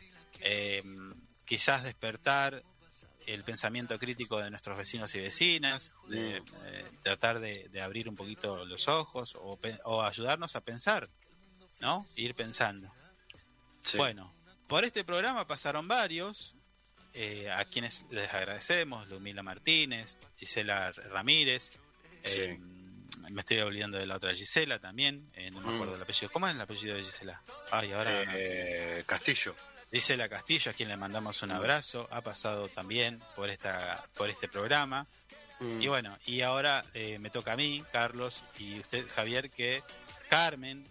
[0.40, 0.82] eh,
[1.44, 2.62] quizás despertar
[3.26, 6.42] el pensamiento crítico de nuestros vecinos y vecinas, de eh,
[7.02, 11.08] tratar de, de abrir un poquito los ojos o, ayudarnos a pensar,
[11.80, 12.04] ¿no?
[12.16, 12.92] Ir pensando.
[13.82, 13.98] Sí.
[13.98, 14.32] Bueno,
[14.66, 16.56] por este programa pasaron varios,
[17.14, 21.72] eh, a quienes les agradecemos, Lumila Martínez, Gisela Ramírez,
[22.24, 22.58] eh,
[23.30, 25.74] me estoy olvidando de la otra Gisela también, eh, no me Mm.
[25.74, 26.30] acuerdo el apellido.
[26.32, 27.42] ¿Cómo es el apellido de Gisela?
[27.70, 28.22] Ay, ahora...
[28.34, 29.54] Eh, Castillo.
[29.90, 34.48] Gisela Castillo, a quien le mandamos un abrazo, ha pasado también por esta por este
[34.48, 35.06] programa.
[35.60, 35.82] Mm.
[35.82, 39.82] Y bueno, y ahora eh, me toca a mí, Carlos, y usted, Javier, que
[40.30, 40.82] Carmen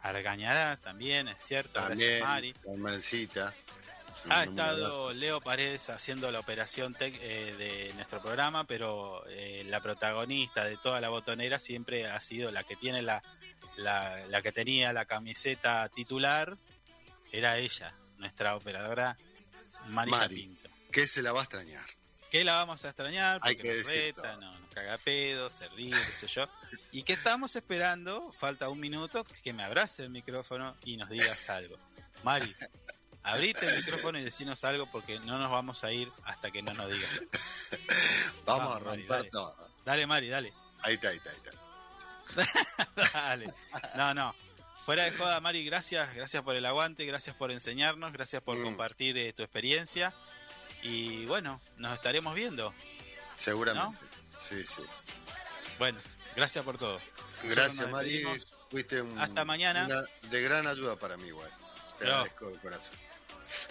[0.00, 2.52] Argañarás también, es cierto, También, gracias Mari.
[2.54, 3.54] Carmencita.
[4.28, 10.64] Ha estado Leo Paredes haciendo la operación eh, de nuestro programa, pero eh, la protagonista
[10.64, 13.22] de toda la botonera siempre ha sido la que tiene la,
[13.76, 16.56] la, la que tenía la camiseta titular,
[17.32, 19.16] era ella, nuestra operadora
[19.88, 20.34] Marisa Mari.
[20.34, 20.68] Pinto.
[20.90, 21.84] Que se la va a extrañar.
[22.30, 25.68] Que la vamos a extrañar Hay porque que nos reta, no, nos caga pedo, se
[25.68, 26.48] ríe, qué sé yo.
[26.90, 31.48] Y que estamos esperando, falta un minuto, que me abrace el micrófono y nos digas
[31.50, 31.78] algo.
[32.24, 32.52] Mari,
[33.26, 36.72] abrite el micrófono y decinos algo porque no nos vamos a ir hasta que no
[36.74, 37.22] nos digas.
[38.44, 39.30] Vamos, Vamos, a Mari, romper dale.
[39.30, 39.68] todo.
[39.84, 40.52] Dale, Mari, dale.
[40.82, 41.52] Ahí está, ahí está, ahí está.
[43.12, 43.54] Dale.
[43.96, 44.34] No, no.
[44.84, 48.62] Fuera de joda, Mari, gracias, gracias por el aguante, gracias por enseñarnos, gracias por Mm.
[48.64, 50.12] compartir eh, tu experiencia.
[50.82, 52.72] Y bueno, nos estaremos viendo.
[53.36, 53.98] Seguramente.
[54.38, 54.82] Sí, sí.
[55.78, 55.98] Bueno,
[56.36, 57.00] gracias por todo.
[57.44, 58.24] Gracias, Mari.
[58.70, 59.86] Fuiste un- Hasta mañana.
[59.86, 61.50] una de gran ayuda para mí, igual.
[61.98, 62.10] Te No.
[62.12, 62.94] agradezco de corazón.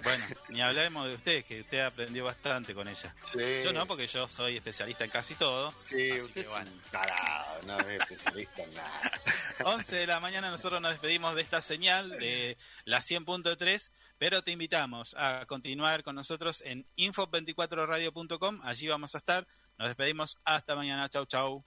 [0.03, 3.15] Bueno, ni hablemos de usted, que usted aprendió bastante con ella.
[3.25, 3.61] Sí.
[3.63, 5.73] Yo no, porque yo soy especialista en casi todo.
[5.83, 6.71] Sí, Así usted que es bueno.
[6.71, 9.11] un tarado, no es especialista en nada.
[9.65, 14.51] 11 de la mañana nosotros nos despedimos de esta señal de la 100.3, pero te
[14.51, 19.47] invitamos a continuar con nosotros en info24radio.com, allí vamos a estar.
[19.77, 21.65] Nos despedimos hasta mañana, chau chau.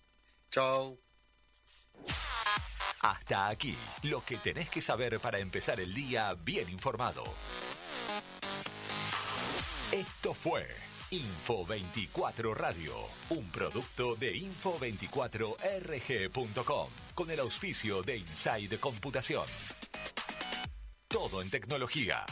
[0.51, 0.99] Chau.
[3.01, 7.23] Hasta aquí, lo que tenés que saber para empezar el día bien informado.
[9.99, 10.65] Esto fue
[11.11, 12.95] Info 24 Radio,
[13.31, 19.43] un producto de info24rg.com, con el auspicio de Inside Computación.
[21.09, 22.25] Todo en tecnología.